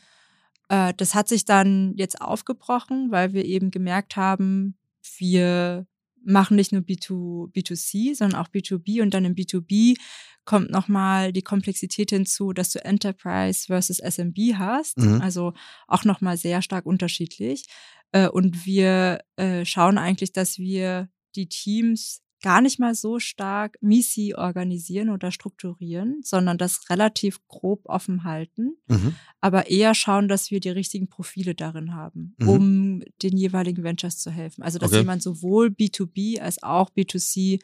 Äh, 0.69 0.95
das 0.97 1.15
hat 1.15 1.29
sich 1.29 1.45
dann 1.45 1.95
jetzt 1.97 2.21
aufgebrochen, 2.21 3.11
weil 3.11 3.33
wir 3.33 3.45
eben 3.45 3.71
gemerkt 3.71 4.17
haben, 4.17 4.77
wir 5.19 5.87
machen 6.25 6.57
nicht 6.57 6.73
nur 6.73 6.83
B2, 6.83 7.53
B2C, 7.53 8.15
sondern 8.15 8.41
auch 8.41 8.49
B2B 8.49 9.03
und 9.03 9.15
dann 9.15 9.25
im 9.25 9.35
B2B 9.35 9.97
kommt 10.45 10.71
nochmal 10.71 11.33
die 11.33 11.43
Komplexität 11.43 12.11
hinzu, 12.11 12.53
dass 12.53 12.71
du 12.71 12.85
Enterprise 12.85 13.67
versus 13.67 13.99
SMB 13.99 14.55
hast, 14.55 14.99
mhm. 14.99 15.21
also 15.21 15.55
auch 15.87 16.05
nochmal 16.05 16.37
sehr 16.37 16.63
stark 16.63 16.87
unterschiedlich. 16.87 17.67
Äh, 18.13 18.29
und 18.29 18.67
wir 18.67 19.21
äh, 19.37 19.65
schauen 19.65 19.99
eigentlich, 19.99 20.33
dass 20.33 20.59
wir 20.59 21.09
die 21.37 21.49
Teams 21.49 22.23
gar 22.41 22.61
nicht 22.61 22.79
mal 22.79 22.95
so 22.95 23.19
stark 23.19 23.77
Misi 23.81 24.35
organisieren 24.35 25.11
oder 25.11 25.31
strukturieren, 25.31 26.21
sondern 26.23 26.59
das 26.59 26.89
relativ 26.91 27.47
grob 27.49 27.83
offen 27.85 28.25
halten, 28.25 28.77
mhm. 28.89 29.15
aber 29.41 29.71
eher 29.71 29.95
schauen, 29.95 30.29
dass 30.29 30.51
wir 30.51 30.61
die 30.61 30.71
richtigen 30.71 31.09
Profile 31.09 31.55
darin 31.55 31.95
haben, 31.95 32.35
mhm. 32.39 32.49
um 32.49 33.03
den 33.23 33.37
jeweiligen 33.37 33.83
Ventures 33.83 34.19
zu 34.19 34.31
helfen. 34.31 34.63
Also 34.63 34.79
dass 34.79 34.91
okay. 34.91 35.01
jemand 35.01 35.23
sowohl 35.23 35.69
B2B 35.69 36.41
als 36.41 36.63
auch 36.63 36.91
B2C 36.91 37.61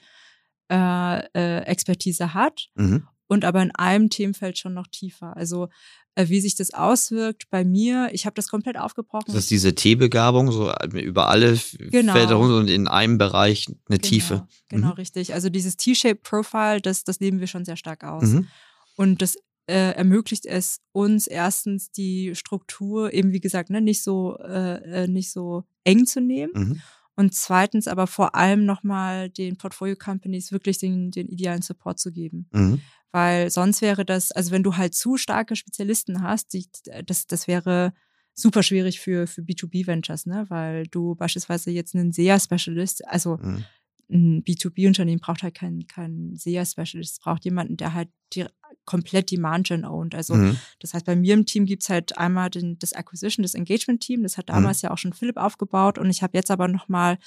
äh, 0.70 1.18
äh, 1.34 1.60
Expertise 1.64 2.34
hat 2.34 2.68
mhm. 2.74 3.06
und 3.28 3.44
aber 3.44 3.62
in 3.62 3.74
einem 3.74 4.10
Themenfeld 4.10 4.58
schon 4.58 4.74
noch 4.74 4.88
tiefer. 4.88 5.36
Also 5.36 5.68
wie 6.16 6.40
sich 6.40 6.54
das 6.54 6.72
auswirkt 6.72 7.50
bei 7.50 7.64
mir. 7.64 8.08
Ich 8.12 8.24
habe 8.24 8.34
das 8.34 8.48
komplett 8.48 8.78
aufgebrochen. 8.78 9.26
Das 9.28 9.36
ist 9.36 9.50
diese 9.50 9.74
T-Begabung, 9.74 10.50
so 10.50 10.70
äh, 10.70 11.00
über 11.00 11.28
alle 11.28 11.58
genau. 11.78 12.14
Felder 12.14 12.38
und 12.38 12.68
in 12.68 12.88
einem 12.88 13.18
Bereich 13.18 13.66
eine 13.68 13.98
genau. 13.98 14.08
Tiefe. 14.08 14.48
Genau, 14.68 14.88
mhm. 14.88 14.92
richtig. 14.94 15.34
Also 15.34 15.50
dieses 15.50 15.76
T-Shaped 15.76 16.22
Profile, 16.22 16.80
das, 16.80 17.04
das 17.04 17.20
leben 17.20 17.40
wir 17.40 17.46
schon 17.46 17.64
sehr 17.64 17.76
stark 17.76 18.02
aus. 18.04 18.24
Mhm. 18.24 18.48
Und 18.96 19.20
das 19.20 19.36
äh, 19.66 19.94
ermöglicht 19.94 20.46
es 20.46 20.80
uns 20.92 21.26
erstens 21.26 21.90
die 21.90 22.34
Struktur 22.34 23.12
eben 23.12 23.32
wie 23.32 23.40
gesagt 23.40 23.70
ne, 23.70 23.80
nicht 23.80 24.02
so 24.02 24.38
äh, 24.38 25.04
äh 25.04 25.08
nicht 25.08 25.32
so 25.32 25.64
eng 25.84 26.06
zu 26.06 26.20
nehmen 26.20 26.52
mhm. 26.54 26.80
und 27.16 27.34
zweitens 27.34 27.88
aber 27.88 28.06
vor 28.06 28.34
allem 28.36 28.64
nochmal 28.64 29.28
den 29.28 29.56
Portfolio 29.56 29.96
Companies 29.96 30.52
wirklich 30.52 30.78
den, 30.78 31.10
den 31.10 31.28
idealen 31.28 31.62
Support 31.62 31.98
zu 31.98 32.12
geben. 32.12 32.48
Mhm. 32.52 32.80
Weil 33.12 33.50
sonst 33.50 33.82
wäre 33.82 34.04
das, 34.04 34.32
also 34.32 34.50
wenn 34.50 34.62
du 34.62 34.76
halt 34.76 34.94
zu 34.94 35.16
starke 35.16 35.56
Spezialisten 35.56 36.22
hast, 36.22 36.52
die, 36.52 36.66
das, 37.04 37.26
das 37.26 37.46
wäre 37.48 37.92
super 38.34 38.62
schwierig 38.62 39.00
für, 39.00 39.26
für 39.26 39.40
B2B-Ventures, 39.40 40.26
ne? 40.26 40.44
Weil 40.48 40.86
du 40.86 41.14
beispielsweise 41.14 41.70
jetzt 41.70 41.94
einen 41.94 42.12
SEA-Specialist, 42.12 43.06
also 43.08 43.38
mhm. 43.38 43.64
Ein 44.08 44.44
B2B-Unternehmen 44.44 45.20
braucht 45.20 45.42
halt 45.42 45.54
keinen 45.54 45.86
kein 45.86 46.36
SEA-Specialist, 46.36 47.14
es 47.14 47.18
braucht 47.18 47.44
jemanden, 47.44 47.76
der 47.76 47.92
halt 47.92 48.08
die, 48.32 48.46
komplett 48.84 49.30
die 49.30 49.36
Margin 49.36 49.84
owned. 49.84 50.14
Also 50.14 50.34
mhm. 50.34 50.56
das 50.78 50.94
heißt, 50.94 51.04
bei 51.04 51.16
mir 51.16 51.34
im 51.34 51.44
Team 51.44 51.66
gibt's 51.66 51.88
halt 51.88 52.16
einmal 52.16 52.50
den, 52.50 52.78
das 52.78 52.92
Acquisition, 52.92 53.42
das 53.42 53.54
Engagement-Team, 53.54 54.22
das 54.22 54.38
hat 54.38 54.48
damals 54.48 54.82
mhm. 54.82 54.86
ja 54.86 54.92
auch 54.92 54.98
schon 54.98 55.12
Philipp 55.12 55.36
aufgebaut 55.36 55.98
und 55.98 56.08
ich 56.08 56.22
habe 56.22 56.36
jetzt 56.36 56.50
aber 56.50 56.68
nochmal 56.68 57.18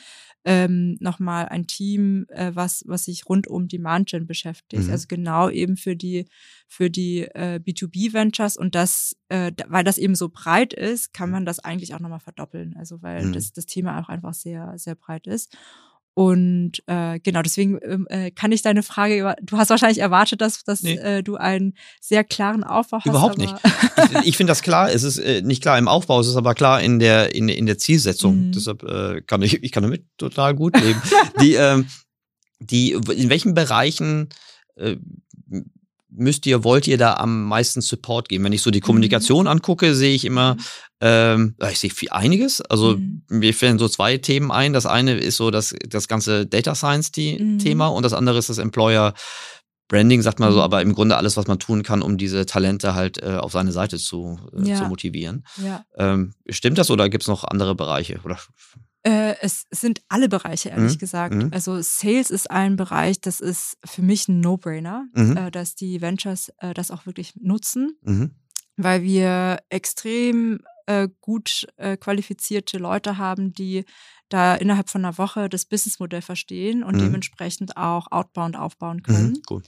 ähm, 0.46 0.98
noch 1.02 1.20
ein 1.20 1.68
Team, 1.68 2.26
äh, 2.30 2.52
was, 2.54 2.84
was 2.88 3.06
sich 3.06 3.28
rund 3.28 3.48
um 3.48 3.68
die 3.68 3.78
Margin 3.78 4.26
beschäftigt. 4.26 4.86
Mhm. 4.86 4.92
Also 4.92 5.08
genau 5.08 5.50
eben 5.50 5.76
für 5.76 5.98
die, 5.98 6.26
für 6.68 6.90
die 6.90 7.24
äh, 7.24 7.60
B2B-Ventures 7.64 8.56
und 8.56 8.74
das, 8.74 9.18
äh, 9.28 9.52
weil 9.68 9.84
das 9.84 9.98
eben 9.98 10.16
so 10.16 10.30
breit 10.30 10.74
ist, 10.74 11.14
kann 11.14 11.30
man 11.30 11.46
das 11.46 11.60
eigentlich 11.60 11.94
auch 11.94 12.00
nochmal 12.00 12.22
verdoppeln. 12.22 12.76
Also 12.78 13.02
weil 13.02 13.26
mhm. 13.26 13.34
das, 13.34 13.52
das 13.52 13.66
Thema 13.66 14.00
auch 14.00 14.08
einfach 14.08 14.34
sehr, 14.34 14.74
sehr 14.78 14.96
breit 14.96 15.28
ist. 15.28 15.58
Und 16.20 16.84
äh, 16.88 17.18
genau, 17.22 17.42
deswegen 17.42 17.80
ähm, 17.82 18.06
äh, 18.10 18.30
kann 18.30 18.52
ich 18.52 18.62
deine 18.62 18.84
Frage, 18.84 19.38
du 19.42 19.56
hast 19.56 19.70
wahrscheinlich 19.70 20.00
erwartet, 20.00 20.42
dass, 20.42 20.66
dass 20.66 20.84
nee. 20.84 20.96
äh, 20.96 21.24
du 21.24 21.38
einen 21.38 21.76
sehr 22.02 22.26
klaren 22.26 22.66
Aufbau 22.66 22.98
hast. 22.98 23.06
Überhaupt 23.06 23.38
nicht. 23.38 23.56
Ich, 23.96 24.28
ich 24.28 24.36
finde 24.36 24.52
das 24.52 24.62
klar. 24.62 24.92
Es 24.92 25.04
ist 25.04 25.18
äh, 25.18 25.42
nicht 25.42 25.62
klar 25.62 25.78
im 25.78 25.88
Aufbau, 25.88 26.20
es 26.20 26.28
ist 26.28 26.36
aber 26.36 26.56
klar 26.56 26.82
in 26.82 27.00
der, 27.00 27.34
in, 27.34 27.48
in 27.48 27.66
der 27.66 27.78
Zielsetzung. 27.78 28.48
Mhm. 28.48 28.52
Deshalb 28.52 28.84
äh, 28.84 29.22
kann 29.22 29.42
ich, 29.44 29.64
ich 29.64 29.72
kann 29.72 29.84
damit 29.84 30.08
total 30.18 30.56
gut 30.56 30.78
leben. 30.78 31.02
die, 31.42 31.54
ähm, 31.54 31.86
die, 32.60 32.92
in 32.92 33.30
welchen 33.30 33.54
Bereichen 33.54 34.28
äh, 34.76 34.98
müsst 36.12 36.46
ihr, 36.46 36.64
wollt 36.64 36.88
ihr 36.88 36.98
da 36.98 37.16
am 37.16 37.46
meisten 37.46 37.82
Support 37.82 38.30
geben? 38.30 38.44
Wenn 38.44 38.54
ich 38.54 38.62
so 38.62 38.72
die 38.72 38.80
mhm. 38.80 38.84
Kommunikation 38.86 39.46
mhm. 39.46 39.52
angucke, 39.52 39.96
sehe 39.96 40.14
ich 40.14 40.26
immer, 40.26 40.56
mhm. 40.56 40.60
ähm, 41.02 41.56
ich 41.72 41.80
sehe 41.80 41.90
viel 41.90 42.10
einiges. 42.10 42.62
Also 42.62 42.98
mhm. 42.98 43.24
mir 43.30 43.54
fällen 43.54 43.80
so 43.80 43.88
zwei 43.88 44.18
Themen 44.18 44.52
ein. 44.52 44.74
Das 44.74 44.86
eine 44.86 45.18
ist 45.18 45.38
so 45.38 45.52
das, 45.52 45.76
das 45.88 46.08
ganze 46.08 46.46
Data 46.46 46.76
Science 46.76 47.12
mhm. 47.16 47.60
Thema 47.60 47.88
und 47.88 48.04
das 48.04 48.14
andere 48.14 48.38
ist 48.38 48.50
das 48.50 48.58
Employer 48.58 49.14
Branding, 49.90 50.22
sagt 50.22 50.40
man 50.40 50.52
so, 50.52 50.60
mhm. 50.60 50.64
aber 50.64 50.82
im 50.84 50.94
Grunde 50.94 51.18
alles, 51.18 51.36
was 51.36 51.48
man 51.48 51.58
tun 51.58 51.82
kann, 51.82 52.04
um 52.04 52.18
diese 52.18 52.46
Talente 52.46 52.94
halt 52.94 53.22
äh, 53.24 53.38
auf 53.38 53.52
seine 53.52 53.72
Seite 53.72 53.98
zu, 53.98 54.40
äh, 54.56 54.70
ja. 54.70 54.76
zu 54.76 54.84
motivieren. 54.84 55.46
Ja. 55.58 55.84
Ähm, 55.98 56.34
stimmt 56.48 56.78
das 56.78 56.92
oder 56.92 57.10
gibt 57.10 57.24
es 57.24 57.28
noch 57.28 57.44
andere 57.44 57.74
Bereiche? 57.74 58.20
Oder 58.24 58.38
äh, 59.04 59.36
es 59.42 59.66
sind 59.72 60.02
alle 60.10 60.28
Bereiche, 60.28 60.70
ehrlich 60.70 60.96
mhm. 60.96 61.00
gesagt. 61.00 61.36
Mhm. 61.36 61.50
Also 61.54 61.82
Sales 61.82 62.32
ist 62.32 62.52
ein 62.52 62.76
Bereich, 62.76 63.22
das 63.22 63.40
ist 63.40 63.78
für 63.86 64.02
mich 64.02 64.28
ein 64.28 64.42
No-Brainer, 64.42 65.06
mhm. 65.14 65.38
äh, 65.38 65.52
dass 65.52 65.76
die 65.76 66.02
Ventures 66.02 66.52
äh, 66.60 66.74
das 66.74 66.92
auch 66.92 67.06
wirklich 67.06 67.34
nutzen, 67.40 67.98
mhm. 68.02 68.32
weil 68.76 69.02
wir 69.04 69.60
extrem 69.70 70.60
äh, 70.86 71.08
gut 71.22 71.68
äh, 71.78 71.96
qualifizierte 71.98 72.78
Leute 72.78 73.18
haben, 73.18 73.54
die 73.54 73.86
da 74.28 74.56
innerhalb 74.56 74.90
von 74.90 75.06
einer 75.06 75.18
Woche 75.18 75.48
das 75.48 75.66
Businessmodell 75.66 76.22
verstehen 76.22 76.84
und 76.84 76.96
mhm. 76.96 77.00
dementsprechend 77.00 77.78
auch 77.78 78.12
outbound 78.12 78.58
aufbauen 78.58 78.98
mhm. 78.98 79.04
können. 79.04 79.42
Cool. 79.50 79.64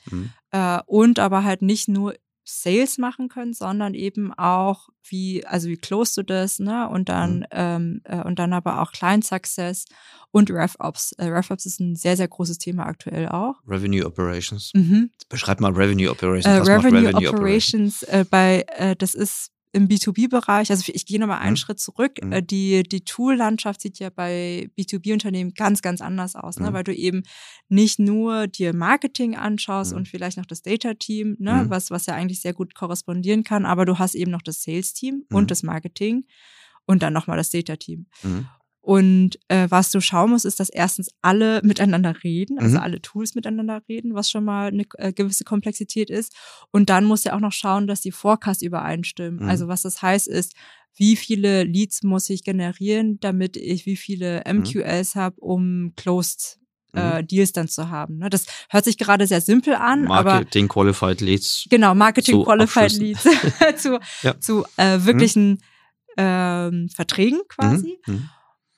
Äh, 0.51 0.79
und 0.85 1.19
aber 1.19 1.43
halt 1.43 1.61
nicht 1.61 1.87
nur 1.87 2.15
Sales 2.43 2.97
machen 2.97 3.29
können, 3.29 3.53
sondern 3.53 3.93
eben 3.93 4.33
auch 4.33 4.89
wie, 5.07 5.45
also 5.45 5.67
wie 5.69 5.77
close 5.77 6.15
du 6.15 6.23
das, 6.23 6.59
ne? 6.59 6.89
Und 6.89 7.09
dann, 7.09 7.39
mhm. 7.39 7.45
ähm, 7.51 8.01
äh, 8.05 8.23
und 8.23 8.39
dann 8.39 8.53
aber 8.53 8.81
auch 8.81 8.91
Client 8.91 9.25
Success 9.25 9.85
und 10.31 10.49
RevOps. 10.49 11.13
Äh, 11.13 11.25
RevOps 11.25 11.65
ist 11.65 11.79
ein 11.79 11.95
sehr, 11.95 12.17
sehr 12.17 12.27
großes 12.27 12.57
Thema 12.57 12.85
aktuell 12.85 13.29
auch. 13.29 13.55
Revenue 13.67 14.05
Operations. 14.05 14.71
Mhm. 14.73 15.11
Beschreib 15.29 15.59
mal 15.59 15.71
Revenue 15.71 16.09
Operations. 16.09 16.45
Äh, 16.45 16.71
Revenue, 16.71 17.07
Revenue, 17.09 17.29
Operations, 17.29 18.03
Operations? 18.03 18.03
Äh, 18.03 18.25
bei, 18.29 18.65
äh, 18.75 18.95
das 18.95 19.13
ist 19.13 19.51
im 19.73 19.87
B2B-Bereich, 19.87 20.69
also 20.69 20.91
ich 20.93 21.05
gehe 21.05 21.19
nochmal 21.19 21.39
einen 21.39 21.51
mhm. 21.51 21.57
Schritt 21.57 21.79
zurück, 21.79 22.19
mhm. 22.21 22.31
Äh, 22.31 22.43
die, 22.43 22.83
die 22.83 23.05
Tool-Landschaft 23.05 23.81
sieht 23.81 23.99
ja 23.99 24.09
bei 24.09 24.69
B2B-Unternehmen 24.77 25.53
ganz, 25.53 25.81
ganz 25.81 26.01
anders 26.01 26.35
aus, 26.35 26.59
ne? 26.59 26.69
Mhm. 26.69 26.73
weil 26.73 26.83
du 26.83 26.93
eben 26.93 27.23
nicht 27.69 27.99
nur 27.99 28.47
dir 28.47 28.73
Marketing 28.73 29.35
anschaust 29.35 29.91
mhm. 29.91 29.97
und 29.97 30.07
vielleicht 30.07 30.37
noch 30.37 30.45
das 30.45 30.61
Data-Team, 30.61 31.37
ne? 31.39 31.63
Mhm. 31.65 31.69
was, 31.69 31.89
was 31.89 32.05
ja 32.05 32.15
eigentlich 32.15 32.41
sehr 32.41 32.53
gut 32.53 32.75
korrespondieren 32.75 33.43
kann, 33.43 33.65
aber 33.65 33.85
du 33.85 33.97
hast 33.97 34.15
eben 34.15 34.31
noch 34.31 34.41
das 34.41 34.61
Sales-Team 34.63 35.25
und 35.31 35.43
mhm. 35.43 35.47
das 35.47 35.63
Marketing 35.63 36.25
und 36.85 37.01
dann 37.01 37.13
nochmal 37.13 37.37
das 37.37 37.49
Data-Team. 37.49 38.07
Und 38.81 39.37
äh, 39.47 39.67
was 39.69 39.91
du 39.91 40.01
schauen 40.01 40.31
musst, 40.31 40.45
ist, 40.45 40.59
dass 40.59 40.69
erstens 40.69 41.09
alle 41.21 41.61
miteinander 41.63 42.23
reden, 42.23 42.57
also 42.57 42.77
mhm. 42.77 42.83
alle 42.83 43.01
Tools 43.01 43.35
miteinander 43.35 43.81
reden, 43.87 44.15
was 44.15 44.29
schon 44.29 44.43
mal 44.43 44.67
eine 44.67 44.85
äh, 44.97 45.13
gewisse 45.13 45.43
Komplexität 45.43 46.09
ist. 46.09 46.35
Und 46.71 46.89
dann 46.89 47.05
musst 47.05 47.25
du 47.25 47.33
auch 47.33 47.39
noch 47.39 47.53
schauen, 47.53 47.87
dass 47.87 48.01
die 48.01 48.11
Forecast 48.11 48.63
übereinstimmen. 48.63 49.43
Mhm. 49.43 49.49
Also 49.49 49.67
was 49.67 49.83
das 49.83 50.01
heißt 50.01 50.27
ist, 50.27 50.55
wie 50.95 51.15
viele 51.15 51.63
Leads 51.63 52.03
muss 52.03 52.29
ich 52.29 52.43
generieren, 52.43 53.19
damit 53.21 53.55
ich 53.55 53.85
wie 53.85 53.95
viele 53.95 54.43
MQLs 54.45 55.15
mhm. 55.15 55.19
habe, 55.19 55.35
um 55.39 55.93
Closed 55.95 56.59
äh, 56.93 57.21
mhm. 57.21 57.27
Deals 57.27 57.53
dann 57.53 57.67
zu 57.67 57.89
haben. 57.89 58.17
Ne? 58.17 58.29
Das 58.29 58.45
hört 58.69 58.85
sich 58.85 58.97
gerade 58.97 59.27
sehr 59.27 59.41
simpel 59.41 59.75
an, 59.75 60.03
Marketing 60.05 60.65
aber 60.65 60.73
Qualified 60.73 61.21
Leads. 61.21 61.67
Genau, 61.69 61.95
Marketing 61.95 62.43
Qualified 62.43 62.93
Leads 62.93 63.23
zu, 63.77 63.99
ja. 64.23 64.39
zu 64.39 64.65
äh, 64.77 64.99
wirklichen 65.05 65.51
mhm. 65.51 65.57
ähm, 66.17 66.89
Verträgen 66.89 67.41
quasi. 67.47 67.99
Mhm. 68.05 68.29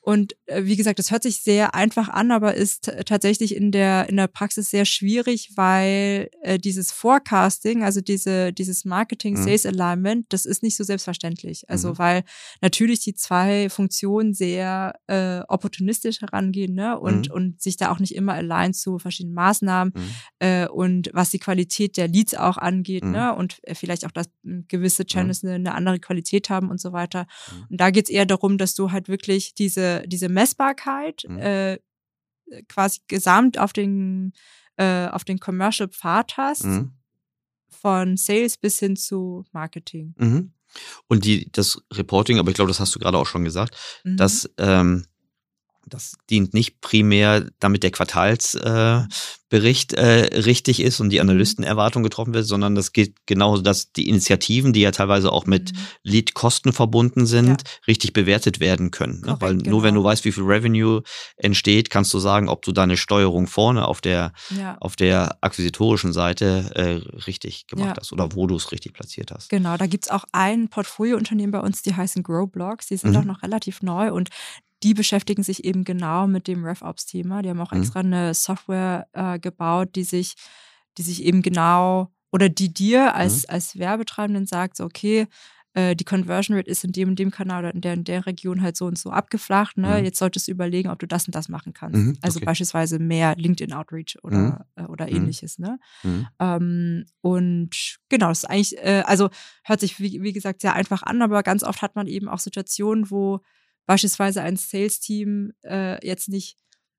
Mhm. 0.04 0.12
Und 0.12 0.36
äh, 0.46 0.64
wie 0.64 0.76
gesagt, 0.76 0.98
das 0.98 1.10
hört 1.10 1.22
sich 1.22 1.38
sehr 1.38 1.74
einfach 1.74 2.08
an, 2.08 2.30
aber 2.30 2.54
ist 2.54 2.92
tatsächlich 3.06 3.56
in 3.56 3.72
der 3.72 4.08
in 4.08 4.16
der 4.16 4.26
Praxis 4.26 4.70
sehr 4.70 4.84
schwierig, 4.84 5.52
weil 5.56 6.28
äh, 6.42 6.58
dieses 6.58 6.92
Forecasting, 6.92 7.82
also 7.82 8.00
diese 8.00 8.52
dieses 8.52 8.84
Marketing 8.84 9.34
mhm. 9.34 9.44
Sales 9.44 9.66
Alignment, 9.66 10.26
das 10.28 10.44
ist 10.44 10.62
nicht 10.62 10.76
so 10.76 10.84
selbstverständlich. 10.84 11.68
Also 11.68 11.90
mhm. 11.90 11.98
weil 11.98 12.24
natürlich 12.60 13.00
die 13.00 13.14
zwei 13.14 13.70
Funktionen 13.70 14.34
sehr 14.34 14.94
äh, 15.06 15.40
opportunistisch 15.48 16.20
herangehen, 16.20 16.74
ne 16.74 16.98
und 16.98 17.28
mhm. 17.28 17.34
und 17.34 17.62
sich 17.62 17.76
da 17.76 17.90
auch 17.90 17.98
nicht 17.98 18.14
immer 18.14 18.34
allein 18.34 18.74
zu 18.74 18.98
verschiedenen 18.98 19.34
Maßnahmen 19.34 19.92
mhm. 19.96 20.10
äh, 20.38 20.68
und 20.68 21.10
was 21.14 21.30
die 21.30 21.38
Qualität 21.38 21.96
der 21.96 22.08
Leads 22.08 22.34
auch 22.34 22.58
angeht, 22.58 23.04
ne 23.04 23.32
mhm. 23.32 23.38
und 23.38 23.58
äh, 23.62 23.74
vielleicht 23.74 24.04
auch 24.04 24.12
dass 24.12 24.28
gewisse 24.68 25.06
Channels 25.06 25.44
eine, 25.44 25.54
eine 25.54 25.74
andere 25.74 25.98
Qualität 25.98 26.50
haben 26.50 26.70
und 26.70 26.80
so 26.80 26.92
weiter. 26.92 27.26
Mhm. 27.50 27.66
Und 27.70 27.80
da 27.80 27.90
geht's 27.90 28.10
eher 28.10 28.26
darum, 28.26 28.58
dass 28.58 28.74
du 28.74 28.92
halt 28.92 29.08
wirklich 29.08 29.54
diese 29.54 29.93
diese, 30.06 30.28
Messbarkeit 30.28 31.24
mhm. 31.28 31.38
äh, 31.38 31.78
quasi 32.68 33.00
gesamt 33.08 33.58
auf 33.58 33.72
den, 33.72 34.32
äh, 34.76 35.06
auf 35.08 35.24
den 35.24 35.38
Commercial 35.38 35.88
Pfad 35.88 36.36
hast, 36.36 36.64
mhm. 36.64 36.92
von 37.68 38.16
Sales 38.16 38.56
bis 38.56 38.78
hin 38.78 38.96
zu 38.96 39.44
Marketing. 39.52 40.14
Mhm. 40.18 40.52
Und 41.06 41.24
die, 41.24 41.50
das 41.52 41.80
Reporting, 41.92 42.38
aber 42.38 42.50
ich 42.50 42.56
glaube, 42.56 42.68
das 42.68 42.80
hast 42.80 42.94
du 42.94 42.98
gerade 42.98 43.18
auch 43.18 43.26
schon 43.26 43.44
gesagt, 43.44 43.76
mhm. 44.04 44.16
dass 44.16 44.50
ähm, 44.58 45.06
das 45.86 46.16
dient 46.30 46.54
nicht 46.54 46.80
primär, 46.80 47.48
damit 47.60 47.82
der 47.82 47.90
Quartalsbericht 47.90 49.94
äh, 49.94 50.26
äh, 50.26 50.40
richtig 50.40 50.80
ist 50.80 51.00
und 51.00 51.10
die 51.10 51.16
mhm. 51.16 51.30
Analystenerwartung 51.30 52.02
getroffen 52.02 52.34
wird, 52.34 52.46
sondern 52.46 52.74
das 52.74 52.92
geht 52.92 53.26
genauso, 53.26 53.62
dass 53.62 53.92
die 53.92 54.08
Initiativen, 54.08 54.72
die 54.72 54.80
ja 54.80 54.90
teilweise 54.90 55.32
auch 55.32 55.46
mit 55.46 55.72
mhm. 55.72 55.78
Lead-Kosten 56.02 56.72
verbunden 56.72 57.26
sind, 57.26 57.62
ja. 57.62 57.70
richtig 57.86 58.12
bewertet 58.12 58.60
werden 58.60 58.90
können. 58.90 59.20
Ne? 59.20 59.36
Weil 59.40 59.56
genau. 59.56 59.70
nur 59.70 59.82
wenn 59.82 59.94
du 59.94 60.00
genau. 60.00 60.10
weißt, 60.10 60.24
wie 60.24 60.32
viel 60.32 60.44
Revenue 60.44 61.02
entsteht, 61.36 61.90
kannst 61.90 62.12
du 62.14 62.18
sagen, 62.18 62.48
ob 62.48 62.62
du 62.62 62.72
deine 62.72 62.96
Steuerung 62.96 63.46
vorne 63.46 63.86
auf 63.86 64.00
der, 64.00 64.32
ja. 64.50 64.76
auf 64.80 64.96
der 64.96 65.38
akquisitorischen 65.40 66.12
Seite 66.12 66.70
äh, 66.74 67.18
richtig 67.26 67.66
gemacht 67.66 67.96
ja. 67.96 68.00
hast 68.00 68.12
oder 68.12 68.34
wo 68.34 68.46
du 68.46 68.56
es 68.56 68.72
richtig 68.72 68.94
platziert 68.94 69.30
hast. 69.30 69.50
Genau, 69.50 69.76
da 69.76 69.86
gibt's 69.86 70.08
auch 70.08 70.24
ein 70.32 70.68
Portfoliounternehmen 70.68 71.52
bei 71.52 71.60
uns, 71.60 71.82
die 71.82 71.94
heißen 71.94 72.22
Growblocks, 72.22 72.86
die 72.86 72.96
sind 72.96 73.10
mhm. 73.10 73.16
auch 73.16 73.24
noch 73.24 73.42
relativ 73.42 73.82
neu 73.82 74.12
und 74.12 74.30
die 74.84 74.94
beschäftigen 74.94 75.42
sich 75.42 75.64
eben 75.64 75.82
genau 75.82 76.26
mit 76.26 76.46
dem 76.46 76.64
RevOps-Thema. 76.64 77.42
Die 77.42 77.48
haben 77.48 77.60
auch 77.60 77.72
mhm. 77.72 77.80
extra 77.80 78.00
eine 78.00 78.34
Software 78.34 79.08
äh, 79.14 79.38
gebaut, 79.38 79.96
die 79.96 80.04
sich, 80.04 80.34
die 80.98 81.02
sich 81.02 81.24
eben 81.24 81.42
genau 81.42 82.12
oder 82.30 82.48
die 82.48 82.72
dir 82.72 83.14
als, 83.14 83.42
mhm. 83.42 83.54
als 83.54 83.78
Werbetreibenden 83.78 84.46
sagt, 84.46 84.76
so, 84.76 84.84
okay, 84.84 85.26
äh, 85.72 85.96
die 85.96 86.04
Conversion 86.04 86.56
Rate 86.56 86.70
ist 86.70 86.84
in 86.84 86.92
dem 86.92 87.10
und 87.10 87.18
dem 87.18 87.30
Kanal 87.30 87.64
oder 87.64 87.74
in 87.74 87.80
der, 87.80 87.94
in 87.94 88.04
der 88.04 88.26
Region 88.26 88.60
halt 88.60 88.76
so 88.76 88.86
und 88.86 88.98
so 88.98 89.10
abgeflacht. 89.10 89.78
Ne? 89.78 89.98
Mhm. 89.98 90.04
Jetzt 90.04 90.18
solltest 90.18 90.48
du 90.48 90.52
überlegen, 90.52 90.90
ob 90.90 90.98
du 90.98 91.06
das 91.06 91.26
und 91.26 91.34
das 91.34 91.48
machen 91.48 91.72
kannst. 91.72 91.96
Mhm, 91.96 92.18
also 92.20 92.38
okay. 92.38 92.46
beispielsweise 92.46 92.98
mehr 92.98 93.34
LinkedIn 93.36 93.72
Outreach 93.72 94.18
oder, 94.22 94.66
mhm. 94.76 94.84
äh, 94.84 94.86
oder 94.86 95.06
mhm. 95.06 95.16
ähnliches. 95.16 95.58
Ne? 95.58 95.78
Ähm, 96.38 97.06
und 97.22 97.98
genau, 98.08 98.28
das 98.28 98.44
ist 98.44 98.50
eigentlich, 98.50 98.76
äh, 98.78 99.02
also 99.06 99.30
hört 99.64 99.80
sich 99.80 99.98
wie, 99.98 100.22
wie 100.22 100.32
gesagt 100.32 100.60
sehr 100.60 100.74
einfach 100.74 101.02
an, 101.02 101.22
aber 101.22 101.42
ganz 101.42 101.64
oft 101.64 101.80
hat 101.80 101.96
man 101.96 102.06
eben 102.06 102.28
auch 102.28 102.38
Situationen, 102.38 103.10
wo 103.10 103.40
beispielsweise 103.86 104.42
ein 104.42 104.56
Sales-Team 104.56 105.52
äh, 105.62 106.06
jetzt 106.06 106.28
nicht 106.28 106.56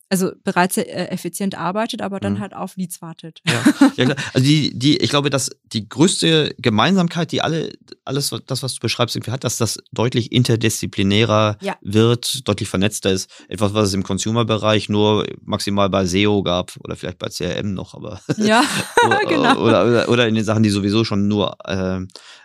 also 0.09 0.31
bereits 0.43 0.77
äh, 0.77 0.83
effizient 0.83 1.55
arbeitet, 1.55 2.01
aber 2.01 2.19
dann 2.19 2.33
mhm. 2.33 2.39
halt 2.39 2.55
auf 2.55 2.77
Leads 2.77 3.01
wartet. 3.01 3.41
Ja, 3.47 3.63
ja 3.95 4.05
klar. 4.05 4.17
Also 4.33 4.45
die, 4.45 4.77
die, 4.77 4.97
ich 4.97 5.09
glaube, 5.09 5.29
dass 5.29 5.49
die 5.63 5.89
größte 5.89 6.53
Gemeinsamkeit, 6.59 7.31
die 7.31 7.41
alle, 7.41 7.71
alles, 8.03 8.33
das, 8.45 8.61
was 8.61 8.75
du 8.75 8.79
beschreibst, 8.81 9.15
irgendwie 9.15 9.31
hat, 9.31 9.43
dass 9.43 9.57
das 9.57 9.79
deutlich 9.91 10.31
interdisziplinärer 10.31 11.57
ja. 11.61 11.75
wird, 11.81 12.47
deutlich 12.47 12.69
vernetzter 12.69 13.11
ist. 13.11 13.29
Etwas, 13.49 13.73
was 13.73 13.89
es 13.89 13.93
im 13.93 14.03
Consumer-Bereich 14.03 14.89
nur 14.89 15.25
maximal 15.41 15.89
bei 15.89 16.05
SEO 16.05 16.43
gab 16.43 16.73
oder 16.83 16.95
vielleicht 16.95 17.17
bei 17.17 17.29
CRM 17.29 17.73
noch, 17.73 17.95
aber 17.95 18.21
ja, 18.37 18.63
oder, 19.05 19.19
genau. 19.27 19.57
oder, 19.57 19.85
oder, 19.85 20.09
oder, 20.09 20.27
in 20.27 20.35
den 20.35 20.43
Sachen, 20.43 20.63
die 20.63 20.69
sowieso 20.69 21.03
schon 21.03 21.27
nur 21.27 21.57
äh, 21.65 21.99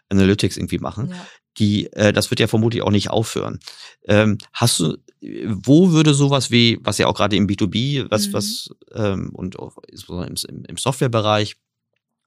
Analytics 0.08 0.56
irgendwie 0.56 0.78
machen. 0.78 1.10
Ja. 1.10 1.26
Die, 1.60 1.92
äh, 1.92 2.12
das 2.12 2.30
wird 2.30 2.40
ja 2.40 2.48
vermutlich 2.48 2.82
auch 2.82 2.90
nicht 2.90 3.10
aufhören. 3.10 3.60
Ähm, 4.06 4.38
hast 4.52 4.80
du 4.80 4.96
wo 5.22 5.90
würde 5.90 6.14
sowas 6.14 6.50
wie, 6.50 6.78
was 6.82 6.98
ja 6.98 7.06
auch 7.06 7.14
gerade 7.14 7.36
im 7.36 7.46
B2B, 7.46 8.06
was, 8.10 8.28
mhm. 8.28 8.32
was 8.32 8.70
ähm, 8.94 9.30
und 9.34 9.58
auch 9.58 9.76
im, 10.08 10.34
im 10.66 10.76
Softwarebereich 10.76 11.56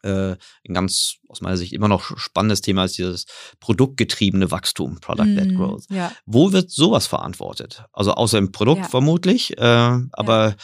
äh, 0.04 0.36
ein 0.68 0.74
ganz 0.74 1.18
aus 1.28 1.41
meiner 1.41 1.58
Sicht 1.58 1.74
immer 1.74 1.88
noch 1.88 2.18
spannendes 2.18 2.62
Thema 2.62 2.86
ist 2.86 2.97
dieses 2.97 3.26
produktgetriebene 3.60 4.51
Wachstum, 4.51 4.99
Product-led 4.99 5.51
mm, 5.51 5.56
Growth. 5.56 5.86
Ja. 5.89 6.12
Wo 6.26 6.51
wird 6.51 6.70
sowas 6.70 7.08
verantwortet? 7.08 7.84
Also 7.91 8.14
außer 8.14 8.38
im 8.38 8.51
Produkt 8.51 8.82
ja. 8.82 8.88
vermutlich, 8.88 9.58
äh, 9.58 9.99
aber 10.12 10.49
ja. 10.49 10.56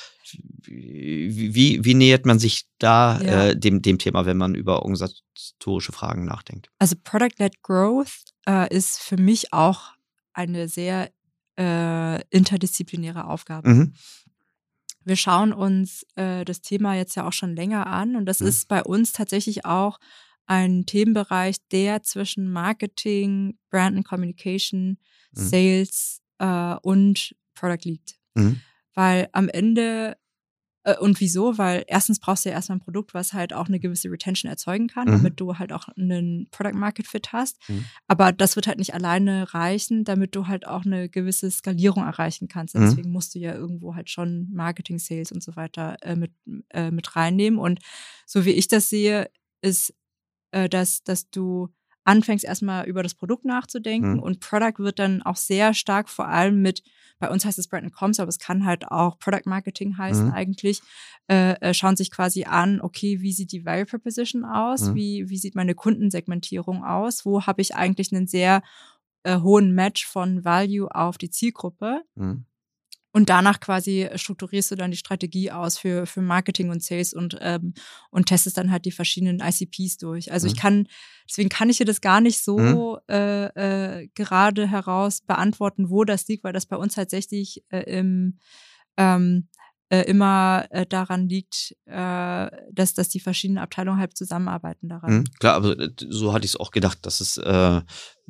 wie, 0.67 1.83
wie 1.83 1.93
nähert 1.93 2.25
man 2.25 2.39
sich 2.39 2.65
da 2.77 3.19
äh, 3.19 3.57
dem, 3.57 3.81
dem 3.81 3.97
Thema, 3.97 4.25
wenn 4.25 4.37
man 4.37 4.55
über 4.55 4.83
organisatorische 4.83 5.91
Fragen 5.91 6.25
nachdenkt? 6.25 6.69
Also 6.77 6.95
Product-led 7.03 7.61
Growth 7.63 8.25
äh, 8.47 8.73
ist 8.73 8.99
für 8.99 9.17
mich 9.17 9.53
auch 9.53 9.93
eine 10.33 10.67
sehr 10.67 11.09
äh, 11.57 12.21
interdisziplinäre 12.29 13.25
Aufgabe. 13.25 13.69
Mhm. 13.69 13.93
Wir 15.03 15.15
schauen 15.15 15.53
uns 15.53 16.05
äh, 16.15 16.45
das 16.45 16.61
Thema 16.61 16.95
jetzt 16.95 17.15
ja 17.15 17.27
auch 17.27 17.33
schon 17.33 17.55
länger 17.55 17.87
an 17.87 18.15
und 18.15 18.25
das 18.25 18.39
mhm. 18.39 18.47
ist 18.47 18.67
bei 18.67 18.83
uns 18.83 19.11
tatsächlich 19.11 19.65
auch 19.65 19.99
ein 20.45 20.85
Themenbereich, 20.85 21.57
der 21.71 22.01
zwischen 22.01 22.51
Marketing, 22.51 23.57
Brand 23.69 23.97
and 23.97 24.07
Communication, 24.07 24.97
mhm. 25.31 25.39
Sales 25.39 26.21
äh, 26.39 26.75
und 26.81 27.35
Product 27.53 27.83
liegt. 27.83 28.15
Mhm. 28.33 28.59
Weil 28.95 29.29
am 29.31 29.47
Ende 29.47 30.17
und 30.97 31.19
wieso? 31.19 31.57
Weil 31.57 31.83
erstens 31.87 32.19
brauchst 32.19 32.45
du 32.45 32.49
ja 32.49 32.55
erstmal 32.55 32.77
ein 32.77 32.81
Produkt, 32.81 33.13
was 33.13 33.33
halt 33.33 33.53
auch 33.53 33.67
eine 33.67 33.79
gewisse 33.79 34.09
Retention 34.09 34.49
erzeugen 34.49 34.87
kann, 34.87 35.07
mhm. 35.07 35.11
damit 35.11 35.39
du 35.39 35.57
halt 35.57 35.71
auch 35.71 35.87
einen 35.89 36.47
Product 36.51 36.77
Market 36.77 37.07
Fit 37.07 37.31
hast. 37.33 37.57
Mhm. 37.69 37.85
Aber 38.07 38.31
das 38.31 38.55
wird 38.55 38.67
halt 38.67 38.79
nicht 38.79 38.93
alleine 38.93 39.53
reichen, 39.53 40.03
damit 40.03 40.35
du 40.35 40.47
halt 40.47 40.67
auch 40.67 40.85
eine 40.85 41.09
gewisse 41.09 41.49
Skalierung 41.51 42.03
erreichen 42.03 42.47
kannst. 42.47 42.75
Mhm. 42.75 42.81
Deswegen 42.81 43.11
musst 43.11 43.35
du 43.35 43.39
ja 43.39 43.53
irgendwo 43.53 43.95
halt 43.95 44.09
schon 44.09 44.49
Marketing, 44.51 44.99
Sales 44.99 45.31
und 45.31 45.43
so 45.43 45.55
weiter 45.55 45.97
äh, 46.01 46.15
mit, 46.15 46.31
äh, 46.69 46.91
mit 46.91 47.15
reinnehmen. 47.15 47.59
Und 47.59 47.79
so 48.25 48.45
wie 48.45 48.51
ich 48.51 48.67
das 48.67 48.89
sehe, 48.89 49.29
ist, 49.61 49.93
äh, 50.51 50.69
dass, 50.69 51.03
dass 51.03 51.29
du 51.29 51.69
anfängst 52.03 52.45
erstmal 52.45 52.87
über 52.87 53.03
das 53.03 53.13
Produkt 53.13 53.45
nachzudenken 53.45 54.13
mhm. 54.13 54.19
und 54.19 54.39
Product 54.39 54.79
wird 54.79 54.99
dann 54.99 55.21
auch 55.21 55.35
sehr 55.35 55.73
stark 55.73 56.09
vor 56.09 56.27
allem 56.27 56.61
mit 56.61 56.81
bei 57.19 57.29
uns 57.29 57.45
heißt 57.45 57.59
es 57.59 57.67
Brand 57.67 57.91
Comms, 57.93 58.19
aber 58.19 58.29
es 58.29 58.39
kann 58.39 58.65
halt 58.65 58.89
auch 58.91 59.19
Product 59.19 59.45
Marketing 59.45 59.97
heißen 59.97 60.27
mhm. 60.27 60.33
eigentlich, 60.33 60.81
äh, 61.29 61.53
äh, 61.59 61.73
schauen 61.73 61.95
sich 61.95 62.11
quasi 62.11 62.45
an, 62.45 62.81
okay, 62.81 63.21
wie 63.21 63.33
sieht 63.33 63.51
die 63.51 63.65
Value 63.65 63.85
Proposition 63.85 64.45
aus, 64.45 64.89
mhm. 64.89 64.95
wie, 64.95 65.29
wie 65.29 65.37
sieht 65.37 65.55
meine 65.55 65.75
Kundensegmentierung 65.75 66.83
aus, 66.83 67.25
wo 67.25 67.45
habe 67.45 67.61
ich 67.61 67.75
eigentlich 67.75 68.13
einen 68.13 68.27
sehr 68.27 68.61
äh, 69.23 69.39
hohen 69.39 69.73
Match 69.73 70.05
von 70.05 70.45
Value 70.45 70.93
auf 70.93 71.17
die 71.17 71.29
Zielgruppe. 71.29 72.01
Mhm. 72.15 72.45
Und 73.19 73.29
danach 73.29 73.59
quasi 73.59 74.07
strukturierst 74.15 74.71
du 74.71 74.75
dann 74.77 74.91
die 74.91 74.97
Strategie 74.97 75.51
aus 75.51 75.77
für, 75.77 76.05
für 76.05 76.21
Marketing 76.21 76.69
und 76.69 76.81
Sales 76.81 77.13
und, 77.13 77.37
ähm, 77.41 77.73
und 78.11 78.27
testest 78.27 78.57
dann 78.57 78.71
halt 78.71 78.85
die 78.85 78.93
verschiedenen 78.93 79.41
ICPs 79.41 79.97
durch. 79.97 80.31
Also 80.31 80.47
mhm. 80.47 80.53
ich 80.53 80.57
kann, 80.57 80.87
deswegen 81.27 81.49
kann 81.49 81.69
ich 81.69 81.79
dir 81.79 81.85
das 81.85 81.99
gar 81.99 82.21
nicht 82.21 82.41
so 82.41 82.57
mhm. 82.57 83.13
äh, 83.13 84.03
äh, 84.03 84.07
gerade 84.15 84.67
heraus 84.67 85.19
beantworten, 85.19 85.89
wo 85.89 86.05
das 86.05 86.29
liegt, 86.29 86.45
weil 86.45 86.53
das 86.53 86.65
bei 86.65 86.77
uns 86.77 86.95
tatsächlich 86.95 87.61
äh, 87.71 87.81
im 87.99 88.37
ähm, 88.95 89.49
äh, 89.89 90.01
immer 90.01 90.67
äh, 90.69 90.85
daran 90.85 91.27
liegt, 91.27 91.75
äh, 91.85 92.47
dass, 92.71 92.93
dass 92.93 93.09
die 93.09 93.19
verschiedenen 93.19 93.57
Abteilungen 93.57 93.99
halt 93.99 94.15
zusammenarbeiten 94.15 94.87
daran. 94.87 95.13
Mhm, 95.13 95.23
klar, 95.39 95.55
aber 95.55 95.79
äh, 95.79 95.89
so 96.09 96.33
hatte 96.33 96.45
ich 96.45 96.51
es 96.51 96.59
auch 96.59 96.71
gedacht, 96.71 96.99
dass 97.03 97.21
es 97.21 97.37
äh, 97.37 97.81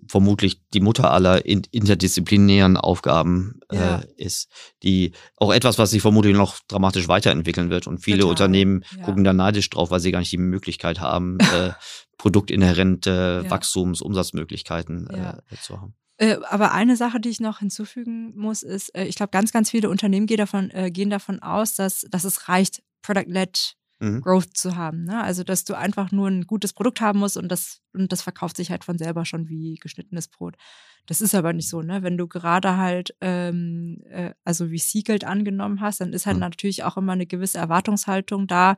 vermutlich 0.07 0.62
die 0.74 0.80
Mutter 0.80 1.12
aller 1.12 1.45
in, 1.45 1.64
interdisziplinären 1.72 2.78
Aufgaben 2.78 3.60
äh, 3.70 3.76
ja. 3.76 4.03
ist, 4.16 4.49
die 4.84 5.12
auch 5.36 5.53
etwas, 5.53 5.78
was 5.78 5.91
sich 5.91 6.01
vermutlich 6.01 6.36
noch 6.36 6.57
dramatisch 6.68 7.10
weiterentwickeln 7.10 7.70
wird. 7.70 7.88
Und 7.88 7.99
viele 7.99 8.20
Total. 8.20 8.32
Unternehmen 8.32 8.86
ja. 8.97 9.03
gucken 9.03 9.26
da 9.26 9.34
neidisch 9.34 9.70
drauf, 9.70 9.91
weil 9.91 9.99
sie 9.99 10.12
gar 10.12 10.20
nicht 10.20 10.32
die 10.32 10.38
Möglichkeit 10.38 11.01
haben, 11.01 11.39
äh, 11.39 11.72
produktinhärente 12.18 13.41
ja. 13.43 13.51
Wachstums-, 13.51 14.01
Umsatzmöglichkeiten 14.01 15.10
äh, 15.10 15.34
zu 15.62 15.82
haben. 15.82 15.93
Äh, 16.20 16.38
aber 16.49 16.74
eine 16.74 16.97
Sache, 16.97 17.22
die 17.22 17.30
ich 17.30 17.39
noch 17.39 17.59
hinzufügen 17.59 18.34
muss, 18.36 18.61
ist, 18.61 18.93
äh, 18.93 19.05
ich 19.05 19.15
glaube, 19.15 19.32
ganz, 19.32 19.53
ganz 19.53 19.70
viele 19.72 19.89
Unternehmen 19.89 20.28
gehen 20.28 20.38
davon, 20.38 20.70
äh, 20.72 20.91
gehen 20.91 21.09
davon 21.09 21.41
aus, 21.41 21.76
dass, 21.76 22.05
dass 22.11 22.26
es 22.26 22.49
reicht, 22.49 22.84
Product-led 23.01 23.78
mhm. 23.99 24.20
Growth 24.20 24.57
zu 24.57 24.76
haben. 24.76 25.05
Ne? 25.05 25.24
Also, 25.24 25.45
dass 25.45 25.63
du 25.63 25.76
einfach 25.76 26.11
nur 26.11 26.28
ein 26.28 26.45
gutes 26.45 26.74
Produkt 26.74 26.99
haben 26.99 27.20
musst 27.20 27.38
und 27.38 27.49
das, 27.49 27.80
und 27.93 28.11
das 28.11 28.22
verkauft 28.22 28.57
sich 28.57 28.70
halt 28.70 28.84
von 28.84 28.97
selber 28.97 29.24
schon 29.24 29.47
wie 29.47 29.76
geschnittenes 29.76 30.28
Brot. 30.28 30.57
Das 31.05 31.22
ist 31.22 31.34
aber 31.34 31.53
nicht 31.53 31.70
so, 31.70 31.82
ne? 31.82 32.03
Wenn 32.03 32.17
du 32.17 32.28
gerade 32.28 32.76
halt, 32.76 33.15
ähm, 33.22 34.03
äh, 34.09 34.34
also 34.43 34.72
wie 34.72 34.78
Seagate 34.78 35.26
angenommen 35.26 35.80
hast, 35.80 36.01
dann 36.01 36.11
ist 36.11 36.26
halt 36.26 36.36
mhm. 36.36 36.41
natürlich 36.41 36.84
auch 36.84 36.97
immer 36.97 37.13
eine 37.13 37.28
gewisse 37.28 37.59
Erwartungshaltung 37.59 38.45
da, 38.45 38.76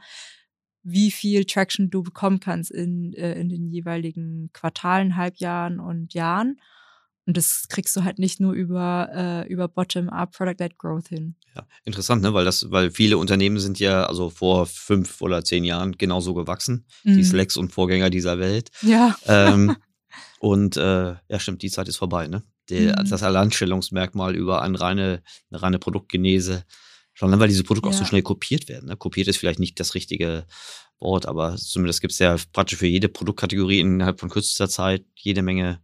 wie 0.83 1.09
viel 1.09 1.45
Traction 1.45 1.89
du 1.89 2.03
bekommen 2.03 2.39
kannst 2.39 2.69
in, 2.69 3.13
äh, 3.13 3.33
in 3.33 3.49
den 3.49 3.67
jeweiligen 3.67 4.51
Quartalen, 4.53 5.15
Halbjahren 5.15 5.79
und 5.79 6.13
Jahren. 6.13 6.61
Und 7.32 7.38
das 7.38 7.67
kriegst 7.69 7.95
du 7.95 8.03
halt 8.03 8.19
nicht 8.19 8.41
nur 8.41 8.51
über, 8.51 9.07
äh, 9.15 9.47
über 9.47 9.69
Bottom-up 9.69 10.34
Product-led 10.34 10.77
Growth 10.77 11.07
hin. 11.07 11.36
Ja, 11.55 11.65
interessant, 11.86 12.21
ne? 12.23 12.34
Weil 12.34 12.43
das, 12.43 12.69
weil 12.71 12.91
viele 12.91 13.17
Unternehmen 13.17 13.57
sind 13.57 13.79
ja 13.79 14.03
also 14.03 14.29
vor 14.29 14.65
fünf 14.65 15.21
oder 15.21 15.41
zehn 15.41 15.63
Jahren 15.63 15.93
genauso 15.93 16.34
gewachsen. 16.34 16.86
Mhm. 17.05 17.15
Die 17.15 17.23
Slacks 17.23 17.55
und 17.55 17.71
Vorgänger 17.71 18.09
dieser 18.09 18.38
Welt. 18.38 18.69
Ja. 18.82 19.15
Ähm, 19.27 19.77
und 20.41 20.75
äh, 20.75 21.15
ja, 21.29 21.39
stimmt, 21.39 21.61
die 21.61 21.71
Zeit 21.71 21.88
ist 21.88 21.95
vorbei, 21.95 22.27
ne? 22.27 22.43
Der, 22.69 22.99
mhm. 22.99 23.09
Das 23.09 23.23
Alleinstellungsmerkmal 23.23 24.36
über 24.36 24.61
eine 24.61 24.82
reine, 24.82 25.23
eine 25.51 25.61
reine 25.61 25.79
Produktgenese. 25.79 26.65
Schon, 27.13 27.39
weil 27.39 27.47
diese 27.47 27.63
Produkte 27.63 27.91
ja. 27.91 27.95
auch 27.95 27.99
so 27.99 28.03
schnell 28.03 28.23
kopiert 28.23 28.67
werden. 28.67 28.89
Ne? 28.89 28.97
Kopiert 28.97 29.29
ist 29.29 29.38
vielleicht 29.38 29.59
nicht 29.59 29.79
das 29.79 29.95
richtige 29.95 30.45
Wort, 30.99 31.27
aber 31.27 31.55
zumindest 31.55 32.01
gibt 32.01 32.11
es 32.11 32.19
ja 32.19 32.36
praktisch 32.51 32.79
für 32.79 32.88
jede 32.88 33.07
Produktkategorie 33.07 33.79
innerhalb 33.79 34.19
von 34.19 34.29
kürzester 34.29 34.67
Zeit 34.67 35.05
jede 35.15 35.41
Menge 35.43 35.79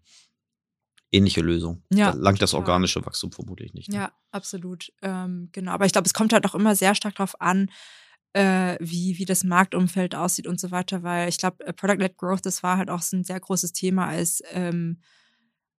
ähnliche 1.11 1.41
Lösung. 1.41 1.83
Ja, 1.91 2.11
da 2.11 2.17
langt 2.17 2.41
das 2.41 2.53
organische 2.53 3.05
Wachstum 3.05 3.31
vermutlich 3.31 3.73
nicht. 3.73 3.89
Ne? 3.89 3.95
Ja, 3.95 4.11
absolut. 4.31 4.91
Ähm, 5.01 5.49
genau. 5.51 5.71
Aber 5.71 5.85
ich 5.85 5.91
glaube, 5.91 6.05
es 6.05 6.13
kommt 6.13 6.33
halt 6.33 6.45
auch 6.45 6.55
immer 6.55 6.75
sehr 6.75 6.95
stark 6.95 7.15
darauf 7.15 7.39
an, 7.39 7.69
äh, 8.33 8.77
wie, 8.79 9.17
wie 9.17 9.25
das 9.25 9.43
Marktumfeld 9.43 10.15
aussieht 10.15 10.47
und 10.47 10.59
so 10.59 10.71
weiter, 10.71 11.03
weil 11.03 11.29
ich 11.29 11.37
glaube, 11.37 11.65
äh, 11.65 11.73
Product-led 11.73 12.17
Growth, 12.17 12.45
das 12.45 12.61
war 12.61 12.77
halt 12.77 12.89
auch 12.89 13.01
so 13.01 13.17
ein 13.17 13.23
sehr 13.23 13.39
großes 13.39 13.73
Thema, 13.73 14.07
als, 14.07 14.43
ähm, 14.51 15.01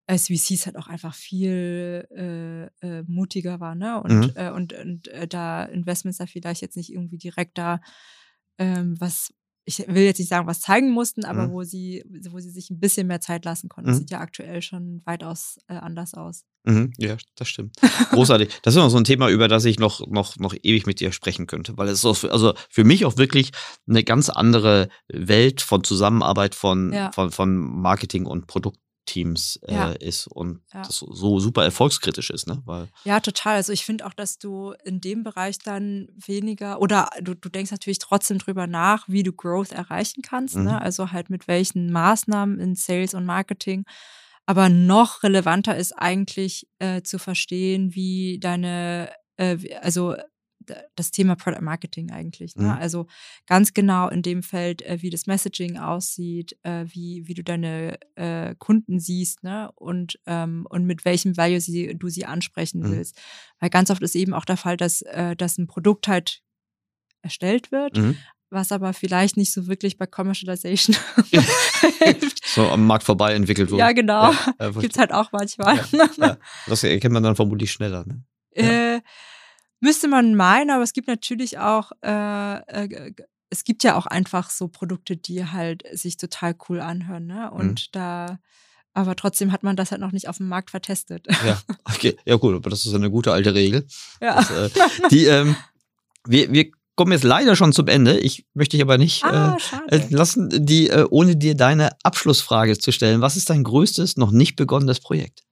als 0.06 0.28
VCs 0.28 0.66
halt 0.66 0.76
auch 0.76 0.88
einfach 0.88 1.14
viel 1.14 2.08
äh, 2.10 2.64
äh, 2.86 3.04
mutiger 3.06 3.60
war, 3.60 3.74
ne? 3.74 4.02
Und, 4.02 4.18
mhm. 4.18 4.32
äh, 4.34 4.50
und, 4.50 4.72
und 4.72 5.08
äh, 5.08 5.28
da 5.28 5.64
Investments 5.64 6.18
da 6.18 6.26
vielleicht 6.26 6.62
jetzt 6.62 6.76
nicht 6.76 6.92
irgendwie 6.92 7.18
direkt 7.18 7.58
da 7.58 7.80
ähm, 8.58 8.98
was, 8.98 9.32
ich 9.68 9.86
will 9.86 10.04
jetzt 10.04 10.18
nicht 10.18 10.30
sagen, 10.30 10.46
was 10.46 10.60
zeigen 10.60 10.90
mussten, 10.90 11.26
aber 11.26 11.48
mhm. 11.48 11.52
wo 11.52 11.62
sie, 11.62 12.02
wo 12.30 12.38
sie 12.38 12.48
sich 12.48 12.70
ein 12.70 12.80
bisschen 12.80 13.06
mehr 13.06 13.20
Zeit 13.20 13.44
lassen 13.44 13.68
konnten. 13.68 13.90
Mhm. 13.90 13.94
Sieht 13.96 14.10
ja 14.10 14.20
aktuell 14.20 14.62
schon 14.62 15.02
weitaus 15.04 15.58
äh, 15.68 15.74
anders 15.74 16.14
aus. 16.14 16.44
Mhm, 16.64 16.92
ja, 16.96 17.18
das 17.36 17.48
stimmt. 17.48 17.76
Großartig. 18.10 18.48
Das 18.62 18.74
ist 18.74 18.78
immer 18.78 18.88
so 18.88 18.96
ein 18.96 19.04
Thema, 19.04 19.28
über 19.28 19.46
das 19.46 19.66
ich 19.66 19.78
noch, 19.78 20.06
noch, 20.06 20.38
noch 20.38 20.54
ewig 20.62 20.86
mit 20.86 21.00
dir 21.00 21.12
sprechen 21.12 21.46
könnte, 21.46 21.76
weil 21.76 21.88
es 21.88 22.02
ist 22.02 22.24
also 22.24 22.54
für 22.70 22.84
mich 22.84 23.04
auch 23.04 23.18
wirklich 23.18 23.50
eine 23.86 24.02
ganz 24.04 24.30
andere 24.30 24.88
Welt 25.08 25.60
von 25.60 25.84
Zusammenarbeit 25.84 26.54
von, 26.54 26.92
ja. 26.94 27.12
von, 27.12 27.30
von 27.30 27.54
Marketing 27.58 28.24
und 28.24 28.46
Produkt 28.46 28.80
Teams 29.08 29.58
äh, 29.66 29.74
ja. 29.74 29.92
ist 29.92 30.26
und 30.26 30.60
ja. 30.74 30.82
das 30.82 30.98
so 30.98 31.40
super 31.40 31.64
erfolgskritisch 31.64 32.28
ist, 32.28 32.46
ne? 32.46 32.60
Weil 32.66 32.88
ja, 33.04 33.20
total. 33.20 33.56
Also 33.56 33.72
ich 33.72 33.86
finde 33.86 34.04
auch, 34.04 34.12
dass 34.12 34.38
du 34.38 34.74
in 34.84 35.00
dem 35.00 35.22
Bereich 35.22 35.58
dann 35.58 36.08
weniger 36.14 36.80
oder 36.82 37.08
du, 37.22 37.34
du 37.34 37.48
denkst 37.48 37.70
natürlich 37.70 37.98
trotzdem 37.98 38.38
drüber 38.38 38.66
nach, 38.66 39.08
wie 39.08 39.22
du 39.22 39.32
Growth 39.32 39.72
erreichen 39.72 40.20
kannst, 40.20 40.56
ne? 40.56 40.60
mhm. 40.60 40.66
ne? 40.68 40.82
Also 40.82 41.10
halt 41.10 41.30
mit 41.30 41.48
welchen 41.48 41.90
Maßnahmen 41.90 42.60
in 42.60 42.74
Sales 42.74 43.14
und 43.14 43.24
Marketing. 43.24 43.84
Aber 44.44 44.68
noch 44.68 45.22
relevanter 45.22 45.76
ist 45.76 45.92
eigentlich 45.92 46.68
äh, 46.78 47.02
zu 47.02 47.18
verstehen, 47.18 47.94
wie 47.94 48.38
deine, 48.40 49.10
äh, 49.36 49.56
also 49.80 50.16
das 50.94 51.10
Thema 51.10 51.36
Product 51.36 51.60
Marketing 51.62 52.10
eigentlich. 52.10 52.56
Ne? 52.56 52.64
Mhm. 52.64 52.70
Also 52.70 53.06
ganz 53.46 53.74
genau 53.74 54.08
in 54.08 54.22
dem 54.22 54.42
Feld, 54.42 54.82
äh, 54.82 54.98
wie 55.00 55.10
das 55.10 55.26
Messaging 55.26 55.78
aussieht, 55.78 56.56
äh, 56.62 56.84
wie, 56.88 57.22
wie 57.26 57.34
du 57.34 57.42
deine 57.42 57.98
äh, 58.14 58.54
Kunden 58.58 59.00
siehst 59.00 59.42
ne? 59.42 59.70
und, 59.74 60.18
ähm, 60.26 60.66
und 60.68 60.84
mit 60.84 61.04
welchem 61.04 61.36
Value 61.36 61.60
sie, 61.60 61.94
du 61.96 62.08
sie 62.08 62.26
ansprechen 62.26 62.80
mhm. 62.80 62.92
willst. 62.92 63.20
Weil 63.60 63.70
ganz 63.70 63.90
oft 63.90 64.02
ist 64.02 64.14
eben 64.14 64.34
auch 64.34 64.44
der 64.44 64.56
Fall, 64.56 64.76
dass, 64.76 65.02
äh, 65.02 65.36
dass 65.36 65.58
ein 65.58 65.66
Produkt 65.66 66.08
halt 66.08 66.42
erstellt 67.22 67.72
wird, 67.72 67.96
mhm. 67.96 68.16
was 68.50 68.72
aber 68.72 68.92
vielleicht 68.92 69.36
nicht 69.36 69.52
so 69.52 69.66
wirklich 69.66 69.98
bei 69.98 70.06
Commercialization 70.06 70.96
hilft. 71.98 72.44
So 72.46 72.68
am 72.68 72.86
Markt 72.86 73.04
vorbei 73.04 73.34
entwickelt 73.34 73.70
wurde. 73.70 73.80
Ja, 73.80 73.92
genau. 73.92 74.32
Ja, 74.32 74.70
Gibt 74.80 74.94
es 74.94 74.98
halt 74.98 75.12
auch 75.12 75.32
manchmal. 75.32 75.76
Ja, 75.92 76.08
ja. 76.16 76.36
Das 76.66 76.84
erkennt 76.84 77.14
man 77.14 77.22
dann 77.22 77.36
vermutlich 77.36 77.70
schneller. 77.72 78.04
Ne? 78.06 78.24
Äh, 78.52 79.00
Müsste 79.80 80.08
man 80.08 80.34
meinen, 80.34 80.70
aber 80.70 80.82
es 80.82 80.92
gibt 80.92 81.08
natürlich 81.08 81.58
auch, 81.58 81.92
äh, 82.02 82.58
äh, 82.86 83.12
es 83.50 83.64
gibt 83.64 83.84
ja 83.84 83.96
auch 83.96 84.06
einfach 84.06 84.50
so 84.50 84.68
Produkte, 84.68 85.16
die 85.16 85.46
halt 85.46 85.84
sich 85.92 86.16
total 86.16 86.56
cool 86.68 86.80
anhören, 86.80 87.26
ne? 87.26 87.50
Und 87.50 87.88
mhm. 87.88 87.92
da, 87.92 88.38
aber 88.92 89.14
trotzdem 89.16 89.52
hat 89.52 89.62
man 89.62 89.76
das 89.76 89.90
halt 89.90 90.00
noch 90.00 90.12
nicht 90.12 90.28
auf 90.28 90.38
dem 90.38 90.48
Markt 90.48 90.70
vertestet. 90.70 91.26
Ja, 91.46 91.60
okay, 91.84 92.16
ja 92.24 92.36
gut, 92.36 92.56
aber 92.56 92.70
das 92.70 92.84
ist 92.84 92.94
eine 92.94 93.10
gute 93.10 93.32
alte 93.32 93.54
Regel. 93.54 93.86
Ja. 94.20 94.36
Das, 94.36 94.50
äh, 94.50 94.70
die, 95.10 95.26
ähm, 95.26 95.56
wir, 96.26 96.52
wir 96.52 96.70
kommen 96.96 97.12
jetzt 97.12 97.24
leider 97.24 97.54
schon 97.54 97.72
zum 97.72 97.86
Ende. 97.86 98.18
Ich 98.18 98.44
möchte 98.54 98.76
dich 98.76 98.82
aber 98.82 98.98
nicht 98.98 99.24
ah, 99.24 99.56
äh, 99.86 100.00
lassen, 100.10 100.50
die, 100.66 100.88
äh, 100.88 101.06
ohne 101.08 101.36
dir 101.36 101.54
deine 101.54 101.90
Abschlussfrage 102.02 102.76
zu 102.76 102.90
stellen. 102.90 103.20
Was 103.20 103.36
ist 103.36 103.50
dein 103.50 103.62
größtes, 103.62 104.16
noch 104.16 104.32
nicht 104.32 104.56
begonnenes 104.56 104.98
Projekt? 104.98 105.44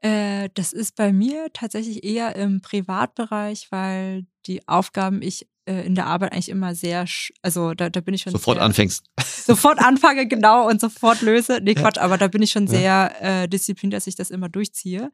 Äh, 0.00 0.48
das 0.54 0.72
ist 0.72 0.96
bei 0.96 1.12
mir 1.12 1.48
tatsächlich 1.52 2.04
eher 2.04 2.34
im 2.36 2.62
Privatbereich, 2.62 3.68
weil 3.70 4.26
die 4.46 4.66
Aufgaben 4.66 5.20
ich 5.20 5.46
äh, 5.66 5.86
in 5.86 5.94
der 5.94 6.06
Arbeit 6.06 6.32
eigentlich 6.32 6.48
immer 6.48 6.74
sehr, 6.74 7.04
also 7.42 7.74
da, 7.74 7.90
da 7.90 8.00
bin 8.00 8.14
ich 8.14 8.22
schon. 8.22 8.32
Sofort 8.32 8.56
sehr, 8.56 8.64
anfängst. 8.64 9.04
Sofort 9.46 9.78
anfange, 9.78 10.26
genau, 10.26 10.68
und 10.68 10.80
sofort 10.80 11.20
löse. 11.20 11.60
Nee, 11.62 11.74
Quatsch, 11.74 11.98
aber 11.98 12.16
da 12.16 12.28
bin 12.28 12.42
ich 12.42 12.50
schon 12.50 12.66
sehr 12.66 13.14
äh, 13.20 13.48
diszipliniert, 13.48 13.98
dass 13.98 14.06
ich 14.06 14.16
das 14.16 14.30
immer 14.30 14.48
durchziehe. 14.48 15.12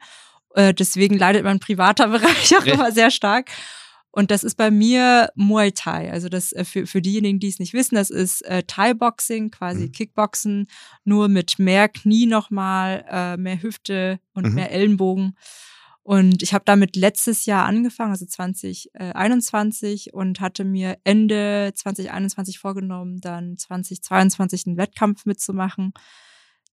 Äh, 0.55 0.73
deswegen 0.73 1.19
leidet 1.19 1.45
mein 1.45 1.61
privater 1.61 2.09
Bereich 2.09 2.57
auch 2.57 2.65
immer 2.65 2.93
sehr 2.93 3.11
stark. 3.11 3.51
Und 4.17 4.31
das 4.31 4.45
ist 4.45 4.57
bei 4.57 4.71
mir 4.71 5.29
Muay 5.35 5.73
Thai. 5.73 6.11
Also 6.11 6.31
das 6.31 6.51
äh, 6.53 6.65
für, 6.65 6.87
für 6.87 7.03
diejenigen, 7.03 7.39
die 7.39 7.49
es 7.49 7.59
nicht 7.59 7.75
wissen, 7.75 7.97
das 7.97 8.09
ist 8.09 8.41
äh, 8.47 8.63
Thai-Boxing, 8.63 9.51
quasi 9.51 9.89
mhm. 9.89 9.93
Kickboxen, 9.93 10.69
nur 11.05 11.29
mit 11.29 11.59
mehr 11.59 11.91
Knie 11.91 12.25
nochmal, 12.25 13.05
äh, 13.11 13.37
mehr 13.37 13.61
Hüfte 13.61 14.19
und 14.33 14.47
mhm. 14.47 14.55
mehr 14.55 14.73
Ellenbogen. 14.73 15.37
Und 16.03 16.43
ich 16.43 16.55
habe 16.55 16.65
damit 16.65 16.97
letztes 16.97 17.45
Jahr 17.45 17.67
angefangen, 17.67 18.13
also 18.13 18.25
2021, 18.25 20.15
und 20.15 20.41
hatte 20.41 20.65
mir 20.65 20.97
Ende 21.05 21.73
2021 21.75 22.59
vorgenommen, 22.59 23.21
dann 23.21 23.59
2022 23.59 24.67
einen 24.67 24.79
Wettkampf 24.79 25.27
mitzumachen. 25.27 25.93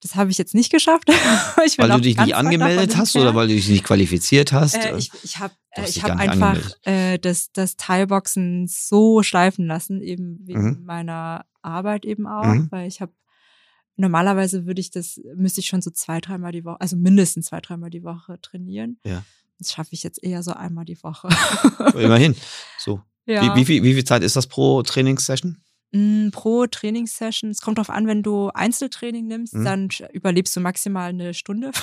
Das 0.04 0.16
habe 0.16 0.30
ich 0.32 0.38
jetzt 0.38 0.54
nicht 0.54 0.70
geschafft. 0.70 1.08
weil 1.78 1.90
du 1.90 2.02
dich 2.02 2.18
nicht 2.18 2.36
angemeldet 2.36 2.98
hast 2.98 3.16
oder 3.16 3.34
weil 3.34 3.48
du 3.48 3.54
dich 3.56 3.70
nicht 3.70 3.86
qualifiziert 3.86 4.52
hast? 4.52 4.76
Äh, 4.76 4.98
ich 4.98 5.12
ich 5.24 5.40
habe 5.40 5.54
äh, 5.72 5.88
ich 5.88 6.04
hab 6.04 6.20
einfach 6.20 6.60
äh, 6.84 7.18
das, 7.18 7.52
das 7.54 7.78
Teilboxen 7.78 8.68
so 8.68 9.24
schleifen 9.24 9.66
lassen, 9.66 10.02
eben 10.02 10.40
wegen 10.44 10.80
mhm. 10.80 10.84
meiner 10.84 11.46
Arbeit 11.62 12.04
eben 12.04 12.28
auch, 12.28 12.44
mhm. 12.44 12.68
weil 12.70 12.88
ich 12.88 13.00
habe 13.00 13.14
normalerweise 13.96 14.66
würde 14.66 14.82
ich 14.82 14.92
das, 14.92 15.22
müsste 15.36 15.62
ich 15.62 15.68
schon 15.68 15.82
so 15.82 15.90
zwei, 15.90 16.20
dreimal 16.20 16.52
die 16.52 16.66
Woche, 16.66 16.82
also 16.82 16.98
mindestens 16.98 17.48
zwei, 17.48 17.62
dreimal 17.62 17.90
die 17.90 18.04
Woche 18.04 18.42
trainieren. 18.42 19.00
Ja. 19.06 19.24
Das 19.58 19.72
schaffe 19.72 19.94
ich 19.94 20.04
jetzt 20.04 20.22
eher 20.22 20.44
so 20.44 20.52
einmal 20.52 20.84
die 20.84 21.02
Woche. 21.02 21.30
Immerhin. 21.98 22.36
So. 22.78 23.02
Ja. 23.26 23.56
Wie, 23.56 23.66
wie, 23.70 23.84
wie 23.84 23.94
viel 23.94 24.04
Zeit 24.04 24.22
ist 24.22 24.36
das 24.36 24.48
pro 24.48 24.84
Trainingssession? 24.84 25.63
Mm, 25.96 26.30
pro 26.32 26.66
Trainingssession, 26.66 27.52
es 27.52 27.62
kommt 27.62 27.78
darauf 27.78 27.92
an, 27.92 28.08
wenn 28.08 28.24
du 28.24 28.50
Einzeltraining 28.50 29.28
nimmst, 29.28 29.54
mhm. 29.54 29.64
dann 29.64 29.90
überlebst 30.12 30.56
du 30.56 30.60
maximal 30.60 31.10
eine 31.10 31.36
Stunde. 31.36 31.72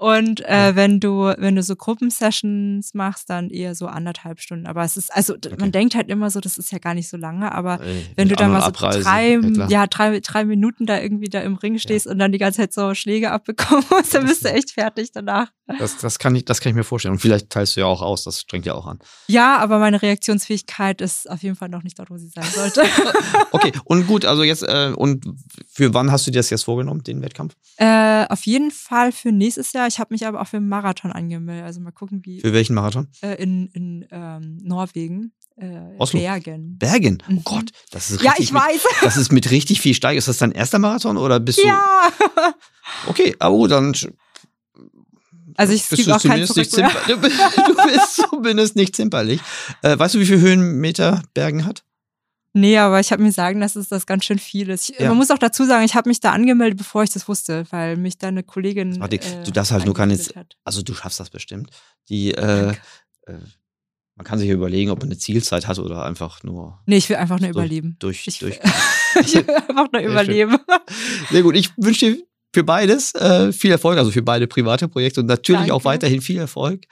Und 0.00 0.40
äh, 0.48 0.74
wenn 0.76 0.98
du, 0.98 1.24
wenn 1.36 1.56
du 1.56 1.62
so 1.62 1.76
Gruppensessions 1.76 2.94
machst, 2.94 3.28
dann 3.28 3.50
eher 3.50 3.74
so 3.74 3.86
anderthalb 3.86 4.40
Stunden. 4.40 4.66
Aber 4.66 4.82
es 4.82 4.96
ist, 4.96 5.14
also 5.14 5.34
okay. 5.34 5.54
man 5.58 5.72
denkt 5.72 5.94
halt 5.94 6.08
immer 6.08 6.30
so, 6.30 6.40
das 6.40 6.56
ist 6.56 6.72
ja 6.72 6.78
gar 6.78 6.94
nicht 6.94 7.06
so 7.06 7.18
lange, 7.18 7.52
aber 7.52 7.82
Ey, 7.82 8.06
wenn 8.16 8.30
du 8.30 8.34
dann 8.34 8.50
mal 8.50 8.62
so 8.62 8.70
drei, 8.70 9.38
ja, 9.38 9.68
ja, 9.68 9.86
drei, 9.86 10.20
drei 10.20 10.46
Minuten 10.46 10.86
da 10.86 10.98
irgendwie 10.98 11.28
da 11.28 11.40
im 11.40 11.56
Ring 11.56 11.78
stehst 11.78 12.06
ja. 12.06 12.12
und 12.12 12.18
dann 12.18 12.32
die 12.32 12.38
ganze 12.38 12.62
Zeit 12.62 12.72
so 12.72 12.94
Schläge 12.94 13.30
abbekommst, 13.30 13.90
dann 14.14 14.24
bist 14.24 14.42
du 14.42 14.48
echt 14.50 14.70
fertig 14.70 15.12
danach. 15.12 15.48
Das, 15.78 15.98
das, 15.98 16.18
kann 16.18 16.34
ich, 16.34 16.46
das 16.46 16.62
kann 16.62 16.70
ich 16.70 16.76
mir 16.76 16.84
vorstellen. 16.84 17.12
Und 17.12 17.20
vielleicht 17.20 17.50
teilst 17.50 17.76
du 17.76 17.80
ja 17.80 17.86
auch 17.86 18.00
aus, 18.00 18.24
das 18.24 18.40
strengt 18.40 18.64
ja 18.64 18.74
auch 18.74 18.86
an. 18.86 19.00
Ja, 19.28 19.58
aber 19.58 19.78
meine 19.78 20.00
Reaktionsfähigkeit 20.00 21.02
ist 21.02 21.30
auf 21.30 21.42
jeden 21.42 21.56
Fall 21.56 21.68
noch 21.70 21.82
nicht 21.82 21.98
dort, 21.98 22.10
wo 22.10 22.16
sie 22.16 22.28
sein 22.28 22.44
sollte. 22.44 22.82
okay, 23.50 23.72
und 23.84 24.06
gut, 24.06 24.24
also 24.24 24.42
jetzt, 24.42 24.62
äh, 24.62 24.92
und 24.94 25.24
für 25.68 25.94
wann 25.94 26.10
hast 26.10 26.26
du 26.26 26.30
dir 26.30 26.38
das 26.38 26.50
jetzt 26.50 26.64
vorgenommen, 26.64 27.02
den 27.02 27.22
Wettkampf? 27.22 27.54
Äh, 27.76 28.26
auf 28.28 28.44
jeden 28.46 28.70
Fall 28.70 29.12
für 29.12 29.32
nächstes 29.32 29.72
Jahr. 29.72 29.86
Ich 29.86 29.98
habe 29.98 30.12
mich 30.12 30.26
aber 30.26 30.40
auch 30.40 30.46
für 30.46 30.58
einen 30.58 30.68
Marathon 30.68 31.12
angemeldet. 31.12 31.64
Also 31.64 31.80
mal 31.80 31.92
gucken, 31.92 32.22
wie. 32.24 32.40
Für 32.40 32.52
welchen 32.52 32.74
Marathon? 32.74 33.08
Äh, 33.22 33.42
in 33.42 33.68
in 33.68 34.06
ähm, 34.10 34.58
Norwegen. 34.62 35.32
Äh, 35.56 35.98
Oslo. 35.98 36.20
Bergen. 36.20 36.78
Bergen? 36.78 37.22
Oh 37.28 37.32
mhm. 37.32 37.44
Gott, 37.44 37.70
das 37.90 38.10
ist 38.10 38.22
richtig. 38.22 38.26
Ja, 38.26 38.34
ich 38.38 38.52
mit, 38.52 38.62
weiß. 38.62 38.86
Das 39.02 39.16
ist 39.16 39.30
mit 39.30 39.50
richtig 39.50 39.80
viel 39.80 39.94
Steig. 39.94 40.16
Ist 40.16 40.28
das 40.28 40.38
dein 40.38 40.52
erster 40.52 40.78
Marathon 40.78 41.16
oder 41.16 41.38
bist 41.38 41.58
du? 41.58 41.66
Ja. 41.66 41.80
Okay, 43.06 43.36
oh, 43.40 43.66
dann. 43.66 43.94
Also 45.60 45.74
ich 45.74 45.86
bist 45.86 46.06
du 46.06 46.16
auch 46.16 46.22
kein 46.22 46.40
nicht 46.40 46.56
du, 46.56 46.62
du 47.06 47.20
bist 47.20 48.16
zumindest 48.16 48.76
nicht 48.76 48.96
zimperlich. 48.96 49.42
Äh, 49.82 49.98
weißt 49.98 50.14
du, 50.14 50.18
wie 50.18 50.24
viele 50.24 50.40
Höhenmeter 50.40 51.22
Bergen 51.34 51.66
hat? 51.66 51.84
Nee, 52.54 52.78
aber 52.78 52.98
ich 52.98 53.12
habe 53.12 53.22
mir 53.22 53.30
sagen, 53.30 53.60
dass 53.60 53.76
es 53.76 53.88
das 53.88 54.06
ganz 54.06 54.24
schön 54.24 54.38
viel 54.38 54.70
ist. 54.70 54.88
Ich, 54.88 54.98
ja. 54.98 55.08
Man 55.08 55.18
muss 55.18 55.30
auch 55.30 55.36
dazu 55.36 55.66
sagen, 55.66 55.84
ich 55.84 55.94
habe 55.94 56.08
mich 56.08 56.20
da 56.20 56.32
angemeldet, 56.32 56.78
bevor 56.78 57.02
ich 57.02 57.10
das 57.10 57.28
wusste, 57.28 57.66
weil 57.68 57.98
mich 57.98 58.16
da 58.16 58.28
eine 58.28 58.42
Kollegin. 58.42 59.06
Die, 59.10 59.16
äh, 59.16 59.44
du 59.44 59.52
darfst 59.52 59.70
halt 59.70 59.84
nur 59.84 59.94
keine. 59.94 60.18
Also 60.64 60.80
du 60.80 60.94
schaffst 60.94 61.20
das 61.20 61.28
bestimmt. 61.28 61.68
Die, 62.08 62.32
äh, 62.32 62.70
äh, 63.26 63.34
man 64.14 64.24
kann 64.24 64.38
sich 64.38 64.48
ja 64.48 64.54
überlegen, 64.54 64.90
ob 64.90 65.00
man 65.00 65.08
eine 65.08 65.18
Zielzeit 65.18 65.68
hat 65.68 65.78
oder 65.78 66.06
einfach 66.06 66.42
nur. 66.42 66.80
Nee, 66.86 66.96
ich 66.96 67.10
will 67.10 67.16
einfach 67.16 67.38
nur 67.38 67.50
überleben. 67.50 67.96
Durch, 67.98 68.26
ich, 68.26 68.38
durch. 68.38 68.58
ich 69.20 69.34
will 69.34 69.50
einfach 69.68 69.92
nur 69.92 70.00
überleben. 70.00 70.56
Sehr 71.30 71.42
gut. 71.42 71.54
Ich 71.54 71.70
wünsche 71.76 72.12
dir 72.12 72.29
für 72.52 72.64
beides 72.64 73.14
äh, 73.14 73.52
viel 73.52 73.70
Erfolg, 73.70 73.98
also 73.98 74.10
für 74.10 74.22
beide 74.22 74.46
private 74.46 74.88
Projekte 74.88 75.20
und 75.20 75.26
natürlich 75.26 75.62
Danke. 75.62 75.74
auch 75.74 75.84
weiterhin 75.84 76.20
viel 76.20 76.38
Erfolg. 76.38 76.84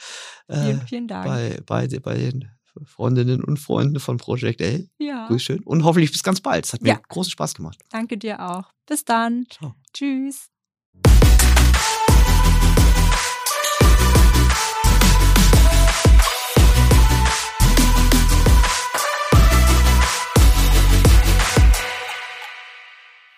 Äh, 0.47 0.65
vielen, 0.65 0.83
vielen 0.83 1.09
Dank. 1.09 1.27
Bei, 1.27 1.59
bei, 1.67 1.87
bei 2.01 2.15
den 2.15 2.49
Freundinnen 2.85 3.43
und 3.43 3.59
Freunde 3.59 4.01
von 4.01 4.19
Project 4.19 4.63
A. 4.63 4.79
Ja. 4.99 5.27
Grüß 5.27 5.43
schön. 5.43 5.61
Und 5.65 5.85
hoffentlich 5.85 6.13
bis 6.13 6.23
ganz 6.23 6.41
bald. 6.41 6.65
Es 6.65 6.73
hat 6.73 6.83
mir 6.83 6.91
ja. 6.91 7.01
großen 7.09 7.33
Spaß 7.33 7.55
gemacht. 7.55 7.79
Danke 7.91 8.19
dir 8.19 8.41
auch. 8.41 8.71
Bis 8.87 9.05
dann. 9.05 9.47
Ciao. 9.51 9.75
Tschüss. 9.93 10.49